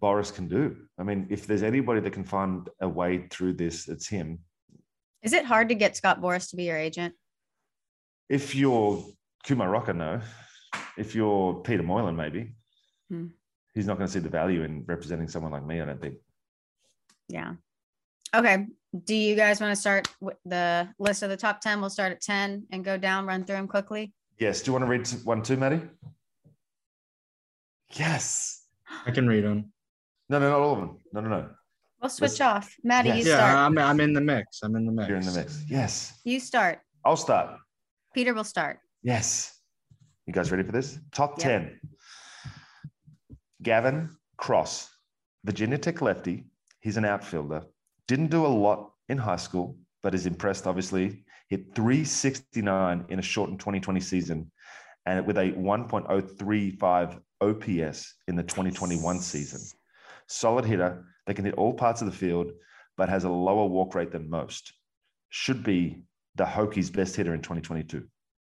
Boras 0.00 0.34
can 0.34 0.48
do. 0.48 0.76
I 0.98 1.02
mean, 1.02 1.26
if 1.30 1.46
there's 1.46 1.62
anybody 1.62 2.00
that 2.00 2.12
can 2.12 2.24
find 2.24 2.68
a 2.80 2.88
way 2.88 3.26
through 3.30 3.54
this, 3.54 3.88
it's 3.88 4.08
him. 4.08 4.40
Is 5.22 5.32
it 5.32 5.44
hard 5.44 5.68
to 5.70 5.74
get 5.74 5.96
Scott 5.96 6.20
Boras 6.20 6.50
to 6.50 6.56
be 6.56 6.64
your 6.64 6.76
agent? 6.76 7.14
If 8.28 8.54
you're 8.54 9.02
Kumar 9.44 9.70
Rocker, 9.70 9.94
no. 9.94 10.20
If 10.98 11.14
you're 11.14 11.54
Peter 11.54 11.82
Moylan, 11.82 12.16
maybe. 12.16 12.52
Hmm. 13.10 13.26
He's 13.74 13.86
not 13.86 13.98
going 13.98 14.06
to 14.06 14.12
see 14.12 14.18
the 14.20 14.28
value 14.28 14.62
in 14.62 14.84
representing 14.86 15.28
someone 15.28 15.52
like 15.52 15.64
me, 15.64 15.80
I 15.80 15.84
don't 15.84 16.00
think. 16.00 16.16
Yeah. 17.28 17.54
Okay. 18.34 18.66
Do 19.04 19.14
you 19.14 19.36
guys 19.36 19.60
want 19.60 19.72
to 19.72 19.80
start 19.80 20.08
with 20.20 20.38
the 20.44 20.88
list 20.98 21.22
of 21.22 21.30
the 21.30 21.36
top 21.36 21.60
10? 21.60 21.80
We'll 21.80 21.90
start 21.90 22.12
at 22.12 22.20
10 22.22 22.66
and 22.72 22.84
go 22.84 22.96
down, 22.96 23.26
run 23.26 23.44
through 23.44 23.56
them 23.56 23.68
quickly. 23.68 24.12
Yes. 24.38 24.62
Do 24.62 24.68
you 24.68 24.72
want 24.72 24.84
to 24.84 24.88
read 24.90 25.08
one 25.24 25.42
too, 25.42 25.56
Maddie? 25.56 25.82
Yes. 27.92 28.64
I 29.06 29.10
can 29.10 29.26
read 29.26 29.44
them. 29.44 29.72
No, 30.28 30.38
no, 30.38 30.50
not 30.50 30.60
all 30.60 30.72
of 30.74 30.78
them. 30.80 30.98
No, 31.12 31.20
no, 31.20 31.28
no. 31.28 31.48
We'll 32.00 32.10
switch 32.10 32.32
Let's- 32.32 32.40
off. 32.40 32.74
Maddie, 32.84 33.08
Yes. 33.10 33.24
you 33.24 33.30
Yeah. 33.30 33.66
I'm, 33.66 33.78
I'm 33.78 34.00
in 34.00 34.12
the 34.12 34.20
mix. 34.20 34.60
I'm 34.62 34.76
in 34.76 34.86
the 34.86 34.92
mix. 34.92 35.08
You're 35.08 35.18
in 35.18 35.24
the 35.24 35.32
mix. 35.32 35.62
Yes. 35.68 36.20
You 36.24 36.40
start. 36.40 36.80
I'll 37.04 37.16
start. 37.16 37.58
Peter 38.14 38.34
will 38.34 38.44
start. 38.44 38.80
Yes. 39.02 39.58
You 40.26 40.32
guys 40.32 40.50
ready 40.50 40.64
for 40.64 40.72
this? 40.72 40.98
Top 41.12 41.38
Yep. 41.38 41.38
10. 41.38 41.80
Gavin 43.62 44.10
Cross, 44.36 44.90
Virginia 45.44 45.78
Tech 45.78 46.02
lefty. 46.02 46.44
He's 46.80 46.96
an 46.96 47.04
outfielder. 47.04 47.62
Didn't 48.06 48.28
do 48.28 48.44
a 48.44 48.48
lot 48.48 48.92
in 49.08 49.18
high 49.18 49.36
school, 49.36 49.78
but 50.02 50.14
is 50.14 50.26
impressed, 50.26 50.66
obviously. 50.66 51.24
Hit 51.48 51.74
369 51.74 53.04
in 53.08 53.18
a 53.18 53.22
shortened 53.22 53.60
2020 53.60 54.00
season 54.00 54.50
and 55.06 55.26
with 55.26 55.38
a 55.38 55.52
1.035 55.52 57.20
OPS 57.40 58.14
in 58.26 58.36
the 58.36 58.42
2021 58.42 59.20
season. 59.20 59.60
Solid 60.26 60.64
hitter 60.64 61.04
that 61.26 61.34
can 61.34 61.44
hit 61.44 61.54
all 61.54 61.72
parts 61.72 62.00
of 62.02 62.06
the 62.06 62.16
field, 62.16 62.50
but 62.96 63.08
has 63.08 63.24
a 63.24 63.30
lower 63.30 63.66
walk 63.66 63.94
rate 63.94 64.10
than 64.10 64.28
most. 64.28 64.72
Should 65.28 65.62
be 65.62 66.02
the 66.34 66.44
Hokies' 66.44 66.92
best 66.92 67.14
hitter 67.14 67.34
in 67.34 67.42
2022. 67.42 68.06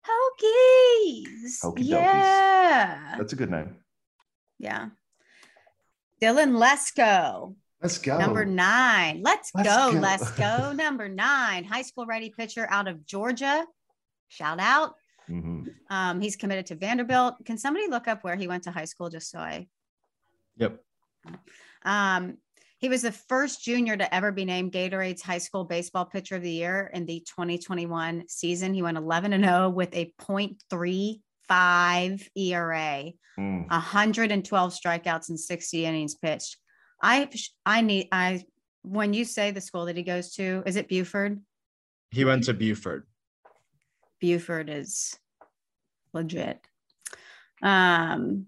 Hokies. 0.06 1.62
Hokey 1.62 1.82
yeah. 1.82 3.16
That's 3.18 3.32
a 3.32 3.36
good 3.36 3.50
name. 3.50 3.76
Yeah. 4.58 4.88
Dylan 6.22 6.56
Lesko, 6.56 7.54
Let's 7.82 7.98
go. 7.98 8.18
number 8.18 8.44
nine. 8.44 9.22
Let's, 9.22 9.50
Let's 9.54 9.68
go. 9.68 9.92
go. 9.92 9.98
Let's 9.98 10.30
go. 10.32 10.72
Number 10.72 11.08
nine, 11.08 11.64
high 11.64 11.82
school 11.82 12.06
ready 12.06 12.30
pitcher 12.36 12.66
out 12.70 12.88
of 12.88 13.04
Georgia. 13.06 13.64
Shout 14.28 14.58
out. 14.60 14.94
Mhm. 15.28 15.66
Um, 15.90 16.20
he's 16.20 16.36
committed 16.36 16.66
to 16.66 16.74
Vanderbilt. 16.76 17.34
Can 17.44 17.58
somebody 17.58 17.88
look 17.88 18.08
up 18.08 18.24
where 18.24 18.36
he 18.36 18.48
went 18.48 18.62
to 18.64 18.70
high 18.70 18.84
school 18.86 19.08
just 19.10 19.30
so 19.30 19.38
I 19.38 19.66
Yep. 20.58 20.80
Um, 21.84 22.38
he 22.78 22.88
was 22.88 23.02
the 23.02 23.12
first 23.12 23.62
junior 23.62 23.96
to 23.96 24.12
ever 24.14 24.32
be 24.32 24.44
named 24.44 24.72
Gatorade's 24.72 25.22
high 25.22 25.38
school 25.38 25.64
baseball 25.64 26.04
pitcher 26.06 26.36
of 26.36 26.42
the 26.42 26.50
year 26.50 26.90
in 26.94 27.04
the 27.06 27.20
2021 27.20 28.24
season. 28.28 28.74
He 28.74 28.82
went 28.82 28.96
11 28.98 29.32
and 29.32 29.44
0 29.44 29.70
with 29.70 29.94
a 29.94 30.12
0.35 30.20 32.28
ERA, 32.36 33.12
Mm. 33.38 33.68
112 33.68 34.72
strikeouts 34.72 35.28
and 35.28 35.38
60 35.38 35.84
innings 35.84 36.14
pitched. 36.14 36.56
I 37.06 37.30
I 37.64 37.82
need 37.82 38.08
I 38.10 38.44
when 38.82 39.14
you 39.14 39.24
say 39.24 39.52
the 39.52 39.60
school 39.60 39.84
that 39.86 39.96
he 39.96 40.02
goes 40.02 40.34
to, 40.34 40.64
is 40.66 40.74
it 40.74 40.88
Buford? 40.88 41.40
He 42.10 42.24
went 42.24 42.44
to 42.44 42.54
Buford. 42.54 43.06
Buford 44.20 44.68
is 44.68 45.16
legit. 46.12 46.58
Um, 47.62 48.46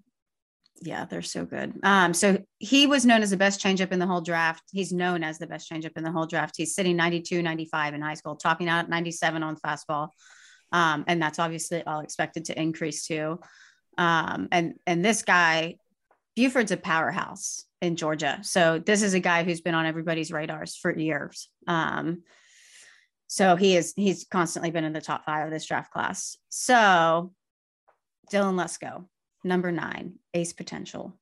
yeah, 0.82 1.04
they're 1.04 1.22
so 1.22 1.44
good. 1.44 1.72
Um, 1.84 2.12
so 2.14 2.38
he 2.59 2.88
was 2.88 3.06
known 3.06 3.22
as 3.22 3.30
the 3.30 3.36
best 3.36 3.61
changeup 3.61 3.92
in 3.92 4.00
the 4.00 4.06
whole 4.06 4.20
draft. 4.20 4.64
He's 4.72 4.92
known 4.92 5.22
as 5.22 5.38
the 5.38 5.46
best 5.46 5.70
changeup 5.70 5.96
in 5.96 6.02
the 6.02 6.12
whole 6.12 6.26
draft. 6.26 6.54
He's 6.56 6.74
sitting 6.74 6.96
92, 6.96 7.42
95 7.42 7.94
in 7.94 8.02
high 8.02 8.14
school, 8.14 8.36
topping 8.36 8.68
out 8.68 8.84
at 8.84 8.90
97 8.90 9.42
on 9.42 9.56
fastball. 9.56 10.09
Um, 10.72 11.04
and 11.06 11.22
that's 11.22 11.38
obviously 11.38 11.84
all 11.84 12.00
expected 12.00 12.46
to 12.46 12.61
increase 12.61 13.06
too. 13.06 13.38
Um, 13.96 14.48
and 14.50 14.74
and 14.86 15.04
this 15.04 15.22
guy, 15.22 15.76
Buford's 16.36 16.72
a 16.72 16.76
powerhouse 16.76 17.64
in 17.81 17.97
Georgia. 17.97 18.41
So 18.43 18.79
this 18.79 19.03
is 19.03 19.14
a 19.14 19.20
guy 19.20 19.45
who's 19.45 19.61
been 19.61 19.74
on 19.74 19.87
everybody's 19.87 20.33
radars 20.33 20.76
for 20.76 20.97
years. 20.97 21.49
Um, 21.66 22.22
so 23.26 23.57
he 23.57 23.76
is 23.76 23.93
he's 23.95 24.26
constantly 24.31 24.70
been 24.70 24.85
in 24.85 24.93
the 24.93 25.01
top 25.01 25.24
five 25.24 25.45
of 25.45 25.53
this 25.53 25.66
draft 25.66 25.93
class. 25.93 26.37
So 26.49 27.33
Dylan 28.33 28.55
Lesko, 28.55 29.05
number 29.45 29.70
nine, 29.70 30.14
ace 30.35 30.53
potential. 30.53 31.18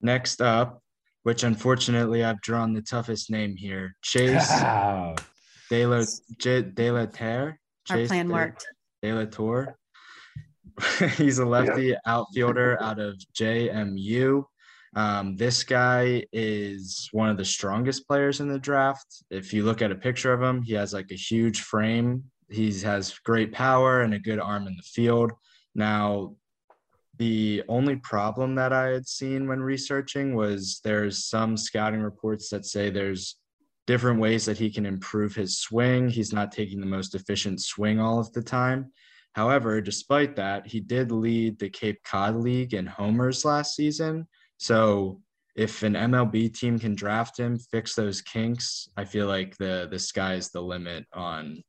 Next 0.00 0.40
up, 0.40 0.82
which 1.24 1.42
unfortunately 1.42 2.22
I've 2.22 2.40
drawn 2.40 2.74
the 2.74 2.82
toughest 2.82 3.30
name 3.30 3.56
here, 3.56 3.96
Chase 4.02 4.48
De 5.70 5.86
La, 5.86 6.04
J, 6.38 6.62
De 6.62 6.90
La 6.90 7.06
Terre. 7.06 7.58
Our 7.90 8.06
plan 8.06 8.28
De- 8.28 8.32
worked. 8.32 8.66
De 9.02 9.12
La 9.12 9.24
Tour. 9.24 9.76
He's 11.16 11.38
a 11.38 11.46
lefty 11.46 11.96
outfielder 12.06 12.80
out 12.82 12.98
of 12.98 13.16
JMU. 13.34 14.44
Um, 14.96 15.36
this 15.36 15.64
guy 15.64 16.24
is 16.32 17.08
one 17.12 17.28
of 17.28 17.36
the 17.36 17.44
strongest 17.44 18.06
players 18.06 18.40
in 18.40 18.48
the 18.48 18.58
draft. 18.58 19.24
If 19.30 19.52
you 19.52 19.64
look 19.64 19.82
at 19.82 19.90
a 19.90 19.96
picture 19.96 20.32
of 20.32 20.42
him, 20.42 20.62
he 20.62 20.74
has 20.74 20.92
like 20.92 21.10
a 21.10 21.16
huge 21.16 21.62
frame. 21.62 22.24
He 22.48 22.78
has 22.80 23.18
great 23.24 23.52
power 23.52 24.02
and 24.02 24.14
a 24.14 24.18
good 24.18 24.38
arm 24.38 24.66
in 24.66 24.76
the 24.76 24.82
field. 24.82 25.32
Now, 25.74 26.36
the 27.18 27.62
only 27.68 27.96
problem 27.96 28.54
that 28.56 28.72
I 28.72 28.88
had 28.88 29.06
seen 29.06 29.48
when 29.48 29.60
researching 29.60 30.34
was 30.34 30.80
there's 30.84 31.24
some 31.24 31.56
scouting 31.56 32.00
reports 32.00 32.48
that 32.50 32.66
say 32.66 32.90
there's 32.90 33.36
different 33.86 34.20
ways 34.20 34.44
that 34.46 34.58
he 34.58 34.70
can 34.70 34.86
improve 34.86 35.34
his 35.34 35.58
swing. 35.58 36.08
He's 36.08 36.32
not 36.32 36.52
taking 36.52 36.80
the 36.80 36.86
most 36.86 37.14
efficient 37.14 37.60
swing 37.60 38.00
all 38.00 38.18
of 38.18 38.32
the 38.32 38.42
time. 38.42 38.92
However, 39.34 39.80
despite 39.80 40.36
that, 40.36 40.66
he 40.66 40.80
did 40.80 41.10
lead 41.10 41.58
the 41.58 41.68
Cape 41.68 42.00
Cod 42.04 42.36
League 42.36 42.74
in 42.74 42.86
homers 42.86 43.44
last 43.44 43.74
season. 43.74 44.26
So 44.58 45.20
if 45.56 45.82
an 45.82 45.94
MLB 45.94 46.52
team 46.54 46.78
can 46.78 46.94
draft 46.94 47.38
him, 47.38 47.58
fix 47.58 47.94
those 47.94 48.20
kinks, 48.20 48.88
I 48.96 49.04
feel 49.04 49.26
like 49.26 49.56
the 49.56 49.88
the 49.90 49.98
sky's 49.98 50.50
the 50.50 50.60
limit 50.62 51.06
on 51.12 51.62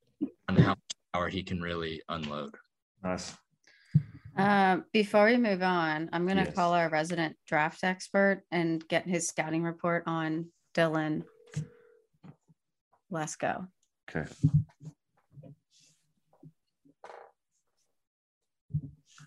on 0.50 0.56
how 0.56 0.70
much 0.70 0.80
power 1.14 1.30
he 1.30 1.44
can 1.44 1.62
really 1.62 2.02
unload. 2.10 2.56
Nice. 3.04 3.36
Uh, 4.38 4.80
before 4.92 5.26
we 5.28 5.38
move 5.38 5.62
on, 5.62 6.10
I'm 6.12 6.26
going 6.26 6.38
to 6.38 6.44
Yes. 6.44 6.56
call 6.56 6.74
our 6.74 6.90
resident 6.90 7.38
draft 7.48 7.84
expert 7.84 8.44
and 8.52 8.86
get 8.90 9.08
his 9.08 9.28
scouting 9.30 9.64
report 9.64 10.04
on 10.08 10.52
Dylan 10.74 11.24
Lesko. 13.12 13.68
Okay. 14.10 14.30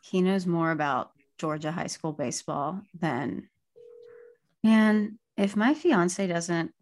He 0.03 0.21
knows 0.21 0.47
more 0.47 0.71
about 0.71 1.13
Georgia 1.39 1.73
high 1.73 1.87
school 1.87 2.13
baseball 2.13 2.81
then 2.95 3.49
man, 4.65 5.19
if 5.37 5.57
my 5.57 5.75
fiance 5.75 6.27
doesn't 6.27 6.73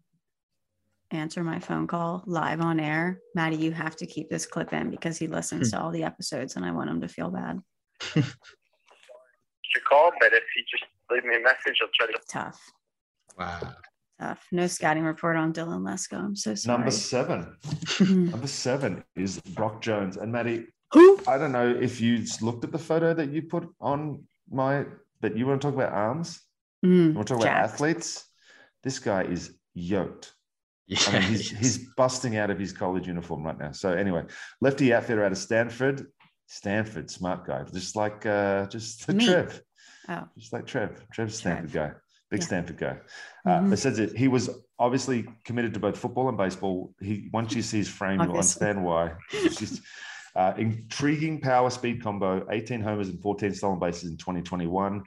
answer 1.11 1.43
my 1.43 1.59
phone 1.59 1.87
call 1.87 2.23
live 2.25 2.61
on 2.61 2.79
air. 2.79 3.19
Maddie, 3.33 3.57
you 3.57 3.71
have 3.71 3.95
to 3.97 4.05
keep 4.05 4.29
this 4.29 4.45
clip 4.45 4.73
in 4.73 4.89
because 4.89 5.17
he 5.17 5.27
listens 5.27 5.71
to 5.71 5.79
all 5.79 5.91
the 5.91 6.03
episodes 6.03 6.55
and 6.55 6.65
I 6.65 6.71
want 6.71 6.89
him 6.89 7.01
to 7.01 7.07
feel 7.07 7.29
bad. 7.29 7.61
your 8.15 8.25
call, 9.87 10.11
but 10.19 10.33
if 10.33 10.43
you 10.55 10.63
just 10.69 10.83
leave 11.09 11.23
me 11.23 11.35
a 11.35 11.39
message, 11.39 11.79
I'll 11.81 11.89
try 11.93 12.07
to. 12.07 12.19
Tough. 12.29 12.59
Wow. 13.37 13.73
Tough. 14.19 14.45
No 14.51 14.67
scouting 14.67 15.03
report 15.03 15.37
on 15.37 15.53
Dylan 15.53 15.81
Lesko. 15.81 16.17
I'm 16.17 16.35
so 16.35 16.55
sorry. 16.55 16.77
Number 16.77 16.91
seven. 16.91 17.55
Mm. 17.65 18.31
Number 18.31 18.47
seven 18.47 19.03
is 19.15 19.39
Brock 19.39 19.81
Jones. 19.81 20.17
And 20.17 20.31
Maddie, 20.31 20.65
Who? 20.93 21.19
I 21.27 21.37
don't 21.37 21.51
know 21.51 21.69
if 21.69 22.01
you 22.01 22.23
looked 22.41 22.63
at 22.63 22.71
the 22.71 22.79
photo 22.79 23.13
that 23.13 23.31
you 23.31 23.43
put 23.43 23.69
on 23.79 24.23
my, 24.49 24.85
but 25.21 25.37
you 25.37 25.45
want 25.47 25.61
to 25.61 25.67
talk 25.67 25.75
about 25.75 25.93
arms? 25.93 26.39
Mm, 26.85 27.09
You 27.09 27.13
want 27.13 27.27
to 27.27 27.33
talk 27.33 27.43
about 27.43 27.55
athletes? 27.57 28.25
This 28.83 28.99
guy 28.99 29.23
is 29.23 29.51
yoked. 29.73 30.33
Yeah, 30.89 30.99
I 31.07 31.11
mean, 31.19 31.21
he's, 31.23 31.49
he's 31.49 31.77
busting 31.97 32.37
out 32.37 32.49
of 32.49 32.57
his 32.57 32.71
college 32.71 33.07
uniform 33.07 33.43
right 33.43 33.59
now. 33.59 33.73
So 33.73 33.91
anyway, 33.91 34.23
lefty 34.61 34.93
outfitter 34.93 35.21
out 35.25 35.33
of 35.33 35.37
Stanford. 35.37 36.05
Stanford, 36.45 37.11
smart 37.11 37.45
guy, 37.45 37.63
just 37.73 37.97
like 37.97 38.25
uh, 38.25 38.67
just 38.67 39.05
Me. 39.09 39.25
Trev, 39.25 39.61
Oh, 40.07 40.23
just 40.37 40.53
like 40.53 40.65
Trev. 40.65 41.05
Trev's 41.11 41.33
a 41.33 41.37
Stanford 41.39 41.73
guy, 41.73 41.91
big 42.31 42.39
Yeah. 42.39 42.45
Stanford 42.45 42.77
guy. 42.77 42.97
Uh, 43.45 43.59
Mhm. 43.59 43.73
It 43.73 43.77
says 43.77 43.97
that 43.97 44.15
he 44.15 44.29
was 44.29 44.49
obviously 44.79 45.25
committed 45.43 45.73
to 45.73 45.79
both 45.81 45.97
football 45.97 46.29
and 46.29 46.37
baseball. 46.37 46.93
He 47.01 47.29
once 47.33 47.53
you 47.53 47.61
see 47.63 47.79
his 47.79 47.89
frame, 47.89 48.21
you'll 48.21 48.31
understand 48.31 48.81
why. 48.81 49.11
It's 50.37 50.55
just 50.55 50.57
uh, 50.57 50.61
intriguing 50.61 51.41
power 51.41 51.69
speed 51.69 52.03
combo, 52.03 52.45
18 52.51 52.81
homers 52.81 53.09
and 53.09 53.21
14 53.21 53.53
stolen 53.53 53.79
bases 53.79 54.09
in 54.09 54.17
2021. 54.17 55.03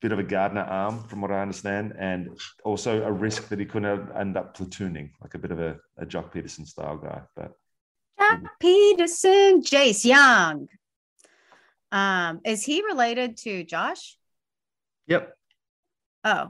Bit 0.00 0.12
of 0.12 0.18
a 0.18 0.22
Gardner 0.22 0.62
arm, 0.62 1.04
from 1.04 1.22
what 1.22 1.30
I 1.30 1.40
understand, 1.40 1.94
and 1.98 2.38
also 2.64 3.02
a 3.04 3.12
risk 3.12 3.48
that 3.48 3.58
he 3.58 3.64
couldn't 3.64 4.10
end 4.16 4.36
up 4.36 4.56
platooning, 4.56 5.10
like 5.22 5.34
a 5.34 5.38
bit 5.38 5.50
of 5.50 5.60
a, 5.60 5.78
a 5.96 6.04
Joc 6.04 6.32
Pederson 6.32 6.66
style 6.66 6.98
guy. 6.98 7.22
But 7.34 7.52
Jack 8.18 8.42
Peterson, 8.60 9.62
Jace 9.62 10.04
Jung. 10.04 10.68
Um, 11.90 12.40
is 12.44 12.64
he 12.64 12.82
related 12.82 13.38
to 13.38 13.64
Josh? 13.64 14.18
Yep. 15.06 15.34
Oh, 16.24 16.48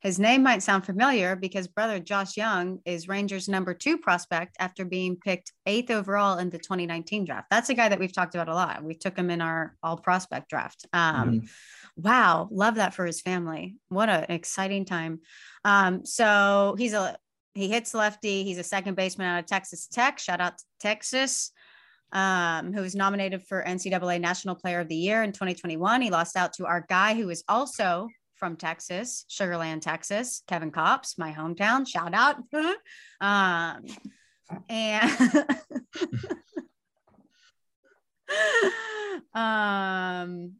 his 0.00 0.18
name 0.18 0.42
might 0.42 0.62
sound 0.62 0.84
familiar 0.86 1.34
because 1.34 1.66
brother 1.66 1.98
Josh 1.98 2.36
Jung 2.36 2.80
is 2.84 3.08
Rangers' 3.08 3.48
number 3.48 3.74
two 3.74 3.98
prospect 3.98 4.56
after 4.58 4.84
being 4.84 5.16
picked 5.16 5.52
eighth 5.66 5.90
overall 5.90 6.38
in 6.38 6.50
the 6.50 6.58
2019 6.58 7.24
draft. 7.24 7.48
That's 7.50 7.68
a 7.68 7.74
guy 7.74 7.88
that 7.88 7.98
we've 7.98 8.12
talked 8.12 8.34
about 8.34 8.48
a 8.48 8.54
lot. 8.54 8.84
We 8.84 8.94
took 8.94 9.16
him 9.16 9.30
in 9.30 9.40
our 9.40 9.76
all 9.82 9.96
prospect 9.96 10.50
draft. 10.50 10.86
Um, 10.92 11.48
Wow, 11.98 12.48
love 12.52 12.76
that 12.76 12.94
for 12.94 13.04
his 13.04 13.20
family. 13.20 13.74
What 13.88 14.08
an 14.08 14.26
exciting 14.28 14.84
time. 14.84 15.18
Um, 15.64 16.06
so 16.06 16.76
he's 16.78 16.92
a 16.92 17.16
he 17.54 17.68
hits 17.68 17.92
lefty. 17.92 18.44
He's 18.44 18.58
a 18.58 18.62
second 18.62 18.94
baseman 18.94 19.26
out 19.26 19.40
of 19.40 19.46
Texas 19.46 19.88
Tech. 19.88 20.20
Shout 20.20 20.40
out 20.40 20.58
to 20.58 20.64
Texas. 20.78 21.50
Um, 22.10 22.72
who 22.72 22.80
was 22.80 22.94
nominated 22.94 23.42
for 23.42 23.62
NCAA 23.62 24.18
National 24.18 24.54
Player 24.54 24.80
of 24.80 24.88
the 24.88 24.96
Year 24.96 25.22
in 25.22 25.32
2021. 25.32 26.00
He 26.00 26.08
lost 26.08 26.36
out 26.36 26.54
to 26.54 26.64
our 26.64 26.86
guy 26.88 27.14
who 27.14 27.28
is 27.28 27.44
also 27.48 28.08
from 28.38 28.56
Texas, 28.56 29.24
Sugar 29.28 29.56
Land, 29.56 29.82
Texas, 29.82 30.42
Kevin 30.46 30.70
Kopps, 30.70 31.18
my 31.18 31.32
hometown. 31.32 31.86
Shout 31.86 32.14
out. 32.14 32.36
um, 33.20 33.84
and 34.68 35.44
um, 39.34 40.52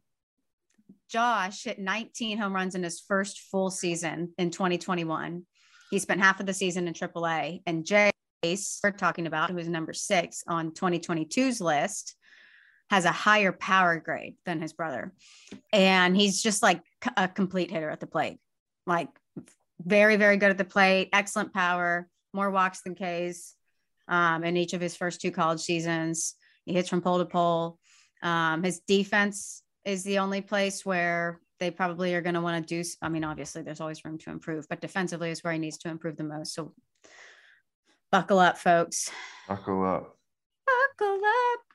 Josh 1.09 1.63
hit 1.63 1.79
19 1.79 2.37
home 2.37 2.53
runs 2.53 2.75
in 2.75 2.83
his 2.83 2.99
first 2.99 3.39
full 3.51 3.71
season 3.71 4.33
in 4.37 4.51
2021. 4.51 5.43
He 5.89 5.99
spent 5.99 6.21
half 6.21 6.39
of 6.39 6.45
the 6.45 6.53
season 6.53 6.87
in 6.87 6.93
AAA. 6.93 7.63
And 7.65 7.83
Jace, 7.83 8.79
we're 8.83 8.91
talking 8.91 9.25
about, 9.25 9.49
who 9.49 9.57
is 9.57 9.67
number 9.67 9.93
six 9.93 10.43
on 10.47 10.71
2022's 10.71 11.59
list, 11.59 12.15
has 12.89 13.05
a 13.05 13.11
higher 13.11 13.51
power 13.51 13.99
grade 13.99 14.35
than 14.45 14.61
his 14.61 14.73
brother. 14.73 15.13
And 15.71 16.15
he's 16.15 16.41
just 16.41 16.63
like 16.63 16.81
a 17.15 17.27
complete 17.27 17.71
hitter 17.71 17.89
at 17.89 17.99
the 17.99 18.07
plate. 18.07 18.39
Like 18.85 19.09
very, 19.81 20.15
very 20.15 20.37
good 20.37 20.49
at 20.49 20.57
the 20.57 20.65
plate, 20.65 21.09
excellent 21.13 21.53
power, 21.53 22.07
more 22.33 22.49
walks 22.49 22.81
than 22.81 22.95
Ks 22.95 23.55
um, 24.07 24.43
in 24.43 24.57
each 24.57 24.73
of 24.73 24.81
his 24.81 24.95
first 24.95 25.21
two 25.21 25.31
college 25.31 25.61
seasons. 25.61 26.35
He 26.65 26.73
hits 26.73 26.89
from 26.89 27.01
pole 27.01 27.19
to 27.19 27.25
pole. 27.25 27.77
Um, 28.21 28.63
his 28.63 28.81
defense 28.81 29.63
is 29.85 30.03
the 30.03 30.19
only 30.19 30.41
place 30.41 30.85
where 30.85 31.39
they 31.59 31.71
probably 31.71 32.15
are 32.15 32.21
going 32.21 32.35
to 32.35 32.41
want 32.41 32.67
to 32.67 32.83
do. 32.83 32.87
I 33.01 33.09
mean, 33.09 33.23
obviously, 33.23 33.61
there's 33.61 33.81
always 33.81 34.03
room 34.03 34.17
to 34.19 34.31
improve, 34.31 34.67
but 34.69 34.81
defensively 34.81 35.29
is 35.29 35.43
where 35.43 35.53
he 35.53 35.59
needs 35.59 35.77
to 35.79 35.89
improve 35.89 36.17
the 36.17 36.23
most. 36.23 36.53
So, 36.53 36.73
buckle 38.11 38.39
up, 38.39 38.57
folks. 38.57 39.09
buckle 39.47 39.83
up. 39.83 40.17
Buckle 40.65 41.15
up. 41.15 41.68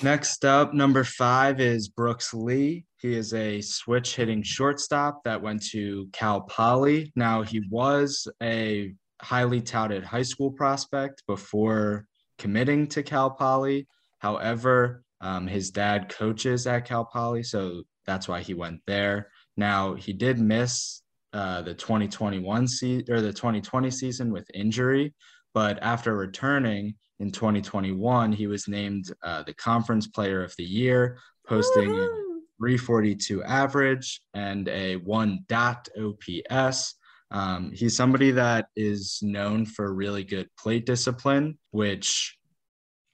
Next 0.00 0.44
up, 0.44 0.72
number 0.74 1.02
five 1.02 1.58
is 1.58 1.88
Brooks 1.88 2.32
Lee. 2.32 2.84
He 2.98 3.16
is 3.16 3.34
a 3.34 3.60
switch 3.60 4.14
hitting 4.14 4.44
shortstop 4.44 5.24
that 5.24 5.42
went 5.42 5.64
to 5.72 6.08
Cal 6.12 6.42
Poly. 6.42 7.12
Now, 7.16 7.42
he 7.42 7.62
was 7.68 8.28
a 8.40 8.94
highly 9.20 9.60
touted 9.60 10.04
high 10.04 10.22
school 10.22 10.52
prospect 10.52 11.24
before 11.26 12.06
committing 12.38 12.86
to 12.88 13.02
Cal 13.02 13.30
Poly. 13.30 13.88
However, 14.20 15.02
um, 15.20 15.48
his 15.48 15.72
dad 15.72 16.08
coaches 16.08 16.68
at 16.68 16.84
Cal 16.84 17.04
Poly, 17.04 17.42
so 17.42 17.82
that's 18.06 18.28
why 18.28 18.40
he 18.40 18.54
went 18.54 18.80
there. 18.86 19.32
Now, 19.56 19.94
he 19.94 20.12
did 20.12 20.38
miss 20.38 21.02
uh, 21.32 21.62
the 21.62 21.74
2021 21.74 22.68
season 22.68 23.12
or 23.12 23.20
the 23.20 23.32
2020 23.32 23.90
season 23.90 24.32
with 24.32 24.48
injury, 24.54 25.12
but 25.54 25.82
after 25.82 26.16
returning, 26.16 26.94
in 27.20 27.30
2021, 27.30 28.32
he 28.32 28.46
was 28.46 28.68
named 28.68 29.12
uh, 29.22 29.42
the 29.42 29.54
Conference 29.54 30.06
Player 30.06 30.42
of 30.42 30.54
the 30.56 30.64
Year, 30.64 31.18
posting 31.46 31.90
a 31.90 31.94
Woohoo. 31.94 32.28
342 32.58 33.42
average 33.44 34.20
and 34.34 34.68
a 34.68 34.96
one 34.96 35.44
dot 35.48 35.88
OPS. 35.98 36.94
Um, 37.30 37.72
he's 37.72 37.96
somebody 37.96 38.32
that 38.32 38.68
is 38.74 39.20
known 39.22 39.66
for 39.66 39.92
really 39.92 40.24
good 40.24 40.48
plate 40.58 40.86
discipline, 40.86 41.58
which 41.70 42.36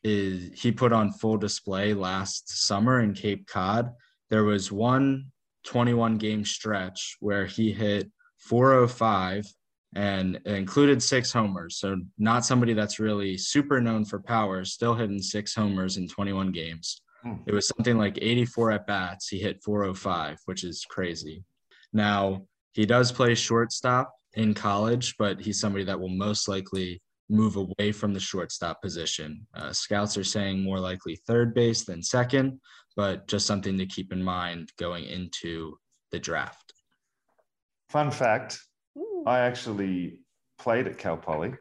is 0.02 0.60
he 0.60 0.70
put 0.70 0.92
on 0.92 1.12
full 1.12 1.36
display 1.36 1.94
last 1.94 2.48
summer 2.48 3.00
in 3.00 3.14
Cape 3.14 3.46
Cod. 3.46 3.92
There 4.30 4.44
was 4.44 4.70
one 4.70 5.32
21 5.64 6.18
game 6.18 6.44
stretch 6.44 7.16
where 7.20 7.46
he 7.46 7.72
hit 7.72 8.10
405 8.38 9.46
and 9.94 10.40
included 10.44 11.02
six 11.02 11.32
homers. 11.32 11.78
So 11.78 11.96
not 12.18 12.44
somebody 12.44 12.74
that's 12.74 12.98
really 12.98 13.36
super 13.36 13.80
known 13.80 14.04
for 14.04 14.18
power, 14.18 14.64
still 14.64 14.94
hitting 14.94 15.22
six 15.22 15.54
homers 15.54 15.96
in 15.96 16.08
21 16.08 16.52
games. 16.52 17.00
Hmm. 17.22 17.34
It 17.46 17.54
was 17.54 17.68
something 17.68 17.96
like 17.96 18.18
84 18.20 18.72
at 18.72 18.86
bats. 18.86 19.28
He 19.28 19.38
hit 19.38 19.62
405, 19.62 20.38
which 20.46 20.64
is 20.64 20.84
crazy. 20.88 21.44
Now 21.92 22.46
he 22.72 22.86
does 22.86 23.12
play 23.12 23.34
shortstop 23.34 24.12
in 24.34 24.52
college, 24.52 25.14
but 25.18 25.40
he's 25.40 25.60
somebody 25.60 25.84
that 25.84 25.98
will 25.98 26.08
most 26.08 26.48
likely 26.48 27.00
move 27.30 27.56
away 27.56 27.92
from 27.92 28.12
the 28.12 28.20
shortstop 28.20 28.82
position. 28.82 29.46
Uh, 29.54 29.72
scouts 29.72 30.18
are 30.18 30.24
saying 30.24 30.62
more 30.62 30.78
likely 30.78 31.16
third 31.26 31.54
base 31.54 31.84
than 31.84 32.02
second, 32.02 32.60
but 32.96 33.26
just 33.28 33.46
something 33.46 33.78
to 33.78 33.86
keep 33.86 34.12
in 34.12 34.22
mind 34.22 34.70
going 34.78 35.04
into 35.04 35.76
the 36.10 36.18
draft. 36.18 36.74
Fun 37.88 38.10
fact. 38.10 38.58
I 39.26 39.40
actually 39.40 40.20
played 40.58 40.86
at 40.86 40.98
Cal 40.98 41.16
Poly 41.16 41.54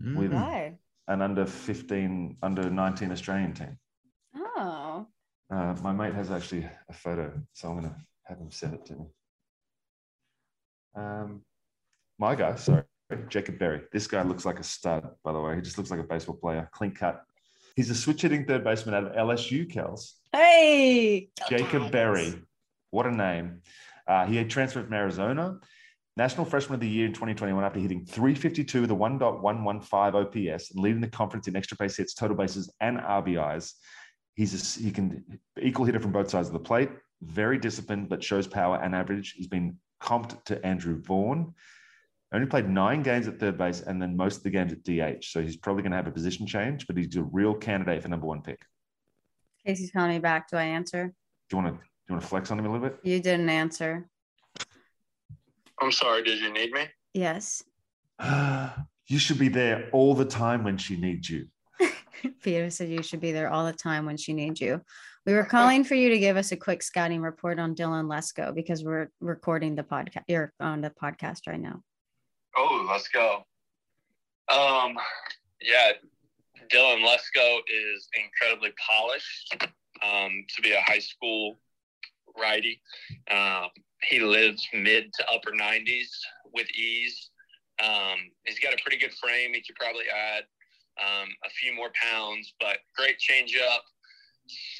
with 0.00 0.32
Why? 0.32 0.78
an 1.06 1.22
under 1.22 1.46
15, 1.46 2.36
under 2.42 2.68
19 2.70 3.12
Australian 3.12 3.52
team. 3.54 3.78
Oh, 4.36 5.06
Uh, 5.50 5.74
my 5.82 5.92
mate 5.92 6.14
has 6.14 6.30
actually 6.30 6.68
a 6.88 6.92
photo, 6.92 7.32
so 7.52 7.68
I'm 7.68 7.80
going 7.80 7.90
to 7.90 7.96
have 8.24 8.38
him 8.38 8.50
send 8.50 8.74
it 8.74 8.84
to 8.86 8.92
me. 8.94 9.06
Um, 10.94 11.42
my 12.18 12.34
guy, 12.34 12.54
sorry, 12.56 12.82
Jacob 13.28 13.58
Berry. 13.58 13.82
This 13.92 14.06
guy 14.06 14.22
looks 14.22 14.44
like 14.44 14.58
a 14.58 14.64
stud, 14.64 15.08
by 15.24 15.32
the 15.32 15.40
way. 15.40 15.54
He 15.56 15.62
just 15.62 15.78
looks 15.78 15.90
like 15.90 16.00
a 16.00 16.04
baseball 16.04 16.36
player, 16.36 16.68
clean 16.72 16.92
cut. 16.92 17.22
He's 17.76 17.90
a 17.90 17.94
switch 17.94 18.22
hitting 18.22 18.44
third 18.44 18.64
baseman 18.64 18.94
out 18.94 19.04
of 19.04 19.12
LSU, 19.12 19.70
Kels. 19.72 20.14
hey, 20.32 21.30
Jacob 21.48 21.92
Berry. 21.92 22.34
What 22.90 23.06
a 23.06 23.12
name. 23.12 23.62
Uh, 24.06 24.26
he 24.26 24.36
had 24.36 24.50
transferred 24.50 24.86
from 24.86 24.94
Arizona. 24.94 25.58
National 26.18 26.44
Freshman 26.44 26.74
of 26.74 26.80
the 26.80 26.88
Year 26.88 27.06
in 27.06 27.12
2021 27.12 27.62
after 27.62 27.78
hitting 27.78 28.04
352 28.04 28.80
with 28.80 28.90
a 28.90 28.94
1.115 28.94 30.14
OPS 30.14 30.72
and 30.72 30.82
leading 30.82 31.00
the 31.00 31.06
conference 31.06 31.46
in 31.46 31.54
extra 31.54 31.76
base 31.76 31.96
hits, 31.96 32.12
total 32.12 32.36
bases, 32.36 32.74
and 32.80 32.98
RBIs. 32.98 33.74
He's 34.34 34.78
a, 34.78 34.82
he 34.82 34.90
can 34.90 35.24
equal 35.62 35.84
hitter 35.84 36.00
from 36.00 36.10
both 36.10 36.28
sides 36.28 36.48
of 36.48 36.54
the 36.54 36.58
plate. 36.58 36.90
Very 37.22 37.56
disciplined, 37.56 38.08
but 38.08 38.24
shows 38.24 38.48
power 38.48 38.80
and 38.82 38.96
average. 38.96 39.34
He's 39.36 39.46
been 39.46 39.76
comped 40.02 40.42
to 40.46 40.64
Andrew 40.66 41.00
Vaughan. 41.00 41.54
Only 42.32 42.48
played 42.48 42.68
nine 42.68 43.04
games 43.04 43.28
at 43.28 43.38
third 43.38 43.56
base 43.56 43.82
and 43.82 44.02
then 44.02 44.16
most 44.16 44.38
of 44.38 44.42
the 44.42 44.50
games 44.50 44.72
at 44.72 44.82
DH. 44.82 45.24
So 45.24 45.40
he's 45.40 45.56
probably 45.56 45.82
going 45.82 45.92
to 45.92 45.98
have 45.98 46.08
a 46.08 46.12
position 46.12 46.48
change, 46.48 46.88
but 46.88 46.96
he's 46.96 47.14
a 47.14 47.22
real 47.22 47.54
candidate 47.54 48.02
for 48.02 48.08
number 48.08 48.26
one 48.26 48.42
pick. 48.42 48.60
Casey's 49.64 49.92
calling 49.92 50.10
me 50.10 50.18
back. 50.18 50.50
Do 50.50 50.56
I 50.56 50.64
answer? 50.64 51.14
Do 51.48 51.56
you 51.56 51.62
want 51.62 51.74
to 51.76 51.80
do 51.80 51.86
you 52.08 52.14
want 52.14 52.22
to 52.22 52.28
flex 52.28 52.50
on 52.50 52.58
him 52.58 52.66
a 52.66 52.72
little 52.72 52.88
bit? 52.88 52.98
You 53.04 53.20
didn't 53.20 53.50
answer. 53.50 54.08
I'm 55.80 55.92
sorry. 55.92 56.22
Did 56.22 56.40
you 56.40 56.52
need 56.52 56.72
me? 56.72 56.86
Yes. 57.14 57.62
you 59.06 59.18
should 59.18 59.38
be 59.38 59.48
there 59.48 59.88
all 59.92 60.14
the 60.14 60.24
time 60.24 60.64
when 60.64 60.76
she 60.76 60.96
needs 60.96 61.30
you. 61.30 61.46
Peter 62.42 62.70
said 62.70 62.88
you 62.88 63.02
should 63.02 63.20
be 63.20 63.32
there 63.32 63.50
all 63.50 63.64
the 63.64 63.72
time 63.72 64.06
when 64.06 64.16
she 64.16 64.32
needs 64.32 64.60
you. 64.60 64.80
We 65.26 65.34
were 65.34 65.44
calling 65.44 65.84
for 65.84 65.94
you 65.94 66.08
to 66.10 66.18
give 66.18 66.36
us 66.36 66.52
a 66.52 66.56
quick 66.56 66.82
scouting 66.82 67.20
report 67.20 67.58
on 67.58 67.74
Dylan 67.74 68.06
Lesko 68.06 68.54
because 68.54 68.82
we're 68.82 69.10
recording 69.20 69.74
the 69.74 69.82
podcast. 69.82 70.22
You're 70.26 70.52
on 70.58 70.80
the 70.80 70.90
podcast 70.90 71.46
right 71.46 71.60
now. 71.60 71.82
Oh, 72.56 72.86
let's 72.88 73.08
go. 73.08 73.44
Um, 74.50 74.96
yeah, 75.60 75.92
Dylan 76.72 77.04
Lesko 77.06 77.58
is 77.68 78.08
incredibly 78.18 78.72
polished 78.78 79.56
um, 80.02 80.44
to 80.54 80.62
be 80.62 80.72
a 80.72 80.80
high 80.80 80.98
school 80.98 81.58
righty. 82.40 82.80
Um, 83.30 83.68
he 84.02 84.20
lives 84.20 84.66
mid 84.72 85.12
to 85.14 85.24
upper 85.30 85.50
90s 85.52 86.08
with 86.52 86.68
ease. 86.70 87.30
Um, 87.82 88.18
he's 88.44 88.58
got 88.58 88.72
a 88.74 88.76
pretty 88.82 88.98
good 88.98 89.12
frame. 89.14 89.54
He 89.54 89.62
could 89.62 89.76
probably 89.76 90.04
add 90.08 90.44
um, 91.00 91.28
a 91.44 91.50
few 91.50 91.74
more 91.74 91.90
pounds, 92.00 92.54
but 92.60 92.78
great 92.96 93.16
changeup, 93.18 93.80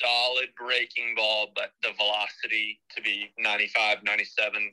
solid 0.02 0.48
breaking 0.58 1.14
ball, 1.16 1.48
but 1.54 1.70
the 1.82 1.90
velocity 1.96 2.80
to 2.96 3.02
be 3.02 3.30
95, 3.38 3.98
97, 4.02 4.72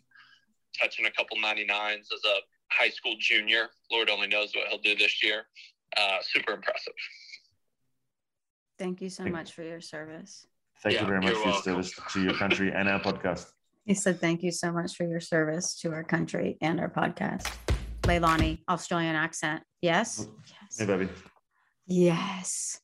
touching 0.80 1.06
a 1.06 1.12
couple 1.12 1.38
99s 1.38 2.00
as 2.14 2.22
a 2.26 2.38
high 2.72 2.90
school 2.90 3.16
junior. 3.20 3.70
Lord 3.92 4.10
only 4.10 4.28
knows 4.28 4.54
what 4.56 4.68
he'll 4.70 4.80
do 4.80 4.96
this 4.96 5.24
year. 5.24 5.44
Uh, 5.98 6.18
super 6.22 6.54
impressive. 6.54 6.94
Thank 8.78 9.02
you 9.02 9.10
so 9.10 9.24
Thank- 9.24 9.36
much 9.36 9.54
for 9.54 9.64
your 9.64 9.82
service. 9.82 10.48
Thank 10.82 10.96
Yeah, 10.96 11.02
you 11.02 11.08
very 11.08 11.20
much 11.22 11.30
for 11.30 11.36
your 11.38 11.46
welcome. 11.46 11.64
service 11.84 12.00
to 12.14 12.22
your 12.22 12.34
country 12.34 12.72
and 12.74 12.90
our 12.90 13.00
podcast. 13.00 13.52
He 13.86 13.94
said, 13.94 14.20
Thank 14.20 14.42
you 14.44 14.52
so 14.52 14.72
much 14.72 14.96
for 14.96 15.04
your 15.06 15.20
service 15.20 15.76
to 15.82 15.92
our 15.94 16.04
country 16.04 16.58
and 16.62 16.80
our 16.80 16.90
podcast. 16.90 17.48
Leilani, 18.02 18.60
Australian 18.68 19.16
accent. 19.16 19.64
Yes. 19.82 20.26
Hey, 20.78 20.86
Yes. 20.86 20.88
baby. 20.88 21.10
Yes. 21.88 22.80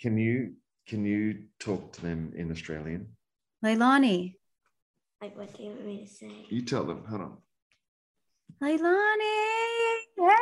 Can 0.00 0.18
you 0.18 0.54
can 0.86 1.04
you 1.04 1.44
talk 1.58 1.92
to 1.94 2.02
them 2.02 2.32
in 2.36 2.50
Australian? 2.52 3.08
Leilani. 3.64 4.34
Like, 5.22 5.36
what 5.36 5.56
do 5.56 5.62
you 5.62 5.70
want 5.70 5.86
me 5.86 6.04
to 6.04 6.12
say? 6.12 6.46
You 6.50 6.62
tell 6.62 6.84
them. 6.84 7.04
Hold 7.08 7.22
on. 7.22 7.36
Leilani. 8.62 9.36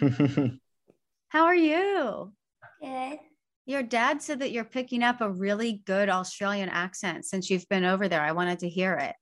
Hey. 0.00 0.58
How 1.28 1.44
are 1.46 1.54
you? 1.54 2.32
Good. 2.80 3.18
Your 3.66 3.82
dad 3.82 4.20
said 4.20 4.40
that 4.40 4.52
you're 4.52 4.64
picking 4.64 5.02
up 5.02 5.20
a 5.20 5.30
really 5.30 5.82
good 5.86 6.08
Australian 6.08 6.68
accent 6.68 7.24
since 7.24 7.48
you've 7.48 7.68
been 7.68 7.84
over 7.84 8.08
there. 8.08 8.20
I 8.20 8.32
wanted 8.32 8.58
to 8.60 8.68
hear 8.68 8.94
it. 8.94 9.14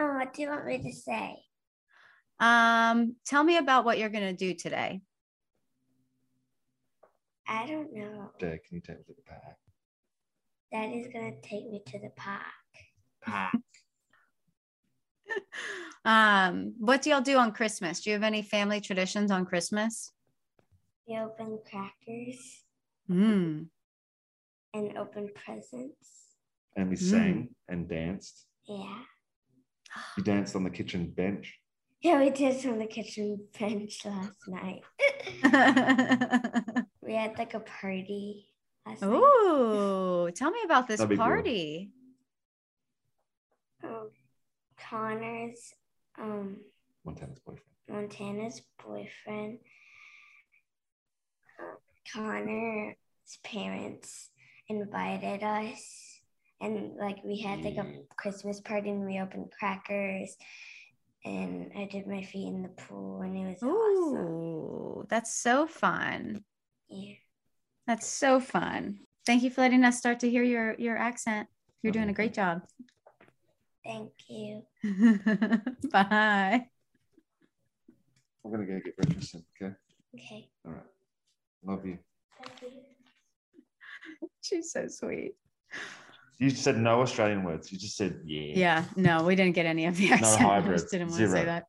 Oh, 0.00 0.14
what 0.14 0.32
do 0.32 0.42
you 0.42 0.48
want 0.48 0.66
me 0.66 0.78
to 0.78 0.92
say? 0.92 1.36
Um, 2.40 3.16
tell 3.26 3.44
me 3.44 3.56
about 3.56 3.84
what 3.84 3.98
you're 3.98 4.08
going 4.08 4.24
to 4.24 4.32
do 4.32 4.54
today. 4.54 5.00
I 7.46 7.66
don't 7.66 7.92
know. 7.92 8.30
Dad, 8.38 8.60
can 8.64 8.76
you 8.76 8.80
take 8.80 8.98
me 8.98 9.04
to 9.06 9.14
the 9.14 9.22
park? 9.22 9.56
Daddy's 10.70 11.08
gonna 11.10 11.32
take 11.42 11.70
me 11.70 11.82
to 11.86 11.98
the 11.98 12.10
park. 12.10 12.42
Park. 13.22 13.54
Um, 16.04 16.74
what 16.78 17.02
do 17.02 17.10
y'all 17.10 17.20
do 17.20 17.36
on 17.36 17.52
Christmas? 17.52 18.00
Do 18.00 18.08
you 18.08 18.14
have 18.14 18.22
any 18.22 18.40
family 18.40 18.80
traditions 18.80 19.30
on 19.30 19.44
Christmas? 19.44 20.10
We 21.06 21.18
open 21.18 21.58
crackers 21.68 22.62
Mm. 23.10 23.68
and 24.74 24.98
open 24.98 25.30
presents. 25.34 26.34
And 26.76 26.90
we 26.90 26.96
Mm. 26.96 27.10
sang 27.10 27.54
and 27.68 27.88
danced. 27.88 28.46
Yeah. 28.66 29.02
You 30.16 30.22
danced 30.22 30.54
on 30.54 30.64
the 30.64 30.70
kitchen 30.70 31.10
bench. 31.10 31.58
Yeah, 32.02 32.20
we 32.20 32.30
did 32.30 32.64
on 32.66 32.78
the 32.78 32.86
kitchen 32.86 33.48
bench 33.58 34.04
last 34.04 34.46
night. 34.46 34.82
we 37.02 37.14
had 37.14 37.36
like 37.38 37.54
a 37.54 37.60
party 37.60 38.46
last 38.86 39.02
night. 39.02 39.10
Ooh, 39.10 40.30
tell 40.32 40.50
me 40.50 40.60
about 40.64 40.86
this 40.86 41.00
That'd 41.00 41.16
cool. 41.16 41.24
party. 41.26 41.90
Um, 43.82 44.10
Connor's, 44.78 45.72
um, 46.18 46.58
Montana's 47.04 47.38
boyfriend. 47.40 47.64
Montana's 47.88 48.62
boyfriend, 48.84 49.58
Connor's 52.12 52.96
parents 53.44 54.30
invited 54.68 55.42
us, 55.42 56.20
and 56.60 56.96
like 56.96 57.18
we 57.24 57.40
had 57.40 57.60
like 57.60 57.76
a 57.76 57.82
mm. 57.82 58.02
Christmas 58.16 58.60
party 58.60 58.90
and 58.90 59.04
we 59.04 59.20
opened 59.20 59.52
crackers, 59.58 60.36
and 61.24 61.70
I 61.76 61.88
did 61.90 62.06
my 62.06 62.22
feet 62.22 62.48
in 62.48 62.62
the 62.62 62.68
pool, 62.68 63.22
and 63.22 63.36
it 63.36 63.46
was 63.46 63.62
awesome. 63.62 64.26
Ooh, 64.26 65.06
that's 65.08 65.34
so 65.34 65.66
fun. 65.66 66.44
Yeah. 66.88 67.14
That's 67.86 68.06
so 68.06 68.40
fun. 68.40 69.00
Thank 69.26 69.42
you 69.42 69.50
for 69.50 69.62
letting 69.62 69.84
us 69.84 69.98
start 69.98 70.20
to 70.20 70.30
hear 70.30 70.42
your 70.42 70.74
your 70.78 70.96
accent. 70.96 71.48
You're 71.82 71.92
doing 71.92 72.08
a 72.08 72.14
great 72.14 72.34
job. 72.34 72.62
Thank 73.84 74.12
you. 74.28 74.62
Bye. 75.92 76.68
We're 78.42 78.50
gonna 78.50 78.66
go 78.66 78.80
get 78.84 78.96
breakfast. 78.96 79.32
soon, 79.32 79.44
Okay. 79.60 79.74
Okay. 80.14 80.48
All 80.66 80.72
right. 80.72 80.82
Love 81.64 81.84
you. 81.84 81.98
She's 84.40 84.72
so 84.72 84.86
sweet. 84.88 85.34
You 86.38 86.50
said 86.50 86.78
no 86.78 87.02
Australian 87.02 87.42
words. 87.42 87.72
You 87.72 87.78
just 87.78 87.96
said 87.96 88.20
yeah. 88.24 88.52
Yeah, 88.54 88.84
no, 88.96 89.24
we 89.24 89.34
didn't 89.34 89.54
get 89.54 89.66
any 89.66 89.86
of 89.86 89.96
the 89.96 90.12
accent. 90.12 90.42
Hybrid, 90.46 90.78
just 90.78 90.90
didn't 90.90 91.08
want 91.08 91.20
to 91.20 91.26
zero. 91.28 91.40
say 91.40 91.44
that. 91.44 91.64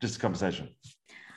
Just 0.00 0.16
a 0.16 0.20
conversation. 0.20 0.68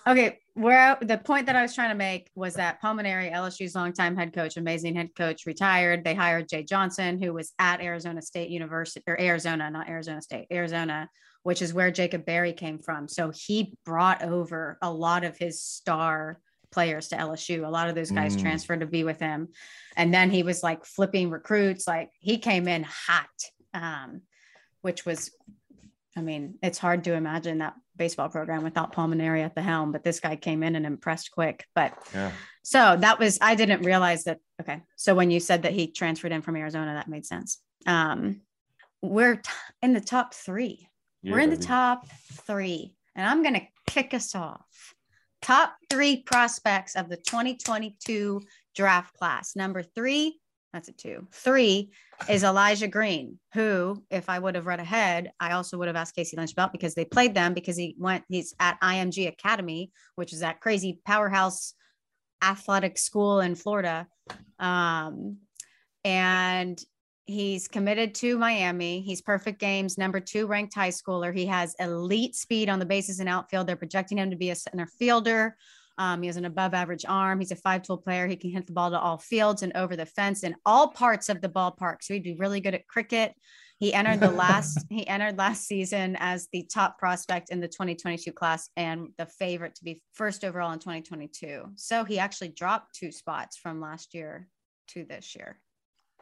Okay, 0.08 0.40
where 0.54 0.98
the 1.02 1.18
point 1.18 1.46
that 1.46 1.56
I 1.56 1.62
was 1.62 1.76
trying 1.76 1.90
to 1.90 1.96
make 1.96 2.32
was 2.36 2.54
that 2.56 2.82
Paul 2.82 2.96
Mainieri, 2.96 3.32
LSU's 3.34 3.76
longtime 3.76 4.16
head 4.16 4.34
coach, 4.34 4.56
amazing 4.58 4.96
head 4.96 5.10
coach, 5.16 5.46
retired. 5.46 6.04
They 6.04 6.16
hired 6.16 6.48
Jay 6.50 6.64
Johnson, 6.64 7.22
who 7.22 7.34
was 7.34 7.52
at 7.60 7.82
Arizona 7.82 8.22
State 8.22 8.50
University 8.50 9.04
or 9.08 9.20
Arizona, 9.20 9.70
not 9.70 9.90
Arizona 9.90 10.22
State, 10.22 10.48
Arizona, 10.52 11.10
which 11.44 11.62
is 11.62 11.74
where 11.74 11.92
Jacob 11.92 12.26
Berry 12.26 12.54
came 12.54 12.80
from. 12.80 13.08
So 13.08 13.32
he 13.36 13.78
brought 13.86 14.24
over 14.24 14.78
a 14.82 14.92
lot 14.92 15.26
of 15.26 15.38
his 15.38 15.62
star 15.62 16.40
players 16.72 17.08
to 17.10 17.16
LSU. 17.18 17.66
A 17.66 17.70
lot 17.70 17.90
of 17.90 17.96
those 17.96 18.12
guys 18.12 18.36
Mm. 18.36 18.42
transferred 18.42 18.80
to 18.82 18.86
be 18.86 19.04
with 19.04 19.20
him. 19.20 19.50
And 19.98 20.14
then 20.14 20.30
he 20.30 20.44
was 20.44 20.64
like 20.64 20.86
flipping 20.86 21.30
recruits, 21.30 21.88
like 21.88 22.12
he 22.20 22.38
came 22.38 22.68
in 22.68 22.84
hot, 22.84 23.28
um, 23.74 24.22
which 24.82 25.06
was 25.06 25.32
I 26.18 26.22
mean, 26.22 26.58
it's 26.62 26.80
hard 26.80 27.06
to 27.06 27.14
imagine 27.14 27.60
that 27.60 27.76
baseball 27.96 28.28
program 28.28 28.64
without 28.64 28.92
Paul 28.92 29.08
Mainieri 29.10 29.46
at 29.46 29.56
the 29.56 29.62
helm, 29.62 29.94
but 29.94 30.04
this 30.04 30.20
guy 30.20 30.36
came 30.36 30.64
in 30.64 30.76
and 30.76 30.86
impressed 30.86 31.32
quick. 31.32 31.66
But 31.76 31.94
Yeah. 32.14 32.32
so 32.62 32.98
that 32.98 33.20
was, 33.20 33.38
I 33.42 33.56
didn't 33.56 33.84
realize 33.84 34.26
that. 34.26 34.40
Okay. 34.60 34.82
So 34.98 35.16
when 35.16 35.32
you 35.32 35.40
said 35.40 35.62
that 35.62 35.72
he 35.72 35.92
transferred 35.92 36.34
in 36.34 36.42
from 36.42 36.58
Arizona, 36.58 36.94
that 36.96 37.08
made 37.08 37.26
sense. 37.26 37.62
Um, 37.86 38.42
we're 39.02 39.36
t- 39.38 39.52
in 39.82 39.94
the 39.94 40.02
top 40.02 40.34
three. 40.34 40.90
Yeah, 41.22 41.32
we're 41.34 41.40
in 41.40 41.52
the 41.52 41.58
top 41.58 42.06
three. 42.46 42.96
And 43.16 43.26
I'm 43.26 43.42
going 43.42 43.54
to 43.56 43.68
kick 43.88 44.14
us 44.14 44.36
off. 44.36 44.96
Top 45.42 45.76
three 45.90 46.22
prospects 46.24 46.96
of 46.96 47.10
the 47.10 47.18
2022 47.18 48.42
draft 48.76 49.14
class. 49.16 49.56
Number 49.56 49.82
three, 49.82 50.40
that's 50.74 50.90
a 50.90 50.92
two. 50.92 51.28
Three 51.32 51.92
is 52.30 52.44
Elijah 52.44 52.88
Green, 52.88 53.40
who, 53.54 54.04
if 54.12 54.30
I 54.30 54.38
would 54.38 54.56
have 54.56 54.68
read 54.68 54.80
ahead, 54.80 55.32
I 55.40 55.54
also 55.54 55.78
would 55.78 55.88
have 55.88 55.96
asked 55.96 56.16
Casey 56.16 56.38
Lynch 56.38 56.52
about 56.52 56.72
because 56.72 56.94
they 56.94 57.06
played 57.06 57.34
them 57.34 57.54
because 57.54 57.78
he 57.78 57.96
went, 57.98 58.24
he's 58.30 58.54
at 58.60 58.80
IMG 58.82 59.28
Academy, 59.28 59.92
which 60.16 60.34
is 60.34 60.42
that 60.42 60.60
crazy 60.60 61.00
powerhouse 61.06 61.74
athletic 62.44 62.98
school 62.98 63.40
in 63.40 63.56
Florida. 63.56 64.08
Um, 64.60 65.38
and 66.04 66.80
he's 67.30 67.68
committed 67.68 68.16
to 68.16 68.38
Miami. 68.38 69.02
He's 69.02 69.22
perfect 69.22 69.60
games, 69.60 69.98
number 69.98 70.20
two 70.20 70.48
ranked 70.48 70.74
high 70.74 70.90
schooler. 70.90 71.36
He 71.36 71.46
has 71.46 71.76
elite 71.80 72.36
speed 72.36 72.70
on 72.70 72.80
the 72.80 72.86
bases 72.86 73.20
and 73.20 73.30
outfield. 73.30 73.68
They're 73.68 73.76
projecting 73.76 74.18
him 74.18 74.32
to 74.32 74.36
be 74.36 74.50
a 74.50 74.56
center 74.56 74.88
fielder. 74.98 75.56
Um, 76.00 76.22
he 76.22 76.28
has 76.28 76.38
an 76.38 76.46
above 76.46 76.74
average 76.74 77.06
arm. 77.08 77.40
He's 77.40 77.52
a 77.52 77.58
five 77.58 77.84
tool 77.84 77.98
player. 77.98 78.26
He 78.26 78.38
can 78.38 78.52
hit 78.52 78.66
the 78.66 78.74
ball 78.74 78.90
to 78.90 79.00
all 79.00 79.18
fields 79.18 79.64
and 79.64 79.76
over 79.76 79.96
the 79.96 80.06
fence 80.06 80.44
in 80.44 80.56
all 80.66 80.90
parts 80.90 81.30
of 81.30 81.42
the 81.42 81.50
ballpark. 81.50 81.98
So 82.02 82.14
he'd 82.14 82.24
be 82.24 82.36
really 82.36 82.62
good 82.62 82.74
at 82.74 82.88
cricket. 82.88 83.34
He 83.80 83.94
entered 83.94 84.22
the 84.22 84.32
last 84.32 84.86
he 84.90 85.06
entered 85.08 85.38
last 85.38 85.68
season 85.68 86.16
as 86.20 86.48
the 86.52 86.64
top 86.64 86.98
prospect 86.98 87.50
in 87.50 87.60
the 87.60 87.68
2022 87.68 88.32
class 88.32 88.70
and 88.76 89.10
the 89.18 89.26
favorite 89.26 89.76
to 89.76 89.84
be 89.84 90.02
first 90.14 90.44
overall 90.46 90.72
in 90.72 90.80
2022. 90.80 91.66
So 91.76 92.06
he 92.06 92.18
actually 92.18 92.50
dropped 92.50 92.96
two 92.96 93.12
spots 93.12 93.58
from 93.58 93.82
last 93.82 94.14
year 94.14 94.48
to 94.90 95.04
this 95.04 95.36
year. 95.36 95.60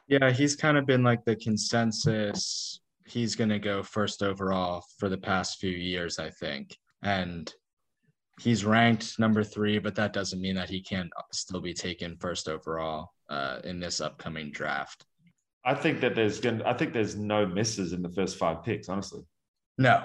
Yeah, 0.07 0.31
he's 0.31 0.55
kind 0.55 0.77
of 0.77 0.85
been 0.85 1.03
like 1.03 1.25
the 1.25 1.35
consensus. 1.35 2.79
He's 3.05 3.35
going 3.35 3.49
to 3.49 3.59
go 3.59 3.83
first 3.83 4.23
overall 4.23 4.83
for 4.97 5.09
the 5.09 5.17
past 5.17 5.59
few 5.59 5.71
years, 5.71 6.19
I 6.19 6.29
think. 6.29 6.77
And 7.03 7.53
he's 8.39 8.65
ranked 8.65 9.19
number 9.19 9.43
three, 9.43 9.79
but 9.79 9.95
that 9.95 10.13
doesn't 10.13 10.41
mean 10.41 10.55
that 10.55 10.69
he 10.69 10.81
can't 10.81 11.09
still 11.31 11.61
be 11.61 11.73
taken 11.73 12.17
first 12.17 12.47
overall 12.47 13.11
uh, 13.29 13.59
in 13.63 13.79
this 13.79 14.01
upcoming 14.01 14.51
draft. 14.51 15.05
I 15.65 15.73
think 15.73 15.99
that 16.01 16.15
there's 16.15 16.39
going. 16.39 16.59
to 16.59 16.67
I 16.69 16.73
think 16.73 16.93
there's 16.93 17.17
no 17.17 17.45
misses 17.45 17.91
in 17.91 18.01
the 18.01 18.09
first 18.09 18.37
five 18.37 18.63
picks. 18.63 18.87
Honestly, 18.87 19.21
No, 19.77 20.03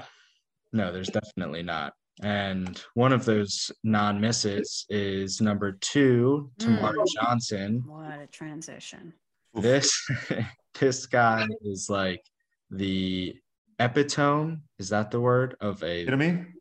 No, 0.73 0.93
there's 0.93 1.09
definitely 1.11 1.63
not. 1.63 1.93
And 2.23 2.83
one 2.95 3.13
of 3.13 3.25
those 3.25 3.71
non 3.85 4.21
misses 4.21 4.85
is 4.91 5.41
number 5.41 5.73
two, 5.81 6.51
Termarr 6.59 6.95
Mm. 6.95 7.07
Johnson. 7.15 7.85
What 7.87 8.21
a 8.21 8.27
transition. 8.27 9.13
This 9.55 9.93
this 10.81 11.07
guy 11.07 11.47
is 11.65 11.89
like 11.91 12.23
the 12.71 13.35
epitome. 13.79 14.59
Is 14.79 14.89
that 14.91 15.11
the 15.11 15.21
word 15.21 15.57
of 15.61 15.83
a 15.83 16.01
You 16.01 16.07
know 16.07 16.17
what 16.17 16.23
I 16.25 16.27
mean? 16.27 16.55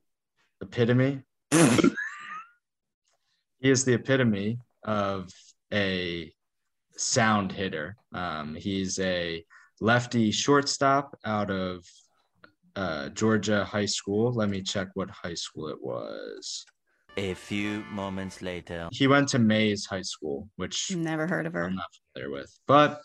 epitome? 0.61 1.21
he 3.59 3.69
is 3.69 3.83
the 3.85 3.93
epitome 3.93 4.57
of 4.83 5.29
a 5.73 6.31
sound 6.97 7.51
hitter. 7.51 7.95
Um, 8.13 8.55
he's 8.55 8.99
a 8.99 9.43
lefty 9.79 10.31
shortstop 10.31 11.17
out 11.25 11.49
of 11.49 11.83
uh, 12.75 13.09
Georgia 13.09 13.63
High 13.65 13.85
School. 13.85 14.31
Let 14.33 14.49
me 14.49 14.61
check 14.61 14.89
what 14.93 15.09
high 15.09 15.33
school 15.33 15.67
it 15.69 15.81
was. 15.81 16.65
A 17.17 17.33
few 17.33 17.83
moments 17.91 18.41
later. 18.41 18.87
He 18.91 19.07
went 19.07 19.27
to 19.29 19.39
Mays 19.39 19.85
High 19.85 20.03
School, 20.03 20.47
which 20.55 20.91
Never 20.95 21.27
heard 21.27 21.45
of 21.45 21.53
her. 21.53 21.65
I'm 21.65 21.75
not 21.75 21.85
familiar 22.13 22.31
with, 22.31 22.57
but 22.67 23.01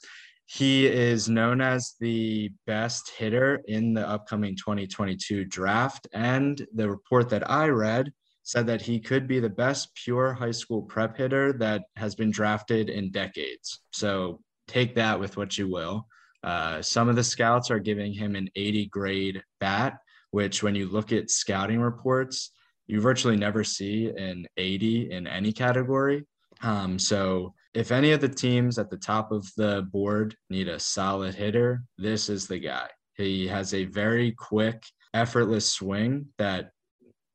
he 0.47 0.87
is 0.87 1.29
known 1.29 1.61
as 1.61 1.95
the 1.99 2.51
best 2.67 3.11
hitter 3.11 3.63
in 3.67 3.95
the 3.95 4.09
upcoming 4.09 4.57
2022 4.57 5.45
draft. 5.45 6.07
And 6.13 6.65
the 6.75 6.89
report 6.89 7.29
that 7.31 7.51
I 7.51 7.69
read 7.69 8.13
said 8.45 8.67
that 8.69 8.81
he 8.81 9.01
could 9.01 9.27
be 9.27 9.41
the 9.41 9.51
best 9.51 9.93
pure 9.97 10.33
high 10.33 10.53
school 10.53 10.83
prep 10.83 11.17
hitter 11.17 11.53
that 11.55 11.83
has 11.97 12.15
been 12.15 12.31
drafted 12.31 12.89
in 12.89 13.11
decades. 13.11 13.81
So 13.91 14.41
take 14.69 14.95
that 14.95 15.19
with 15.19 15.37
what 15.37 15.59
you 15.59 15.69
will. 15.69 16.07
Uh, 16.45 16.81
some 16.81 17.09
of 17.09 17.17
the 17.17 17.25
scouts 17.25 17.73
are 17.73 17.81
giving 17.81 18.13
him 18.13 18.37
an 18.37 18.49
80 18.55 18.87
grade 18.87 19.43
bat, 19.59 19.99
which, 20.31 20.63
when 20.63 20.77
you 20.77 20.89
look 20.89 21.11
at 21.13 21.29
scouting 21.29 21.81
reports, 21.81 22.53
you 22.87 23.01
virtually 23.01 23.37
never 23.37 23.65
see 23.65 24.11
an 24.11 24.47
80 24.57 25.11
in 25.11 25.27
any 25.27 25.53
category. 25.53 26.25
Um, 26.63 27.01
so 27.01 27.53
if 27.77 27.93
any 27.93 28.13
of 28.13 28.23
the 28.23 28.29
teams 28.29 28.79
at 28.79 28.89
the 28.89 28.97
top 28.97 29.31
of 29.31 29.47
the 29.59 29.87
board 29.93 30.35
need 30.49 30.67
a 30.67 30.81
solid 30.81 31.35
hitter, 31.35 31.83
this 31.99 32.31
is 32.31 32.47
the 32.47 32.59
guy. 32.59 32.89
He 33.19 33.47
has 33.49 33.75
a 33.75 33.85
very 33.85 34.33
quick, 34.33 34.83
effortless 35.13 35.71
swing 35.71 36.29
that 36.39 36.71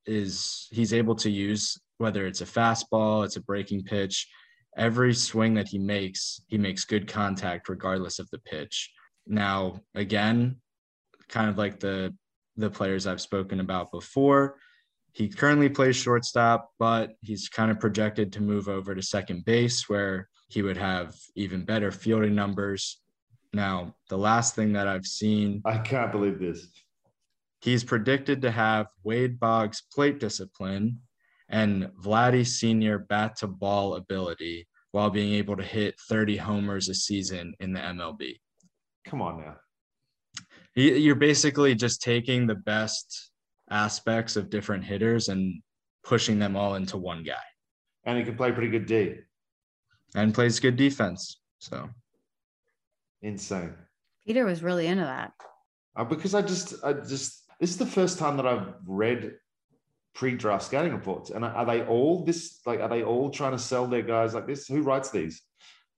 is 0.08 0.68
he's 0.72 0.94
able 0.94 1.14
to 1.18 1.30
use 1.30 1.80
whether 2.00 2.26
it's 2.26 2.42
a 2.42 2.46
fastball, 2.46 3.24
it's 3.24 3.36
a 3.36 3.42
breaking 3.42 3.84
pitch, 3.84 4.28
every 4.76 5.14
swing 5.14 5.54
that 5.54 5.68
he 5.68 5.78
makes, 5.78 6.42
he 6.48 6.58
makes 6.58 6.86
good 6.86 7.08
contact 7.08 7.70
regardless 7.70 8.18
of 8.18 8.28
the 8.32 8.40
pitch. 8.40 8.92
Now, 9.28 9.82
again, 9.94 10.56
kind 11.30 11.52
of 11.52 11.58
like 11.60 11.80
the 11.80 12.16
the 12.58 12.72
players 12.72 13.06
I've 13.06 13.22
spoken 13.22 13.60
about 13.60 13.92
before, 13.92 14.58
he 15.14 15.30
currently 15.30 15.70
plays 15.70 15.96
shortstop, 15.96 16.72
but 16.80 17.12
he's 17.22 17.48
kind 17.48 17.70
of 17.70 17.80
projected 17.80 18.34
to 18.34 18.42
move 18.42 18.68
over 18.68 18.96
to 18.96 19.02
second 19.04 19.46
base 19.46 19.88
where 19.88 20.28
he 20.52 20.62
would 20.62 20.78
have 20.78 21.16
even 21.36 21.64
better 21.64 21.92
fielding 21.92 22.36
numbers. 22.36 23.00
Now, 23.54 23.96
the 24.10 24.18
last 24.18 24.56
thing 24.56 24.74
that 24.74 24.88
I've 24.88 25.06
seen, 25.06 25.62
I 25.66 25.78
can't 25.78 26.12
believe 26.12 26.40
this. 26.40 26.68
he's 27.62 27.84
predicted 27.84 28.42
to 28.42 28.52
have 28.52 28.88
Wade 29.04 29.40
Boggs' 29.40 29.84
plate 29.94 30.20
discipline 30.20 31.00
and 31.50 31.90
Vladdy 32.02 32.46
Senior 32.46 33.00
bat 33.00 33.36
to 33.38 33.48
ball 33.48 33.96
ability 33.96 34.68
while 34.92 35.10
being 35.10 35.34
able 35.34 35.56
to 35.56 35.64
hit 35.64 36.00
30 36.10 36.38
homers 36.38 36.90
a 36.90 36.94
season 36.94 37.54
in 37.60 37.74
the 37.74 37.80
MLB. 37.80 38.40
Come 39.06 39.22
on 39.22 39.42
now. 39.42 39.56
You're 40.76 41.16
basically 41.16 41.76
just 41.76 42.02
taking 42.02 42.48
the 42.48 42.56
best 42.56 43.32
aspects 43.70 44.36
of 44.36 44.50
different 44.50 44.84
hitters 44.84 45.30
and 45.30 45.62
pushing 46.04 46.40
them 46.40 46.56
all 46.56 46.76
into 46.76 46.98
one 46.98 47.24
guy 47.24 47.34
And 48.06 48.18
he 48.18 48.24
can 48.24 48.36
play 48.36 48.52
pretty 48.52 48.70
good 48.70 48.86
D. 48.86 49.16
and 50.16 50.34
plays 50.34 50.60
good 50.60 50.76
defense. 50.76 51.40
So 51.60 51.90
Insane. 53.22 53.74
Peter 54.26 54.46
was 54.46 54.64
really 54.64 54.88
into 54.88 55.04
that. 55.04 55.32
Uh, 55.96 56.04
because 56.04 56.34
I 56.34 56.42
just, 56.42 56.74
I 56.84 56.94
just, 56.94 57.44
this 57.60 57.70
is 57.70 57.78
the 57.78 57.86
first 57.86 58.18
time 58.18 58.38
that 58.38 58.48
I've 58.48 58.74
read 58.86 59.34
pre-draft 60.14 60.64
scouting 60.64 60.92
reports, 60.94 61.30
and 61.30 61.44
are 61.46 61.66
they 61.66 61.84
all 61.84 62.24
this? 62.24 62.60
Like, 62.66 62.80
are 62.80 62.90
they 62.90 63.04
all 63.04 63.30
trying 63.30 63.52
to 63.52 63.60
sell 63.60 63.88
their 63.88 64.02
guys 64.02 64.34
like 64.34 64.48
this? 64.48 64.68
Who 64.68 64.82
writes 64.82 65.12
these? 65.12 65.42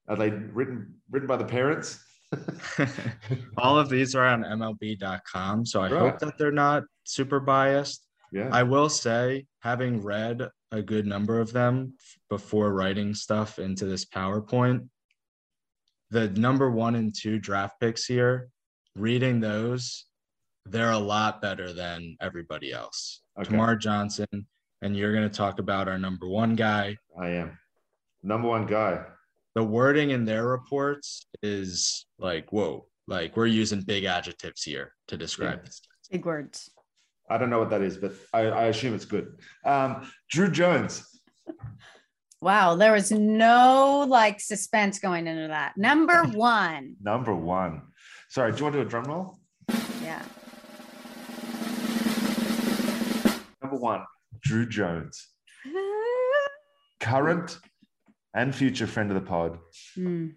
Are 0.08 0.16
they 0.16 0.30
written 0.30 0.94
written 1.10 1.26
by 1.26 1.36
the 1.36 1.44
parents? 1.44 1.98
all 3.58 3.78
of 3.78 3.88
these 3.88 4.14
are 4.14 4.24
on 4.26 4.42
MLB.com. 4.42 5.64
So 5.64 5.80
I 5.80 5.90
Right. 5.90 6.10
hope 6.10 6.18
that 6.20 6.36
they're 6.38 6.50
not 6.52 6.84
super 7.04 7.40
biased. 7.40 8.06
yeah. 8.32 8.48
I 8.52 8.62
will 8.64 8.88
say, 8.88 9.46
having 9.60 10.02
read 10.02 10.48
a 10.74 10.82
good 10.82 11.06
number 11.06 11.38
of 11.40 11.52
them 11.52 11.94
before 12.28 12.72
writing 12.72 13.14
stuff 13.14 13.58
into 13.58 13.84
this 13.86 14.04
PowerPoint, 14.04 14.88
the 16.10 16.28
number 16.30 16.70
one 16.70 16.96
and 16.96 17.14
two 17.14 17.38
draft 17.38 17.78
picks 17.80 18.04
here, 18.04 18.48
reading 18.96 19.40
those, 19.40 20.06
they're 20.66 20.90
a 20.90 20.98
lot 20.98 21.40
better 21.40 21.72
than 21.72 22.16
everybody 22.20 22.72
else. 22.72 23.22
Okay. 23.38 23.50
Termarr 23.50 23.78
Johnson, 23.78 24.26
and 24.82 24.96
you're 24.96 25.12
going 25.12 25.28
to 25.28 25.34
talk 25.34 25.60
about 25.60 25.88
our 25.88 25.98
number 25.98 26.28
one 26.28 26.56
guy. 26.56 26.96
I 27.18 27.28
am 27.30 27.58
number 28.22 28.48
one 28.48 28.66
guy. 28.66 29.04
The 29.54 29.62
wording 29.62 30.10
in 30.10 30.24
their 30.24 30.46
reports 30.46 31.26
is 31.42 32.06
like, 32.18 32.52
whoa, 32.52 32.86
like 33.06 33.36
we're 33.36 33.46
using 33.46 33.82
big 33.82 34.04
adjectives 34.04 34.64
here 34.64 34.92
to 35.08 35.16
describe 35.16 35.60
Yeah. 35.60 35.64
this. 35.66 35.80
Big 36.10 36.24
words. 36.26 36.70
I 37.28 37.38
don't 37.38 37.50
know 37.50 37.58
what 37.58 37.70
that 37.70 37.80
is, 37.80 37.96
but 37.96 38.12
I, 38.32 38.42
I 38.42 38.64
assume 38.64 38.94
it's 38.94 39.06
good. 39.06 39.38
Um, 39.64 40.10
Druw 40.32 40.52
Jones. 40.52 41.04
Wow, 42.40 42.74
there 42.74 42.92
was 42.92 43.10
no 43.10 44.04
like 44.06 44.40
suspense 44.40 44.98
going 44.98 45.26
into 45.26 45.48
that. 45.48 45.76
Number 45.76 46.24
one. 46.32 46.96
Number 47.00 47.34
one. 47.34 47.82
Sorry, 48.28 48.52
do 48.52 48.58
you 48.58 48.64
want 48.64 48.74
to 48.74 48.82
do 48.82 48.86
a 48.86 48.90
drum 48.90 49.04
roll? 49.04 49.38
Yeah. 50.02 50.22
Number 53.62 53.76
one, 53.76 54.04
Druw 54.46 54.68
Jones, 54.68 55.28
current 57.00 57.58
and 58.34 58.54
future 58.54 58.86
friend 58.86 59.10
of 59.10 59.14
the 59.14 59.26
pod. 59.26 59.58
Hmm. 59.94 60.28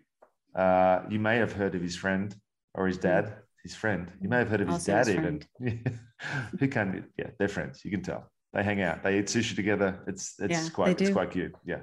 Uh, 0.56 1.02
you 1.10 1.20
may 1.20 1.38
have 1.38 1.52
heard 1.52 1.76
of 1.76 1.82
his 1.82 1.98
friend 1.98 2.34
or 2.74 2.88
his 2.88 2.98
dad, 2.98 3.36
his 3.68 3.76
friend. 3.76 4.12
You 4.22 4.30
may 4.30 4.38
have 4.38 4.50
heard 4.50 4.62
of 4.62 4.68
his 4.68 4.76
Also 4.76 4.92
dad 4.92 5.08
his 5.08 5.16
even. 5.16 5.36
Who 6.60 6.68
can? 6.68 7.06
Yeah, 7.18 7.30
they're 7.38 7.48
friends. 7.48 7.84
You 7.84 7.92
can 7.92 8.02
tell. 8.02 8.32
They 8.54 8.64
hang 8.64 8.82
out. 8.82 9.04
They 9.04 9.20
eat 9.20 9.26
sushi 9.26 9.56
together. 9.56 10.00
It's 10.08 10.36
it's 10.40 10.64
Yeah, 10.64 10.70
quite 10.70 11.02
it's 11.02 11.12
quite 11.12 11.32
cute. 11.32 11.56
Yeah. 11.66 11.82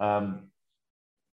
Um, 0.00 0.50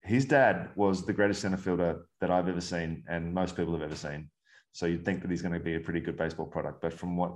his 0.03 0.25
dad 0.25 0.71
was 0.75 1.05
the 1.05 1.13
greatest 1.13 1.41
center 1.43 1.57
fielder 1.57 2.07
that 2.21 2.31
I've 2.31 2.49
ever 2.49 2.61
seen, 2.61 3.05
and 3.09 3.33
most 3.33 3.57
people 3.57 3.73
have 3.75 3.83
ever 3.83 3.95
seen. 3.95 4.31
So 4.73 4.87
you'd 4.87 5.05
think 5.05 5.21
that 5.23 5.31
he's 5.31 5.43
going 5.43 5.55
to 5.55 5.61
be 5.61 5.75
a 5.75 5.81
pretty 5.81 6.01
good 6.01 6.17
baseball 6.17 6.47
product, 6.47 6.81
but 6.81 6.93
from 6.95 7.17
what 7.17 7.33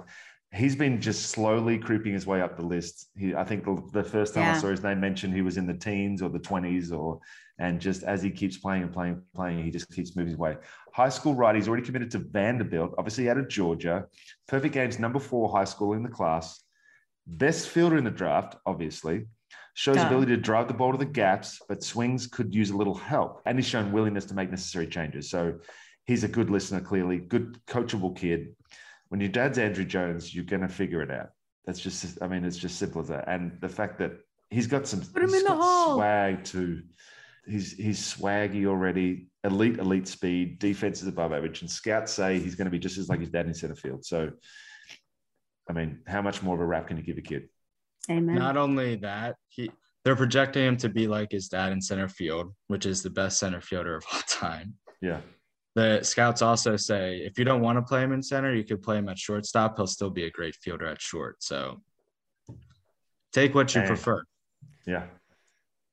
he's 0.52 0.76
been 0.76 1.00
just 1.00 1.30
slowly 1.30 1.78
creeping 1.78 2.12
his 2.12 2.26
way 2.26 2.40
up 2.40 2.56
the 2.56 2.64
list. 2.64 3.08
He, 3.16 3.34
I 3.34 3.44
think 3.44 3.64
the, 3.64 3.82
the 3.92 4.04
first 4.04 4.34
time 4.34 4.54
I 4.54 4.58
saw 4.58 4.68
his 4.68 4.82
name 4.82 5.00
mentioned, 5.00 5.34
he 5.34 5.42
was 5.42 5.56
in 5.56 5.66
the 5.66 5.74
teens 5.74 6.22
or 6.22 6.28
the 6.28 6.38
twenties, 6.38 6.92
or 6.92 7.20
and 7.58 7.80
just 7.80 8.02
as 8.02 8.22
he 8.22 8.30
keeps 8.30 8.56
playing 8.56 8.82
and 8.82 8.92
playing, 8.92 9.14
and 9.14 9.22
playing, 9.34 9.64
he 9.64 9.70
just 9.70 9.90
keeps 9.90 10.14
moving 10.16 10.30
his 10.30 10.38
way. 10.38 10.56
High 10.92 11.08
school 11.08 11.34
right, 11.34 11.54
he's 11.54 11.68
already 11.68 11.84
committed 11.84 12.10
to 12.12 12.18
Vanderbilt, 12.18 12.94
obviously 12.98 13.28
out 13.30 13.38
of 13.38 13.48
Georgia. 13.48 14.06
Perfect 14.48 14.74
games, 14.74 14.98
number 14.98 15.18
four 15.18 15.50
high 15.50 15.64
school 15.64 15.94
in 15.94 16.02
the 16.02 16.08
class. 16.08 16.62
Best 17.26 17.68
fielder 17.68 17.98
in 17.98 18.04
the 18.04 18.10
draft, 18.10 18.56
obviously. 18.66 19.26
Shows 19.74 19.96
Duh. 19.96 20.06
ability 20.06 20.34
to 20.34 20.40
drive 20.40 20.68
the 20.68 20.74
ball 20.74 20.92
to 20.92 20.98
the 20.98 21.04
gaps, 21.04 21.60
but 21.68 21.82
swings 21.82 22.26
could 22.26 22.54
use 22.54 22.70
a 22.70 22.76
little 22.76 22.94
help. 22.94 23.42
And 23.44 23.58
he's 23.58 23.66
shown 23.66 23.92
willingness 23.92 24.24
to 24.26 24.34
make 24.34 24.50
necessary 24.50 24.86
changes. 24.86 25.28
So 25.28 25.58
he's 26.06 26.24
a 26.24 26.28
good 26.28 26.48
listener, 26.48 26.80
clearly, 26.80 27.18
good 27.18 27.58
coachable 27.66 28.16
kid. 28.16 28.55
When 29.08 29.20
your 29.20 29.30
dad's 29.30 29.58
Andruw 29.58 29.86
Jones, 29.86 30.34
you're 30.34 30.44
going 30.44 30.62
to 30.62 30.68
figure 30.68 31.02
it 31.02 31.10
out. 31.10 31.30
That's 31.64 31.80
just, 31.80 32.22
I 32.22 32.28
mean, 32.28 32.44
it's 32.44 32.56
just 32.56 32.78
simple 32.78 33.00
as 33.00 33.08
that. 33.08 33.28
And 33.28 33.58
the 33.60 33.68
fact 33.68 33.98
that 33.98 34.12
he's 34.50 34.66
got 34.66 34.86
some 34.86 35.00
Put 35.00 35.22
him 35.22 35.30
he's 35.30 35.38
in 35.38 35.44
the 35.44 35.50
got 35.50 35.62
hole. 35.62 35.94
swag 35.96 36.44
too. 36.44 36.82
He's 37.46 37.72
he's 37.72 38.00
swaggy 38.00 38.66
already, 38.66 39.28
elite, 39.44 39.78
elite 39.78 40.08
speed, 40.08 40.58
defense 40.58 41.02
is 41.02 41.08
above 41.08 41.32
average. 41.32 41.60
And 41.60 41.70
scouts 41.70 42.12
say 42.12 42.40
he's 42.40 42.56
going 42.56 42.64
to 42.66 42.70
be 42.70 42.78
just 42.78 42.98
as 42.98 43.08
like 43.08 43.20
his 43.20 43.30
dad 43.30 43.46
in 43.46 43.54
center 43.54 43.76
field. 43.76 44.04
So, 44.04 44.30
I 45.68 45.72
mean, 45.72 46.00
how 46.06 46.22
much 46.22 46.42
more 46.42 46.54
of 46.56 46.60
a 46.60 46.66
rap 46.66 46.88
can 46.88 46.96
you 46.96 47.02
give 47.04 47.18
a 47.18 47.22
kid? 47.22 47.48
Amen. 48.10 48.36
Not 48.36 48.56
only 48.56 48.96
that, 48.96 49.36
he 49.48 49.70
they're 50.04 50.16
projecting 50.16 50.64
him 50.64 50.76
to 50.78 50.88
be 50.88 51.08
like 51.08 51.32
his 51.32 51.48
dad 51.48 51.72
in 51.72 51.80
center 51.80 52.08
field, 52.08 52.52
which 52.68 52.86
is 52.86 53.02
the 53.02 53.10
best 53.10 53.38
center 53.38 53.60
fielder 53.60 53.96
of 53.96 54.04
all 54.12 54.20
time. 54.28 54.74
Yeah. 55.00 55.20
The 55.76 56.02
scouts 56.02 56.40
also 56.40 56.74
say 56.76 57.18
if 57.18 57.38
you 57.38 57.44
don't 57.44 57.60
want 57.60 57.76
to 57.76 57.82
play 57.82 58.02
him 58.02 58.12
in 58.12 58.22
center, 58.22 58.54
you 58.54 58.64
could 58.64 58.82
play 58.82 58.96
him 58.96 59.10
at 59.10 59.18
shortstop. 59.18 59.76
He'll 59.76 59.86
still 59.86 60.08
be 60.08 60.24
a 60.24 60.30
great 60.30 60.56
fielder 60.56 60.86
at 60.86 61.02
short. 61.02 61.42
So 61.42 61.82
take 63.34 63.54
what 63.54 63.74
you 63.74 63.82
Hey. 63.82 63.86
prefer. 63.86 64.24
Yeah. 64.86 65.04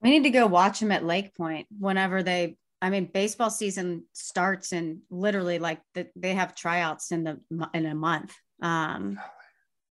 We 0.02 0.10
need 0.12 0.24
to 0.24 0.30
go 0.30 0.48
watch 0.48 0.82
him 0.82 0.90
at 0.94 1.04
Lake 1.04 1.36
Point 1.36 1.68
whenever 1.78 2.24
they. 2.24 2.56
I 2.82 2.90
mean, 2.92 3.10
baseball 3.14 3.50
season 3.50 4.06
starts 4.14 4.72
and 4.72 5.00
literally 5.10 5.60
like 5.60 5.82
the, 5.94 6.08
they 6.16 6.34
have 6.34 6.56
tryouts 6.56 7.12
in 7.12 7.26
the 7.26 7.40
in 7.74 7.86
a 7.86 7.94
month. 7.94 8.34
Um, 8.62 9.20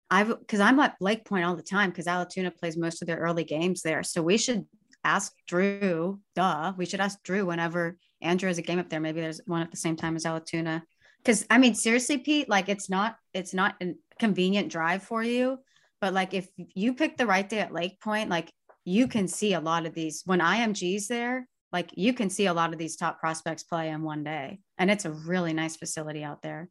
I've 0.09 0.29
because 0.39 0.61
I'm 0.61 0.79
at 0.79 0.97
Lake 1.01 1.25
Point 1.25 1.45
all 1.45 1.57
the 1.57 1.63
time 1.65 1.91
because 1.91 2.07
Allatoona 2.07 2.57
plays 2.57 2.77
most 2.77 3.03
of 3.03 3.09
their 3.09 3.19
early 3.19 3.45
games 3.45 3.83
there. 3.83 4.05
So 4.05 4.23
we 4.23 4.37
should 4.37 4.67
ask 5.03 5.33
Druw. 5.51 6.21
Duh, 6.37 6.75
we 6.77 6.87
should 6.87 7.01
ask 7.01 7.19
Druw 7.25 7.45
whenever 7.45 7.97
Andrew 8.23 8.49
has 8.49 8.59
a 8.59 8.63
game 8.63 8.79
up 8.79 8.89
there. 8.89 9.01
Maybe 9.01 9.21
there's 9.21 9.41
one 9.47 9.63
at 9.63 9.71
the 9.71 9.77
same 9.77 9.97
time 9.97 10.17
as 10.17 10.25
Allatoona. 10.25 10.83
Because 11.19 11.47
I 11.51 11.59
mean, 11.59 11.75
seriously, 11.75 12.19
Pete, 12.19 12.49
like 12.49 12.69
it's 12.69 12.89
not 12.89 13.17
it's 13.35 13.55
not 13.55 13.75
a 13.83 13.95
convenient 14.19 14.71
drive 14.71 15.03
for 15.03 15.23
you, 15.23 15.59
but 16.01 16.15
like 16.15 16.35
if 16.35 16.49
you 16.57 16.95
pick 16.95 17.17
the 17.17 17.27
right 17.27 17.49
day 17.49 17.61
at 17.61 17.73
Lake 17.73 18.01
Point, 18.01 18.31
like 18.31 18.53
you 18.85 19.07
can 19.09 19.29
see 19.29 19.55
a 19.55 19.61
lot 19.61 19.87
of 19.87 19.95
these 19.95 20.23
when 20.25 20.41
IMG's 20.41 21.09
there. 21.09 21.47
Like 21.73 21.91
you 21.95 22.15
can 22.15 22.31
see 22.31 22.47
a 22.47 22.55
lot 22.55 22.73
of 22.73 22.79
these 22.79 22.97
top 22.97 23.21
prospects 23.21 23.63
play 23.63 23.91
in 23.91 24.03
one 24.03 24.25
day, 24.25 24.61
and 24.79 24.91
it's 24.91 25.05
a 25.05 25.11
really 25.11 25.53
nice 25.53 25.77
facility 25.77 26.25
out 26.25 26.43
there 26.43 26.69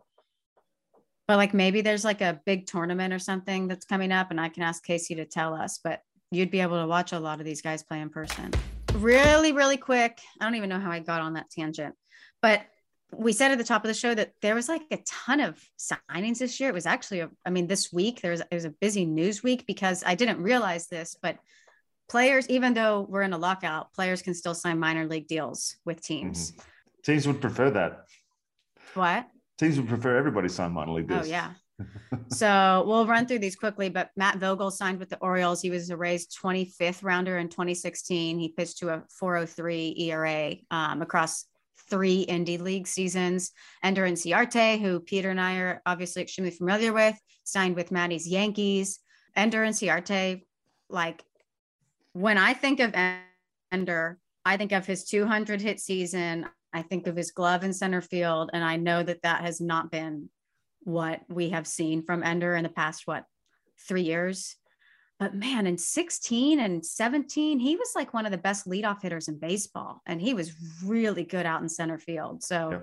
but 1.30 1.38
like 1.38 1.54
maybe 1.54 1.82
there's 1.82 2.04
like 2.04 2.22
a 2.22 2.42
big 2.48 2.66
tournament 2.66 3.14
or 3.14 3.20
something 3.20 3.68
that's 3.68 3.86
coming 3.86 4.12
up 4.12 4.32
and 4.32 4.42
I 4.42 4.50
can 4.50 4.64
ask 4.64 4.84
Casey 4.84 5.14
to 5.14 5.26
tell 5.26 5.54
us, 5.54 5.80
but 5.84 6.02
you'd 6.32 6.50
be 6.50 6.60
able 6.60 6.82
to 6.82 6.88
watch 6.88 7.12
a 7.12 7.20
lot 7.20 7.40
of 7.40 7.46
these 7.46 7.62
guys 7.62 7.84
play 7.84 8.02
in 8.02 8.10
person. 8.10 8.52
Really, 9.00 9.52
really 9.52 9.78
quick. 9.78 10.20
I 10.40 10.46
don't 10.46 10.56
even 10.56 10.70
know 10.70 10.80
how 10.80 10.92
I 10.92 11.00
got 11.00 11.22
on 11.22 11.34
that 11.34 11.50
tangent, 11.50 11.96
but 12.42 12.62
we 13.12 13.34
said 13.34 13.52
at 13.52 13.58
the 13.58 13.64
top 13.64 13.84
of 13.84 13.88
the 13.88 13.94
show 13.94 14.14
that 14.14 14.34
there 14.42 14.54
was 14.54 14.70
like 14.70 14.84
a 14.92 15.00
ton 15.06 15.40
of 15.40 15.60
signings 15.80 16.40
this 16.40 16.60
year. 16.60 16.70
It 16.70 16.76
was 16.76 16.86
actually, 16.86 17.22
a, 17.22 17.30
I 17.46 17.50
mean, 17.50 17.68
this 17.68 17.92
week 17.92 18.22
there 18.22 18.32
was, 18.32 18.42
it 18.42 18.54
was 18.54 18.66
a 18.66 18.70
busy 18.70 19.06
news 19.06 19.42
week 19.42 19.66
because 19.66 20.04
I 20.06 20.16
didn't 20.16 20.42
realize 20.42 20.88
this, 20.88 21.16
but 21.22 21.38
players, 22.08 22.48
even 22.50 22.74
though 22.74 23.06
we're 23.10 23.24
in 23.24 23.34
a 23.34 23.38
lockout, 23.38 23.94
players 23.94 24.22
can 24.22 24.34
still 24.34 24.54
sign 24.54 24.80
minor 24.80 25.08
league 25.08 25.28
deals 25.28 25.78
with 25.86 26.02
teams. 26.02 26.52
Mm-hmm. 26.52 26.62
Teams 27.06 27.28
would 27.28 27.42
prefer 27.42 27.72
that. 27.72 28.06
What? 28.94 29.28
Teams 29.58 29.78
would 29.78 29.90
prefer 29.90 30.18
everybody 30.18 30.50
sign 30.50 30.72
minor 30.72 30.92
league 30.92 31.08
deals. 31.08 31.26
Oh 31.26 31.30
yeah. 31.30 31.54
so 32.30 32.84
we'll 32.88 33.08
run 33.08 33.26
through 33.26 33.40
these 33.40 33.56
quickly. 33.56 33.90
But 33.90 34.12
Matt 34.16 34.38
Vogel 34.38 34.72
signed 34.72 35.00
with 35.00 35.10
the 35.10 35.18
Orioles. 35.20 35.62
He 35.62 35.70
was 35.70 35.90
a 35.90 35.98
Rays 35.98 36.28
25th 36.28 37.04
rounder 37.04 37.38
in 37.38 37.50
2016. 37.50 38.40
He 38.40 38.50
pitched 38.50 38.80
to 38.80 38.90
a 38.90 39.04
403 39.10 39.96
ERA 39.98 40.56
um, 40.72 41.02
across 41.02 41.46
three 41.90 42.26
indie 42.26 42.60
league 42.60 42.88
seasons. 42.88 43.52
Ender 43.84 44.06
Inciarte, 44.06 44.80
who 44.80 45.00
Peter 45.00 45.30
and 45.30 45.42
I 45.42 45.58
are 45.58 45.82
obviously 45.86 46.22
extremely 46.22 46.52
familiar 46.52 46.94
with, 46.94 47.20
signed 47.44 47.76
with 47.76 47.92
Maddie's 47.92 48.28
Yankees. 48.28 49.00
Ender 49.36 49.64
Inciarte, 49.64 50.44
like 50.90 51.24
when 52.14 52.38
I 52.38 52.54
think 52.54 52.80
of 52.80 52.94
Ender, 53.72 54.20
I 54.46 54.58
think 54.58 54.72
of 54.72 54.86
his 54.86 55.06
200 55.06 55.62
hit 55.62 55.80
season. 55.80 56.48
I 56.72 56.84
think 56.84 57.08
of 57.08 57.16
his 57.16 57.32
glove 57.32 57.64
in 57.64 57.74
center 57.74 58.02
field, 58.02 58.52
and 58.54 58.64
I 58.64 58.76
know 58.76 59.02
that 59.02 59.24
that 59.24 59.42
has 59.42 59.60
not 59.60 59.92
been 59.92 60.30
what 60.90 61.22
we 61.30 61.50
have 61.50 61.68
seen 61.68 62.04
from 62.04 62.24
Ender 62.24 62.56
in 62.56 62.64
the 62.64 62.70
past, 62.70 63.04
what, 63.06 63.26
three 63.88 64.04
years. 64.04 64.56
But 65.20 65.36
man, 65.36 65.68
in 65.68 65.78
16 65.78 66.60
and 66.60 66.86
17, 66.86 67.60
he 67.60 67.76
was 67.76 67.92
like 67.96 68.14
one 68.14 68.26
of 68.26 68.32
the 68.32 68.38
best 68.38 68.68
leadoff 68.68 69.02
hitters 69.02 69.28
in 69.28 69.38
baseball, 69.38 70.02
and 70.06 70.22
he 70.22 70.34
was 70.34 70.54
really 70.84 71.24
good 71.24 71.46
out 71.46 71.62
in 71.62 71.70
center 71.70 71.98
field. 71.98 72.44
So 72.44 72.72
yeah. 72.72 72.80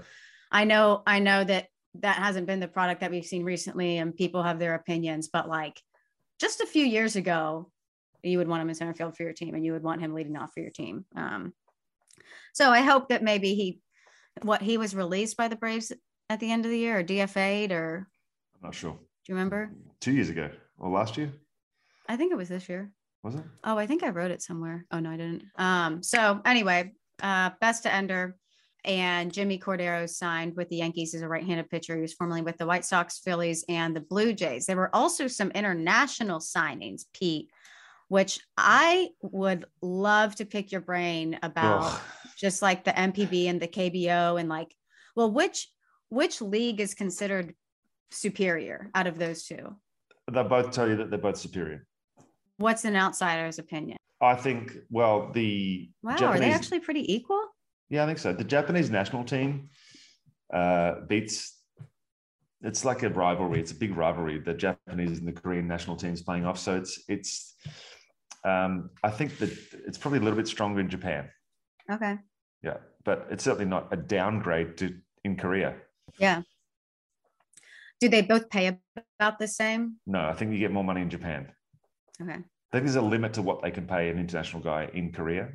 I 0.52 0.64
know, 0.64 1.02
I 1.06 1.18
know 1.18 1.44
that 1.44 1.68
that 2.00 2.16
hasn't 2.16 2.46
been 2.46 2.60
the 2.60 2.68
product 2.68 3.00
that 3.00 3.10
we've 3.10 3.24
seen 3.24 3.44
recently, 3.44 3.98
and 3.98 4.14
people 4.14 4.42
have 4.42 4.58
their 4.58 4.74
opinions, 4.74 5.28
but 5.32 5.48
like 5.48 5.80
just 6.38 6.60
a 6.60 6.66
few 6.66 6.84
years 6.84 7.16
ago, 7.16 7.70
you 8.22 8.38
would 8.38 8.48
want 8.48 8.62
him 8.62 8.68
in 8.68 8.74
center 8.74 8.94
field 8.94 9.16
for 9.16 9.22
your 9.22 9.32
team 9.32 9.54
and 9.54 9.64
you 9.64 9.72
would 9.72 9.82
want 9.82 10.00
him 10.00 10.14
leading 10.14 10.36
off 10.36 10.52
for 10.52 10.60
your 10.60 10.70
team. 10.70 11.04
Um, 11.16 11.52
so 12.52 12.70
I 12.70 12.80
hope 12.80 13.08
that 13.08 13.22
maybe 13.22 13.54
he, 13.54 13.80
what 14.42 14.62
he 14.62 14.78
was 14.78 14.94
released 14.94 15.36
by 15.36 15.48
the 15.48 15.56
Braves 15.56 15.92
at 16.28 16.40
the 16.40 16.50
end 16.50 16.64
of 16.64 16.70
the 16.70 16.78
year 16.78 16.98
or 16.98 17.04
DFA'd 17.04 17.72
or. 17.72 18.08
I'm 18.54 18.68
not 18.68 18.74
sure. 18.74 18.92
Do 18.92 18.98
you 19.28 19.34
remember? 19.34 19.70
Two 20.00 20.12
years 20.12 20.28
ago 20.28 20.50
or 20.78 20.90
last 20.90 21.16
year? 21.16 21.32
I 22.08 22.16
think 22.16 22.32
it 22.32 22.36
was 22.36 22.48
this 22.48 22.68
year. 22.68 22.90
Was 23.22 23.34
it? 23.34 23.44
Oh, 23.64 23.76
I 23.76 23.86
think 23.86 24.02
I 24.02 24.10
wrote 24.10 24.30
it 24.30 24.42
somewhere. 24.42 24.86
Oh 24.92 25.00
no, 25.00 25.10
I 25.10 25.16
didn't. 25.16 25.44
Um, 25.56 26.02
so 26.02 26.40
anyway, 26.44 26.92
uh, 27.22 27.50
best 27.60 27.82
to 27.84 27.92
ender. 27.92 28.36
And 28.84 29.32
Jimmy 29.32 29.58
Cordero 29.58 30.08
signed 30.08 30.54
with 30.54 30.68
the 30.68 30.76
Yankees 30.76 31.12
as 31.12 31.22
a 31.22 31.28
right-handed 31.28 31.68
pitcher. 31.68 31.96
He 31.96 32.02
was 32.02 32.14
formerly 32.14 32.42
with 32.42 32.56
the 32.56 32.66
White 32.66 32.84
Sox, 32.84 33.18
Phillies, 33.18 33.64
and 33.68 33.96
the 33.96 34.00
Blue 34.00 34.32
Jays. 34.32 34.66
There 34.66 34.76
were 34.76 34.94
also 34.94 35.26
some 35.26 35.50
international 35.50 36.38
signings, 36.38 37.02
Pete, 37.12 37.50
which 38.06 38.38
I 38.56 39.08
would 39.22 39.64
love 39.82 40.36
to 40.36 40.44
pick 40.46 40.70
your 40.70 40.82
brain 40.82 41.36
about 41.42 41.82
Ugh. 41.82 42.00
just 42.38 42.62
like 42.62 42.84
the 42.84 42.92
NPB 42.92 43.46
and 43.46 43.60
the 43.60 43.66
KBO 43.66 44.38
and 44.38 44.48
like, 44.48 44.72
well, 45.16 45.32
which 45.32 45.68
which 46.08 46.40
league 46.40 46.80
is 46.80 46.94
considered 46.94 47.54
superior 48.10 48.90
out 48.94 49.06
of 49.06 49.18
those 49.18 49.44
two? 49.44 49.76
They 50.30 50.42
both 50.42 50.72
tell 50.72 50.88
you 50.88 50.96
that 50.96 51.10
they're 51.10 51.18
both 51.18 51.36
superior. 51.36 51.86
What's 52.58 52.84
an 52.84 52.96
outsider's 52.96 53.58
opinion? 53.58 53.98
I 54.20 54.34
think, 54.34 54.72
well, 54.90 55.30
the 55.32 55.90
wow, 56.02 56.16
Japanese, 56.16 56.36
are 56.36 56.48
they 56.48 56.52
actually 56.52 56.80
pretty 56.80 57.12
equal? 57.12 57.42
Yeah, 57.90 58.02
I 58.02 58.06
think 58.06 58.18
so. 58.18 58.32
The 58.32 58.44
Japanese 58.44 58.90
national 58.90 59.24
team 59.24 59.68
uh, 60.52 61.00
beats. 61.06 61.52
It's 62.62 62.84
like 62.84 63.02
a 63.02 63.10
rivalry. 63.10 63.60
It's 63.60 63.72
a 63.72 63.76
big 63.76 63.96
rivalry. 63.96 64.38
The 64.38 64.54
Japanese 64.54 65.18
and 65.18 65.28
the 65.28 65.32
Korean 65.32 65.68
national 65.68 65.96
teams 65.96 66.22
playing 66.22 66.46
off. 66.46 66.58
So 66.58 66.76
it's 66.76 67.04
it's 67.08 67.54
um, 68.44 68.90
I 69.04 69.10
think 69.10 69.36
that 69.38 69.50
it's 69.86 69.98
probably 69.98 70.18
a 70.18 70.22
little 70.22 70.36
bit 70.36 70.48
stronger 70.48 70.80
in 70.80 70.88
Japan. 70.88 71.28
Okay. 71.90 72.16
Yeah, 72.62 72.78
but 73.04 73.26
it's 73.30 73.44
certainly 73.44 73.66
not 73.66 73.92
a 73.92 73.96
downgrade 73.96 74.78
to 74.78 74.94
in 75.24 75.36
Korea. 75.36 75.74
Yeah. 76.18 76.42
Do 78.00 78.08
they 78.08 78.22
both 78.22 78.50
pay 78.50 78.78
about 79.18 79.38
the 79.38 79.48
same? 79.48 79.96
No, 80.06 80.20
I 80.20 80.34
think 80.34 80.52
you 80.52 80.58
get 80.58 80.72
more 80.72 80.84
money 80.84 81.00
in 81.00 81.10
Japan. 81.10 81.52
Okay. 82.20 82.32
I 82.32 82.72
think 82.72 82.84
there's 82.84 82.96
a 82.96 83.02
limit 83.02 83.34
to 83.34 83.42
what 83.42 83.62
they 83.62 83.70
can 83.70 83.86
pay 83.86 84.10
an 84.10 84.18
international 84.18 84.62
guy 84.62 84.90
in 84.92 85.12
Korea. 85.12 85.48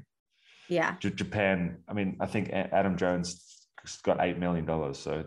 Yeah. 0.70 0.96
J- 1.00 1.12
Japan, 1.12 1.78
I 1.88 1.94
mean, 1.94 2.18
I 2.20 2.26
think 2.26 2.50
Adam 2.52 2.98
Jones 2.98 3.68
got 4.04 4.18
$8 4.20 4.40
million. 4.40 4.66
So, 4.94 5.26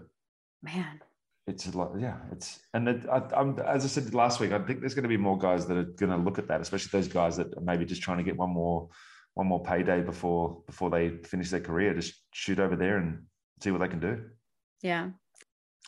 man, 0.62 1.00
it's 1.46 1.66
a 1.66 1.76
lot. 1.76 1.92
Yeah, 1.98 2.16
it's 2.32 2.60
and 2.72 2.88
it, 2.88 3.06
I, 3.10 3.22
am 3.38 3.58
as 3.58 3.84
I 3.84 3.88
said 3.88 4.14
last 4.14 4.40
week. 4.40 4.52
I 4.52 4.58
think 4.60 4.80
there's 4.80 4.94
going 4.94 5.02
to 5.02 5.08
be 5.08 5.18
more 5.18 5.36
guys 5.36 5.66
that 5.66 5.76
are 5.76 5.84
going 5.84 6.10
to 6.10 6.16
look 6.16 6.38
at 6.38 6.48
that, 6.48 6.60
especially 6.62 6.88
those 6.90 7.08
guys 7.08 7.36
that 7.36 7.54
are 7.54 7.60
maybe 7.60 7.84
just 7.84 8.02
trying 8.02 8.18
to 8.18 8.24
get 8.24 8.36
one 8.36 8.50
more 8.50 8.88
one 9.34 9.46
more 9.46 9.62
payday 9.62 10.00
before 10.00 10.62
before 10.66 10.88
they 10.88 11.10
finish 11.24 11.50
their 11.50 11.60
career. 11.60 11.92
Just 11.92 12.14
shoot 12.32 12.58
over 12.58 12.76
there 12.76 12.96
and 12.96 13.24
see 13.60 13.70
what 13.70 13.80
they 13.80 13.88
can 13.88 14.00
do. 14.00 14.22
Yeah, 14.80 15.10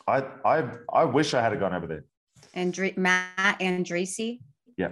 I 0.05 0.23
I 0.45 0.69
I 0.93 1.05
wish 1.05 1.33
I 1.33 1.41
had 1.41 1.57
gone 1.59 1.73
over 1.73 1.87
there. 1.87 2.05
And 2.53 2.77
Matt 2.97 3.59
Andriese. 3.59 4.39
Yeah. 4.77 4.89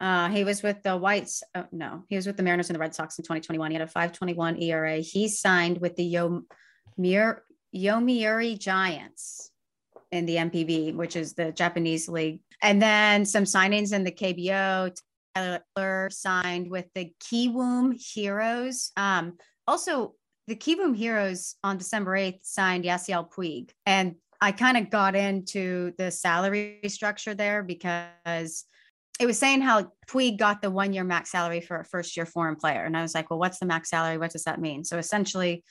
Uh, 0.00 0.28
he 0.28 0.44
was 0.44 0.62
with 0.62 0.82
the 0.82 0.96
Whites. 0.96 1.42
Oh, 1.54 1.66
no, 1.72 2.04
he 2.08 2.16
was 2.16 2.26
with 2.26 2.36
the 2.36 2.42
Mariners 2.42 2.68
and 2.68 2.74
the 2.74 2.80
Red 2.80 2.94
Sox 2.94 3.18
in 3.18 3.22
2021. 3.22 3.70
He 3.70 3.76
had 3.78 3.88
a 3.88 3.90
5.21 3.90 4.60
ERA. 4.62 4.96
He 4.96 5.28
signed 5.28 5.78
with 5.78 5.96
the 5.96 6.04
Yo 6.04 6.42
Yomiuri 6.98 8.58
Giants 8.58 9.50
in 10.12 10.26
the 10.26 10.36
NPB, 10.36 10.94
which 10.94 11.16
is 11.16 11.34
the 11.34 11.52
Japanese 11.52 12.08
league. 12.08 12.40
And 12.62 12.80
then 12.82 13.24
some 13.24 13.44
signings 13.44 13.92
in 13.92 14.04
the 14.04 14.12
KBO. 14.12 14.94
Tyler 15.34 16.10
signed 16.10 16.70
with 16.70 16.86
the 16.94 17.12
Kiwoom 17.20 17.94
Heroes. 18.00 18.92
Um, 18.96 19.36
also, 19.66 20.14
the 20.46 20.56
Kiwoom 20.56 20.96
Heroes 20.96 21.56
on 21.64 21.78
December 21.78 22.12
8th 22.12 22.40
signed 22.42 22.84
Yasiel 22.84 23.30
Puig. 23.30 23.70
And 23.86 24.16
I 24.40 24.52
kind 24.52 24.76
of 24.76 24.90
got 24.90 25.14
into 25.14 25.92
the 25.96 26.10
salary 26.10 26.80
structure 26.88 27.34
there 27.34 27.62
because 27.62 28.64
it 29.20 29.26
was 29.26 29.38
saying 29.38 29.62
how 29.62 29.92
Puig 30.08 30.38
got 30.38 30.60
the 30.60 30.70
one 30.70 30.92
year 30.92 31.04
max 31.04 31.30
salary 31.30 31.60
for 31.60 31.78
a 31.78 31.84
first 31.84 32.16
year 32.16 32.26
foreign 32.26 32.56
player. 32.56 32.84
And 32.84 32.96
I 32.96 33.02
was 33.02 33.14
like, 33.14 33.30
well, 33.30 33.38
what's 33.38 33.58
the 33.58 33.66
max 33.66 33.90
salary? 33.90 34.18
What 34.18 34.32
does 34.32 34.44
that 34.44 34.60
mean? 34.60 34.84
So 34.84 34.98
essentially, 34.98 35.64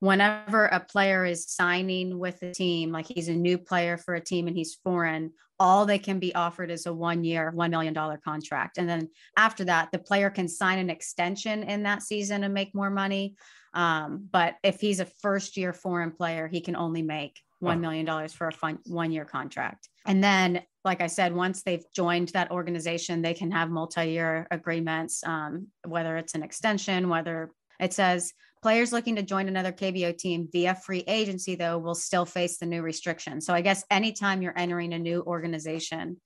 whenever 0.00 0.66
a 0.66 0.80
player 0.80 1.24
is 1.24 1.48
signing 1.48 2.18
with 2.18 2.42
a 2.42 2.52
team, 2.52 2.92
like 2.92 3.06
he's 3.06 3.28
a 3.28 3.34
new 3.34 3.58
player 3.58 3.96
for 3.96 4.14
a 4.14 4.20
team 4.20 4.46
and 4.46 4.56
he's 4.56 4.78
foreign, 4.84 5.32
all 5.60 5.86
they 5.86 5.98
can 5.98 6.18
be 6.18 6.34
offered 6.34 6.70
is 6.70 6.86
a 6.86 6.92
one 6.92 7.24
year, 7.24 7.52
$1 7.56 7.70
million 7.70 7.94
contract. 8.24 8.78
And 8.78 8.88
then 8.88 9.08
after 9.36 9.64
that, 9.64 9.90
the 9.90 9.98
player 9.98 10.30
can 10.30 10.48
sign 10.48 10.78
an 10.78 10.90
extension 10.90 11.64
in 11.64 11.82
that 11.82 12.02
season 12.02 12.44
and 12.44 12.54
make 12.54 12.74
more 12.74 12.90
money. 12.90 13.34
Um, 13.74 14.28
but 14.30 14.56
if 14.62 14.80
he's 14.80 15.00
a 15.00 15.06
first 15.06 15.56
year 15.56 15.72
foreign 15.72 16.10
player, 16.10 16.48
he 16.48 16.60
can 16.60 16.76
only 16.76 17.02
make 17.02 17.40
$1 17.62 17.80
million 17.80 18.28
for 18.28 18.48
a 18.48 18.52
fun, 18.52 18.78
one 18.86 19.10
year 19.10 19.24
contract. 19.24 19.88
And 20.06 20.22
then, 20.22 20.62
like 20.84 21.00
I 21.00 21.08
said, 21.08 21.34
once 21.34 21.62
they've 21.62 21.84
joined 21.94 22.28
that 22.28 22.50
organization, 22.50 23.20
they 23.20 23.34
can 23.34 23.50
have 23.50 23.68
multi 23.68 24.12
year 24.12 24.46
agreements, 24.50 25.22
um, 25.24 25.66
whether 25.86 26.16
it's 26.16 26.34
an 26.34 26.42
extension, 26.42 27.08
whether 27.08 27.50
it 27.80 27.92
says 27.92 28.32
Players 28.62 28.92
looking 28.92 29.16
to 29.16 29.22
join 29.22 29.46
another 29.46 29.70
KBO 29.70 30.16
team 30.16 30.48
via 30.50 30.74
free 30.74 31.04
agency, 31.06 31.54
though, 31.54 31.78
will 31.78 31.94
still 31.94 32.24
face 32.24 32.58
the 32.58 32.66
new 32.66 32.82
restriction. 32.82 33.40
So 33.40 33.54
I 33.54 33.60
guess 33.60 33.84
anytime 33.90 34.42
you're 34.42 34.58
entering 34.58 34.92
a 34.92 34.98
new 34.98 35.22
organization 35.22 36.20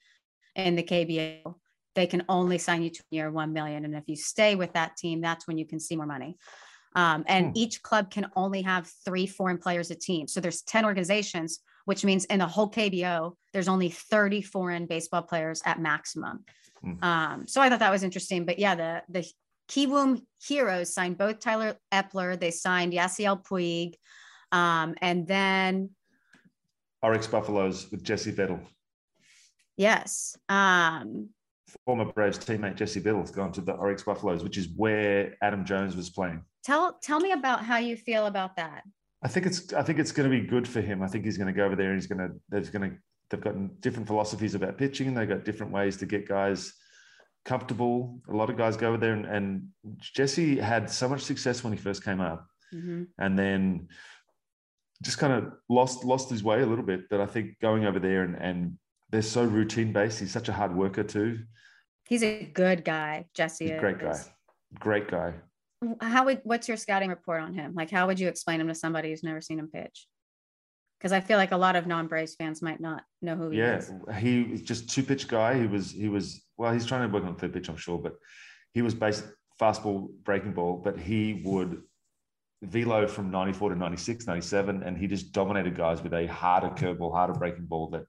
in 0.57 0.75
the 0.77 0.83
KBO, 0.83 1.55
they 1.95 2.07
can 2.07 2.25
only 2.31 2.57
sign 2.57 2.83
you 2.83 2.91
to 2.91 3.03
year 3.11 3.31
one 3.31 3.53
million. 3.53 3.85
And 3.85 3.95
if 3.95 4.05
you 4.07 4.17
stay 4.17 4.55
with 4.55 4.73
that 4.73 4.97
team, 4.97 5.21
that's 5.21 5.47
when 5.47 5.59
you 5.59 5.67
can 5.67 5.79
see 5.79 5.95
more 5.95 6.07
money. 6.07 6.39
Um, 6.95 7.25
and 7.27 7.47
hmm. 7.47 7.53
each 7.55 7.83
club 7.83 8.11
can 8.11 8.31
only 8.37 8.63
have 8.63 8.91
three 9.05 9.27
foreign 9.27 9.59
players 9.59 9.91
a 9.91 9.95
team. 9.95 10.29
So 10.29 10.41
there's 10.41 10.63
10 10.63 10.85
organizations. 10.85 11.61
which 11.85 12.05
means 12.05 12.25
in 12.27 12.39
the 12.39 12.47
whole 12.47 12.71
KBO, 12.71 13.35
there's 13.53 13.67
only 13.67 13.91
30 13.91 14.41
foreign 14.43 14.87
baseball 14.87 15.23
players 15.23 15.63
at 15.65 15.81
maximum. 15.81 16.45
Mm. 16.85 17.03
Um, 17.03 17.47
so 17.47 17.61
I 17.61 17.69
thought 17.69 17.81
that 17.81 17.91
was 17.91 18.03
interesting. 18.03 18.45
But 18.45 18.59
yeah, 18.59 18.75
the 18.75 19.03
the 19.09 19.27
Kiwoom 19.69 20.23
Heroes 20.41 20.93
signed 20.93 21.19
both 21.19 21.41
Tyler 21.41 21.77
Eppler, 21.93 22.39
they 22.39 22.51
signed 22.51 22.93
Yasiel 22.93 23.45
Puig, 23.45 23.95
um, 24.51 24.95
and 25.01 25.27
then 25.27 25.91
Orix 27.05 27.31
Buffaloes 27.31 27.91
with 27.91 28.03
Jesse 28.03 28.33
Biddle. 28.33 28.61
yes, 29.77 30.37
um, 30.49 31.31
Former 31.85 32.05
Braves 32.05 32.39
teammate 32.39 32.77
Jesse 32.77 33.01
Biddle's 33.01 33.31
gone 33.31 33.53
to 33.53 33.61
the 33.61 33.75
Orix 33.75 34.05
Buffaloes, 34.05 34.43
which 34.43 34.57
is 34.59 34.69
where 34.77 35.35
Adam 35.43 35.65
Jones 35.65 35.97
was 35.97 36.11
playing. 36.11 36.43
tell 36.65 36.99
tell 37.03 37.21
me 37.21 37.33
about 37.33 37.65
how 37.65 37.79
you 37.79 37.97
feel 37.97 38.27
about 38.27 38.57
that. 38.57 38.83
I 39.23 39.29
think 39.29 39.47
it's 39.47 39.73
I 39.73 39.83
think 39.83 39.99
it's 39.99 40.13
going 40.13 40.31
to 40.31 40.41
be 40.41 40.47
good 40.47 40.67
for 40.67 40.81
him. 40.81 41.03
I 41.03 41.07
think 41.09 41.25
he's 41.25 41.37
going 41.39 41.47
to 41.47 41.53
go 41.53 41.65
over 41.65 41.77
there 41.77 41.91
and 41.93 41.97
he's 42.01 42.07
going 42.07 42.19
to 42.29 42.35
there's 42.49 42.71
going 42.71 42.91
to 42.91 42.97
they've 43.31 43.41
got 43.41 43.81
different 43.81 44.07
philosophies 44.09 44.55
about 44.55 44.77
pitching. 44.79 45.15
They've 45.15 45.29
got 45.29 45.45
different 45.45 45.73
ways 45.73 45.97
to 45.99 46.07
get 46.07 46.29
guys 46.29 46.73
comfortable. 47.45 48.21
A 48.29 48.33
lot 48.37 48.51
of 48.51 48.57
guys 48.57 48.77
go 48.77 48.89
over 48.89 48.99
there 48.99 49.15
and, 49.15 49.27
and 49.27 49.69
Jesse 49.99 50.59
had 50.59 50.91
so 50.91 51.09
much 51.09 51.23
success 51.23 51.65
when 51.65 51.73
he 51.73 51.79
first 51.79 52.05
came 52.05 52.21
up, 52.21 52.47
Mhm. 52.75 53.09
and 53.19 53.39
then 53.39 53.89
just 55.03 55.19
kind 55.19 55.33
of 55.33 55.53
lost 55.69 56.05
lost 56.05 56.31
his 56.31 56.45
way 56.45 56.63
a 56.63 56.67
little 56.67 56.85
bit. 56.85 57.09
But 57.09 57.21
I 57.21 57.27
think 57.27 57.59
going 57.61 57.85
over 57.87 57.99
there 57.99 58.23
and 58.25 58.37
and 58.37 58.79
they're 59.11 59.23
so 59.23 59.45
routine 59.45 59.93
based. 59.93 60.21
He's 60.21 60.31
such 60.33 60.49
a 60.49 60.53
hard 60.53 60.75
worker 60.75 61.03
too. 61.05 61.41
He's 62.09 62.23
a 62.23 62.45
good 62.45 62.85
guy, 62.85 63.27
Jesse. 63.35 63.71
A 63.71 63.81
great 63.81 63.99
guy, 63.99 64.19
great 64.79 65.09
guy. 65.09 65.35
How 66.01 66.25
would 66.27 66.41
what's 66.45 66.69
your 66.69 66.77
scouting 66.77 67.11
report 67.11 67.41
on 67.41 67.55
him? 67.55 67.75
Like, 67.75 67.91
how 67.91 68.07
would 68.07 68.21
you 68.21 68.29
explain 68.29 68.61
him 68.61 68.69
to 68.69 68.75
somebody 68.75 69.11
who's 69.11 69.23
never 69.23 69.41
seen 69.41 69.59
him 69.59 69.69
pitch? 69.69 70.07
Because 70.99 71.13
I 71.13 71.21
feel 71.21 71.37
like 71.37 71.51
a 71.51 71.57
lot 71.57 71.75
of 71.75 71.87
non-Braves 71.87 72.37
fans 72.37 72.63
might 72.63 72.81
not 72.81 73.03
know 73.21 73.35
who 73.35 73.51
he 73.51 73.59
yeah, 73.59 73.79
is. 73.79 73.91
Yeah, 74.07 74.19
he 74.19 74.45
was 74.45 74.63
just 74.63 74.89
two 74.89 75.03
pitch 75.03 75.27
guy. 75.27 75.59
He 75.59 75.67
was 75.67 75.91
he 75.91 76.09
was 76.09 76.45
well, 76.57 76.73
he's 76.73 76.87
trying 76.87 77.09
to 77.09 77.13
work 77.13 77.25
on 77.25 77.35
third 77.35 77.53
pitch, 77.53 77.69
I'm 77.69 77.77
sure, 77.77 77.99
but 77.99 78.15
he 78.73 78.83
was 78.83 78.95
based 78.95 79.25
fastball, 79.61 80.09
breaking 80.23 80.53
ball, 80.53 80.81
but 80.83 80.99
he 80.99 81.43
would 81.45 81.83
velo 82.63 83.07
from 83.07 83.31
94 83.31 83.71
to 83.71 83.77
96, 83.77 84.27
97, 84.27 84.83
and 84.83 84.97
he 84.97 85.07
just 85.07 85.33
dominated 85.33 85.77
guys 85.77 86.03
with 86.03 86.15
a 86.15 86.27
harder 86.27 86.69
curveball, 86.69 87.13
harder 87.13 87.35
breaking 87.35 87.67
ball 87.67 87.89
that 87.91 88.05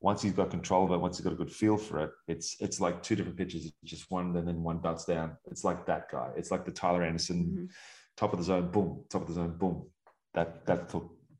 once 0.00 0.22
he's 0.22 0.32
got 0.32 0.50
control 0.50 0.84
of 0.84 0.92
it, 0.92 0.98
once 0.98 1.18
he's 1.18 1.24
got 1.24 1.32
a 1.32 1.36
good 1.36 1.52
feel 1.52 1.76
for 1.76 2.00
it, 2.04 2.10
it's 2.26 2.56
it's 2.60 2.80
like 2.80 3.02
two 3.02 3.14
different 3.14 3.36
pitches, 3.36 3.66
It's 3.66 3.90
just 3.90 4.10
one 4.10 4.34
and 4.36 4.48
then 4.48 4.62
one 4.62 4.78
butts 4.78 5.04
down. 5.04 5.36
It's 5.50 5.64
like 5.64 5.86
that 5.86 6.10
guy. 6.10 6.30
It's 6.36 6.50
like 6.50 6.64
the 6.64 6.72
Tyler 6.72 7.02
Anderson, 7.02 7.68
Mhm. 7.68 7.70
top 8.16 8.32
of 8.32 8.38
the 8.38 8.44
zone, 8.44 8.70
boom, 8.70 9.04
top 9.10 9.22
of 9.22 9.28
the 9.28 9.34
zone, 9.34 9.56
boom. 9.58 9.90
That 10.34 10.64
that 10.66 10.88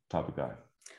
type 0.08 0.28
of 0.28 0.36
guy. 0.36 0.52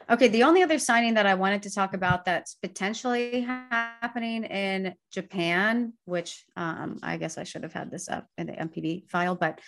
Okay, 0.10 0.28
the 0.28 0.44
only 0.44 0.62
other 0.64 0.80
signing 0.80 1.14
that 1.14 1.26
I 1.26 1.36
wanted 1.36 1.64
to 1.64 1.74
talk 1.74 1.94
about 1.94 2.26
that's 2.26 2.56
potentially 2.56 3.42
happening 3.42 4.44
in 4.44 4.96
Japan, 5.12 5.94
which 6.06 6.46
um, 6.58 7.00
I 7.04 7.18
guess 7.18 7.38
I 7.38 7.44
should 7.44 7.64
have 7.64 7.74
had 7.74 7.92
this 7.92 8.10
up 8.10 8.28
in 8.38 8.48
the 8.48 8.54
NPB 8.54 9.10
file, 9.10 9.36
but 9.36 9.60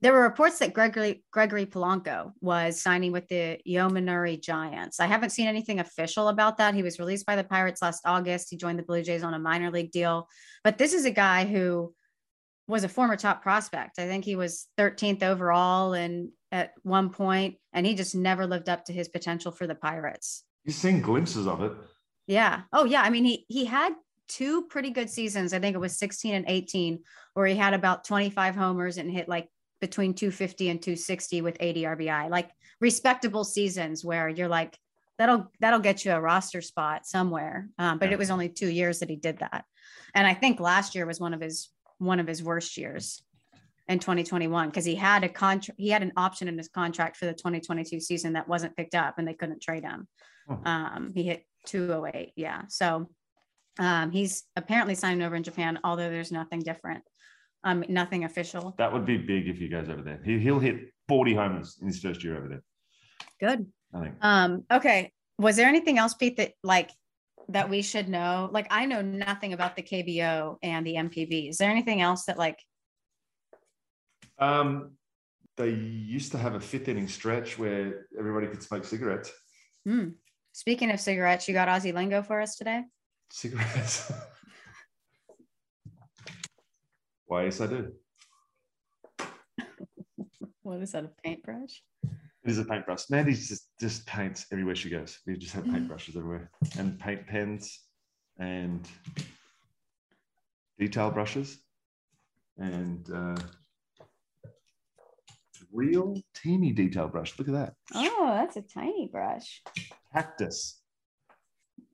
there 0.00 0.12
were 0.12 0.22
reports 0.22 0.58
that 0.58 0.74
Gregory 0.74 1.24
Gregory 1.30 1.66
Polanco 1.66 2.32
was 2.40 2.80
signing 2.80 3.12
with 3.12 3.28
the 3.28 3.58
Yomiuri 3.66 4.40
Giants. 4.42 5.00
I 5.00 5.06
haven't 5.06 5.30
seen 5.30 5.46
anything 5.46 5.80
official 5.80 6.28
about 6.28 6.58
that. 6.58 6.74
He 6.74 6.82
was 6.82 6.98
released 6.98 7.26
by 7.26 7.36
the 7.36 7.44
Pirates 7.44 7.82
last 7.82 8.02
August. 8.04 8.48
He 8.50 8.56
joined 8.56 8.78
the 8.78 8.82
Blue 8.82 9.02
Jays 9.02 9.22
on 9.22 9.34
a 9.34 9.38
minor 9.38 9.70
league 9.70 9.92
deal, 9.92 10.28
but 10.62 10.78
this 10.78 10.92
is 10.92 11.04
a 11.04 11.10
guy 11.10 11.44
who 11.44 11.94
was 12.66 12.84
a 12.84 12.88
former 12.88 13.16
top 13.16 13.42
prospect. 13.42 13.98
I 13.98 14.06
think 14.06 14.24
he 14.24 14.36
was 14.36 14.66
13th 14.78 15.22
overall 15.22 15.92
and 15.92 16.30
at 16.50 16.72
one 16.82 17.10
point, 17.10 17.56
and 17.72 17.84
he 17.84 17.94
just 17.94 18.14
never 18.14 18.46
lived 18.46 18.68
up 18.68 18.84
to 18.86 18.92
his 18.92 19.08
potential 19.08 19.52
for 19.52 19.66
the 19.66 19.74
Pirates. 19.74 20.44
You've 20.64 20.76
seen 20.76 21.02
glimpses 21.02 21.46
of 21.46 21.62
it. 21.62 21.72
Yeah. 22.26 22.62
Oh, 22.72 22.84
yeah. 22.84 23.02
I 23.02 23.10
mean, 23.10 23.24
he 23.24 23.44
he 23.48 23.64
had 23.64 23.92
two 24.28 24.62
pretty 24.62 24.90
good 24.90 25.10
seasons. 25.10 25.52
I 25.52 25.58
think 25.58 25.74
it 25.74 25.80
was 25.80 25.98
16 25.98 26.34
and 26.34 26.44
18, 26.48 27.00
where 27.34 27.46
he 27.46 27.56
had 27.56 27.74
about 27.74 28.04
25 28.04 28.54
homers 28.54 28.96
and 28.96 29.10
hit 29.10 29.28
like 29.28 29.48
between 29.88 30.14
250 30.14 30.70
and 30.70 30.80
260 30.80 31.42
with 31.42 31.58
80 31.60 31.82
RBI, 31.82 32.30
like 32.30 32.50
respectable 32.80 33.44
seasons 33.44 34.02
where 34.02 34.30
you're 34.30 34.48
like, 34.48 34.78
that'll 35.18 35.50
that'll 35.60 35.78
get 35.88 36.04
you 36.06 36.12
a 36.12 36.20
roster 36.20 36.62
spot 36.62 37.04
somewhere. 37.06 37.68
Um, 37.78 37.98
but 37.98 38.06
Yeah. 38.08 38.14
it 38.14 38.18
was 38.18 38.30
only 38.30 38.48
two 38.48 38.68
years 38.70 39.00
that 39.00 39.10
he 39.10 39.16
did 39.16 39.38
that, 39.40 39.64
and 40.14 40.26
I 40.26 40.32
think 40.32 40.58
last 40.58 40.94
year 40.94 41.04
was 41.06 41.20
one 41.20 41.34
of 41.34 41.40
his 41.42 41.68
one 41.98 42.18
of 42.18 42.26
his 42.26 42.42
worst 42.42 42.76
years 42.78 43.22
in 43.86 43.98
2021 43.98 44.70
because 44.70 44.86
he 44.86 44.94
had 44.94 45.22
a 45.22 45.28
contract 45.28 45.78
he 45.78 45.90
had 45.90 46.02
an 46.02 46.12
option 46.16 46.48
in 46.48 46.56
his 46.56 46.68
contract 46.68 47.18
for 47.18 47.26
the 47.26 47.34
2022 47.34 48.00
season 48.00 48.32
that 48.32 48.48
wasn't 48.48 48.74
picked 48.76 48.94
up 48.94 49.18
and 49.18 49.28
they 49.28 49.34
couldn't 49.34 49.60
trade 49.62 49.84
him 49.84 50.08
Oh. 50.48 50.58
um 50.64 51.12
he 51.14 51.22
hit 51.24 51.44
208 51.66 52.32
yeah 52.36 52.62
so 52.68 53.10
um 53.78 54.10
he's 54.10 54.44
apparently 54.56 54.94
signed 54.94 55.22
over 55.22 55.36
in 55.36 55.42
japan 55.42 55.78
although 55.84 56.08
there's 56.10 56.32
nothing 56.32 56.60
different 56.60 57.04
um 57.64 57.84
nothing 57.88 58.24
official 58.24 58.74
That 58.78 58.92
would 58.92 59.04
be 59.06 59.16
big 59.18 59.48
if 59.48 59.58
he 59.58 59.68
goes 59.68 59.88
over 59.88 60.02
there. 60.02 60.20
He, 60.24 60.38
he'll 60.38 60.58
hit 60.60 60.76
40 61.08 61.34
homers 61.34 61.78
in 61.80 61.86
his 61.88 62.00
first 62.00 62.22
year 62.24 62.36
over 62.38 62.48
there. 62.48 62.62
good 63.40 63.66
I 63.94 64.00
think. 64.02 64.14
um 64.22 64.64
okay 64.70 65.12
was 65.38 65.56
there 65.56 65.66
anything 65.68 65.98
else 65.98 66.14
pete 66.14 66.36
that 66.36 66.52
like 66.62 66.90
that 67.48 67.68
we 67.68 67.82
should 67.82 68.08
know 68.08 68.48
like 68.52 68.66
i 68.70 68.86
know 68.86 69.02
nothing 69.02 69.52
about 69.52 69.76
the 69.76 69.82
kbo 69.82 70.56
and 70.62 70.86
the 70.86 70.94
NPB 70.94 71.50
is 71.50 71.58
there 71.58 71.70
anything 71.70 72.00
else 72.00 72.24
that 72.26 72.38
like 72.38 72.58
Um, 74.38 74.92
they 75.56 75.70
used 75.70 76.32
to 76.32 76.38
have 76.38 76.54
a 76.54 76.60
fifth 76.60 76.88
inning 76.88 77.06
stretch 77.08 77.56
where 77.58 78.06
everybody 78.18 78.46
could 78.48 78.62
smoke 78.62 78.84
cigarettes. 78.84 79.30
hmm, 79.86 80.08
speaking 80.52 80.90
of 80.90 80.98
cigarettes 81.00 81.46
you 81.48 81.54
got 81.54 81.68
aussie 81.68 81.94
lingo 81.94 82.22
for 82.22 82.40
us 82.40 82.56
today 82.56 82.82
Cigarettes. 83.30 84.12
Why, 87.26 87.44
yes, 87.44 87.60
I 87.60 87.66
do. 87.66 87.92
what 90.62 90.80
is 90.80 90.92
that 90.92 91.04
a 91.04 91.10
paintbrush 91.22 91.82
It 92.02 92.50
is 92.50 92.58
a 92.58 92.64
paintbrush. 92.64 93.08
Mandy 93.10 93.32
just 93.34 93.68
just 93.80 94.06
paints 94.06 94.46
everywhere 94.52 94.74
she 94.74 94.90
goes. 94.90 95.18
We 95.26 95.36
just 95.36 95.54
have 95.54 95.64
paintbrushes 95.72 96.16
everywhere 96.16 96.50
and 96.78 96.98
paint 96.98 97.26
pens 97.26 97.80
and 98.38 98.86
detail 100.78 101.10
brushes 101.10 101.58
and 102.58 103.08
uh, 103.10 103.36
real 105.72 106.14
teeny 106.34 106.72
detail 106.72 107.08
brush. 107.08 107.38
Look 107.38 107.48
at 107.48 107.54
that 107.54 107.74
oh 107.94 108.30
that's 108.34 108.56
a 108.56 108.62
tiny 108.62 109.08
brush 109.10 109.62
cactus. 110.12 110.80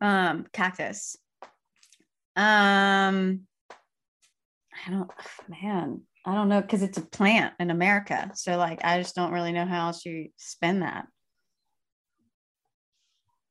um 0.00 0.46
cactus 0.52 1.16
um 2.36 3.46
i 4.86 4.90
don't 4.90 5.10
man 5.62 6.00
i 6.24 6.34
don't 6.34 6.48
know 6.48 6.60
because 6.60 6.82
it's 6.82 6.98
a 6.98 7.06
plant 7.06 7.54
in 7.60 7.70
america 7.70 8.30
so 8.34 8.56
like 8.56 8.80
i 8.84 8.98
just 8.98 9.14
don't 9.14 9.32
really 9.32 9.52
know 9.52 9.66
how 9.66 9.86
else 9.86 10.04
you 10.04 10.28
spend 10.36 10.82
that 10.82 11.06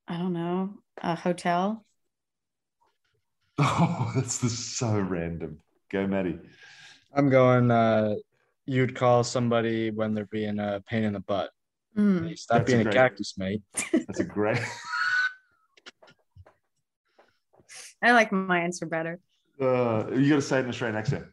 i 0.08 0.16
don't 0.16 0.32
know 0.32 0.74
a 1.02 1.14
hotel 1.14 1.84
Oh, 3.62 4.10
that's 4.14 4.38
the, 4.38 4.48
so 4.48 4.98
random. 4.98 5.58
Go, 5.90 6.06
Maddie. 6.06 6.38
I'm 7.14 7.28
going. 7.28 7.70
Uh, 7.70 8.14
you'd 8.64 8.96
call 8.96 9.22
somebody 9.22 9.90
when 9.90 10.14
they're 10.14 10.24
being 10.24 10.58
a 10.58 10.82
pain 10.88 11.04
in 11.04 11.12
the 11.12 11.20
butt. 11.20 11.50
Mm, 11.94 12.38
stop 12.38 12.60
That's 12.60 12.70
being 12.70 12.80
a 12.80 12.84
great- 12.84 12.94
cactus, 12.94 13.34
mate. 13.36 13.60
That's 13.92 14.20
a 14.20 14.24
great. 14.24 14.56
i 18.02 18.12
like 18.12 18.32
my 18.32 18.60
answer 18.60 18.86
better 18.86 19.18
Uh, 19.60 20.06
you 20.12 20.28
got 20.30 20.36
to 20.36 20.42
say 20.42 20.58
it 20.58 20.64
in 20.64 20.68
Australian 20.70 20.96
accent. 20.96 21.26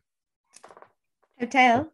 hotel 1.40 1.92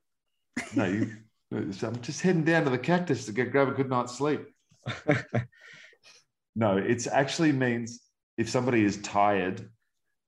No, 0.76 0.86
you. 0.86 1.18
I'm 1.52 2.02
just 2.02 2.22
heading 2.22 2.44
down 2.44 2.64
to 2.64 2.72
the 2.72 2.78
cactus 2.80 3.26
to 3.28 3.32
get 3.32 3.52
grab 3.52 3.68
a 3.68 3.72
good 3.72 3.90
night's 3.90 4.18
sleep. 4.18 4.42
No, 6.56 6.78
it 6.78 7.08
actually 7.08 7.52
means 7.52 8.02
if 8.38 8.50
somebody 8.50 8.84
is 8.84 8.98
tired, 8.98 9.70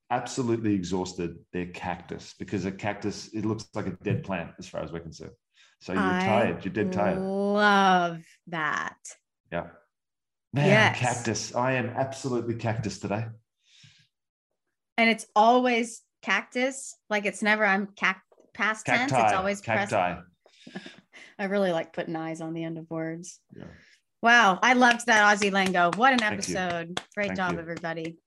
absolutely 0.09 0.73
exhausted, 0.73 1.37
they're 1.53 1.67
cactus 1.67 2.33
because 2.39 2.65
a 2.65 2.71
cactus 2.71 3.27
it 3.33 3.45
looks 3.45 3.67
like 3.75 3.87
a 3.87 3.91
dead 4.03 4.23
plant 4.23 4.51
as 4.57 4.67
far 4.67 4.81
as 4.81 4.91
we're 4.91 5.01
concerned. 5.01 5.33
So 5.81 5.93
you're 5.93 6.01
I 6.01 6.23
tired. 6.25 6.65
You're 6.65 6.73
dead 6.73 6.91
tired. 6.91 7.19
love 7.19 8.23
that 8.47 8.97
Yeah. 9.51 9.67
Man, 10.53 10.67
Yes. 10.67 10.97
cactus. 10.99 11.55
I 11.55 11.73
am 11.73 11.87
absolutely 11.89 12.55
cactus 12.55 12.97
today. 12.99 13.25
And 14.97 15.09
it's 15.09 15.25
always 15.35 16.01
cactus 16.25 16.97
like 17.07 17.25
it's 17.25 17.43
never 17.43 17.63
i'm 17.63 17.85
cac 17.95 18.23
past 18.55 18.83
tense 18.83 19.11
it's 19.11 19.33
always 19.33 19.61
present 19.61 19.91
cacti. 19.91 20.21
I 21.39 21.45
really 21.45 21.71
like 21.71 21.93
putting 21.93 22.15
eyes 22.15 22.41
on 22.41 22.53
the 22.53 22.63
end 22.63 22.77
of 22.79 22.89
words. 22.89 23.39
Yeah. 23.55 23.65
Wow, 24.21 24.57
I 24.63 24.73
loved 24.73 25.05
that 25.05 25.37
Aussie 25.37 25.51
lingo. 25.51 25.91
What 25.95 26.13
an 26.13 26.23
episode. 26.23 26.99
Great 27.13 27.27
Thank 27.27 27.37
job, 27.37 27.53
you. 27.53 27.59
everybody. 27.59 28.17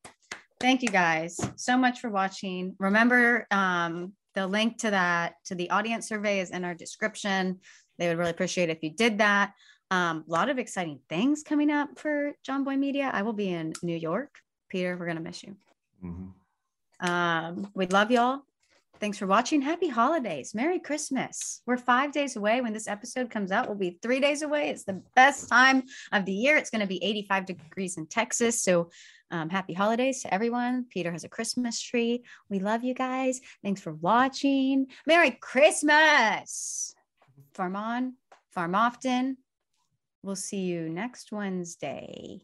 Thank 0.60 0.82
you 0.82 0.88
guys 0.88 1.40
so 1.56 1.76
much 1.76 2.00
for 2.00 2.08
watching. 2.08 2.76
Remember, 2.78 3.46
um, 3.50 4.12
the 4.34 4.46
link 4.46 4.78
to 4.78 4.90
that 4.90 5.34
to 5.46 5.54
the 5.54 5.70
audience 5.70 6.08
survey 6.08 6.40
is 6.40 6.50
in 6.50 6.64
our 6.64 6.74
description. 6.74 7.60
They 7.98 8.08
would 8.08 8.18
really 8.18 8.30
appreciate 8.30 8.70
if 8.70 8.78
you 8.82 8.90
did 8.90 9.18
that. 9.18 9.52
Um, 9.90 10.24
a 10.28 10.30
lot 10.30 10.50
of 10.50 10.58
exciting 10.58 11.00
things 11.08 11.42
coming 11.42 11.70
up 11.70 11.98
for 11.98 12.32
Jomboy 12.46 12.78
Media. 12.78 13.10
I 13.12 13.22
will 13.22 13.32
be 13.32 13.48
in 13.48 13.72
New 13.82 13.96
York. 13.96 14.36
Peter, 14.68 14.96
we're 14.96 15.06
gonna 15.06 15.20
miss 15.20 15.42
you. 15.42 15.56
Mhm. 16.04 16.32
Um, 17.00 17.70
we 17.74 17.86
love 17.86 18.10
y'all. 18.10 18.42
Thanks 19.00 19.18
for 19.18 19.28
watching. 19.28 19.62
Happy 19.62 19.88
holidays. 19.88 20.54
Merry 20.54 20.80
Christmas. 20.80 21.62
We're 21.66 21.76
five 21.76 22.10
days 22.10 22.34
away. 22.34 22.60
When 22.60 22.72
this 22.72 22.88
episode 22.88 23.30
comes 23.30 23.52
out, 23.52 23.68
we'll 23.68 23.78
be 23.78 23.98
three 24.02 24.18
days 24.18 24.42
away. 24.42 24.70
It's 24.70 24.82
the 24.82 25.02
best 25.14 25.48
time 25.48 25.84
of 26.10 26.24
the 26.24 26.32
year. 26.32 26.56
It's 26.56 26.70
going 26.70 26.80
to 26.80 26.86
be 26.86 27.02
85 27.04 27.46
degrees 27.46 27.96
in 27.96 28.06
Texas. 28.06 28.60
So 28.60 28.90
um, 29.30 29.50
happy 29.50 29.72
holidays 29.72 30.22
to 30.22 30.34
everyone. 30.34 30.86
Peter 30.90 31.12
has 31.12 31.22
a 31.22 31.28
Christmas 31.28 31.80
tree. 31.80 32.24
We 32.48 32.58
love 32.58 32.82
you 32.82 32.94
guys. 32.94 33.40
Thanks 33.62 33.80
for 33.80 33.92
watching. 33.92 34.86
Merry 35.06 35.30
Christmas. 35.30 36.94
Farm 37.54 37.76
on, 37.76 38.14
farm 38.50 38.74
often. 38.74 39.36
We'll 40.22 40.36
see 40.36 40.62
you 40.62 40.88
next 40.88 41.30
Wednesday. 41.30 42.40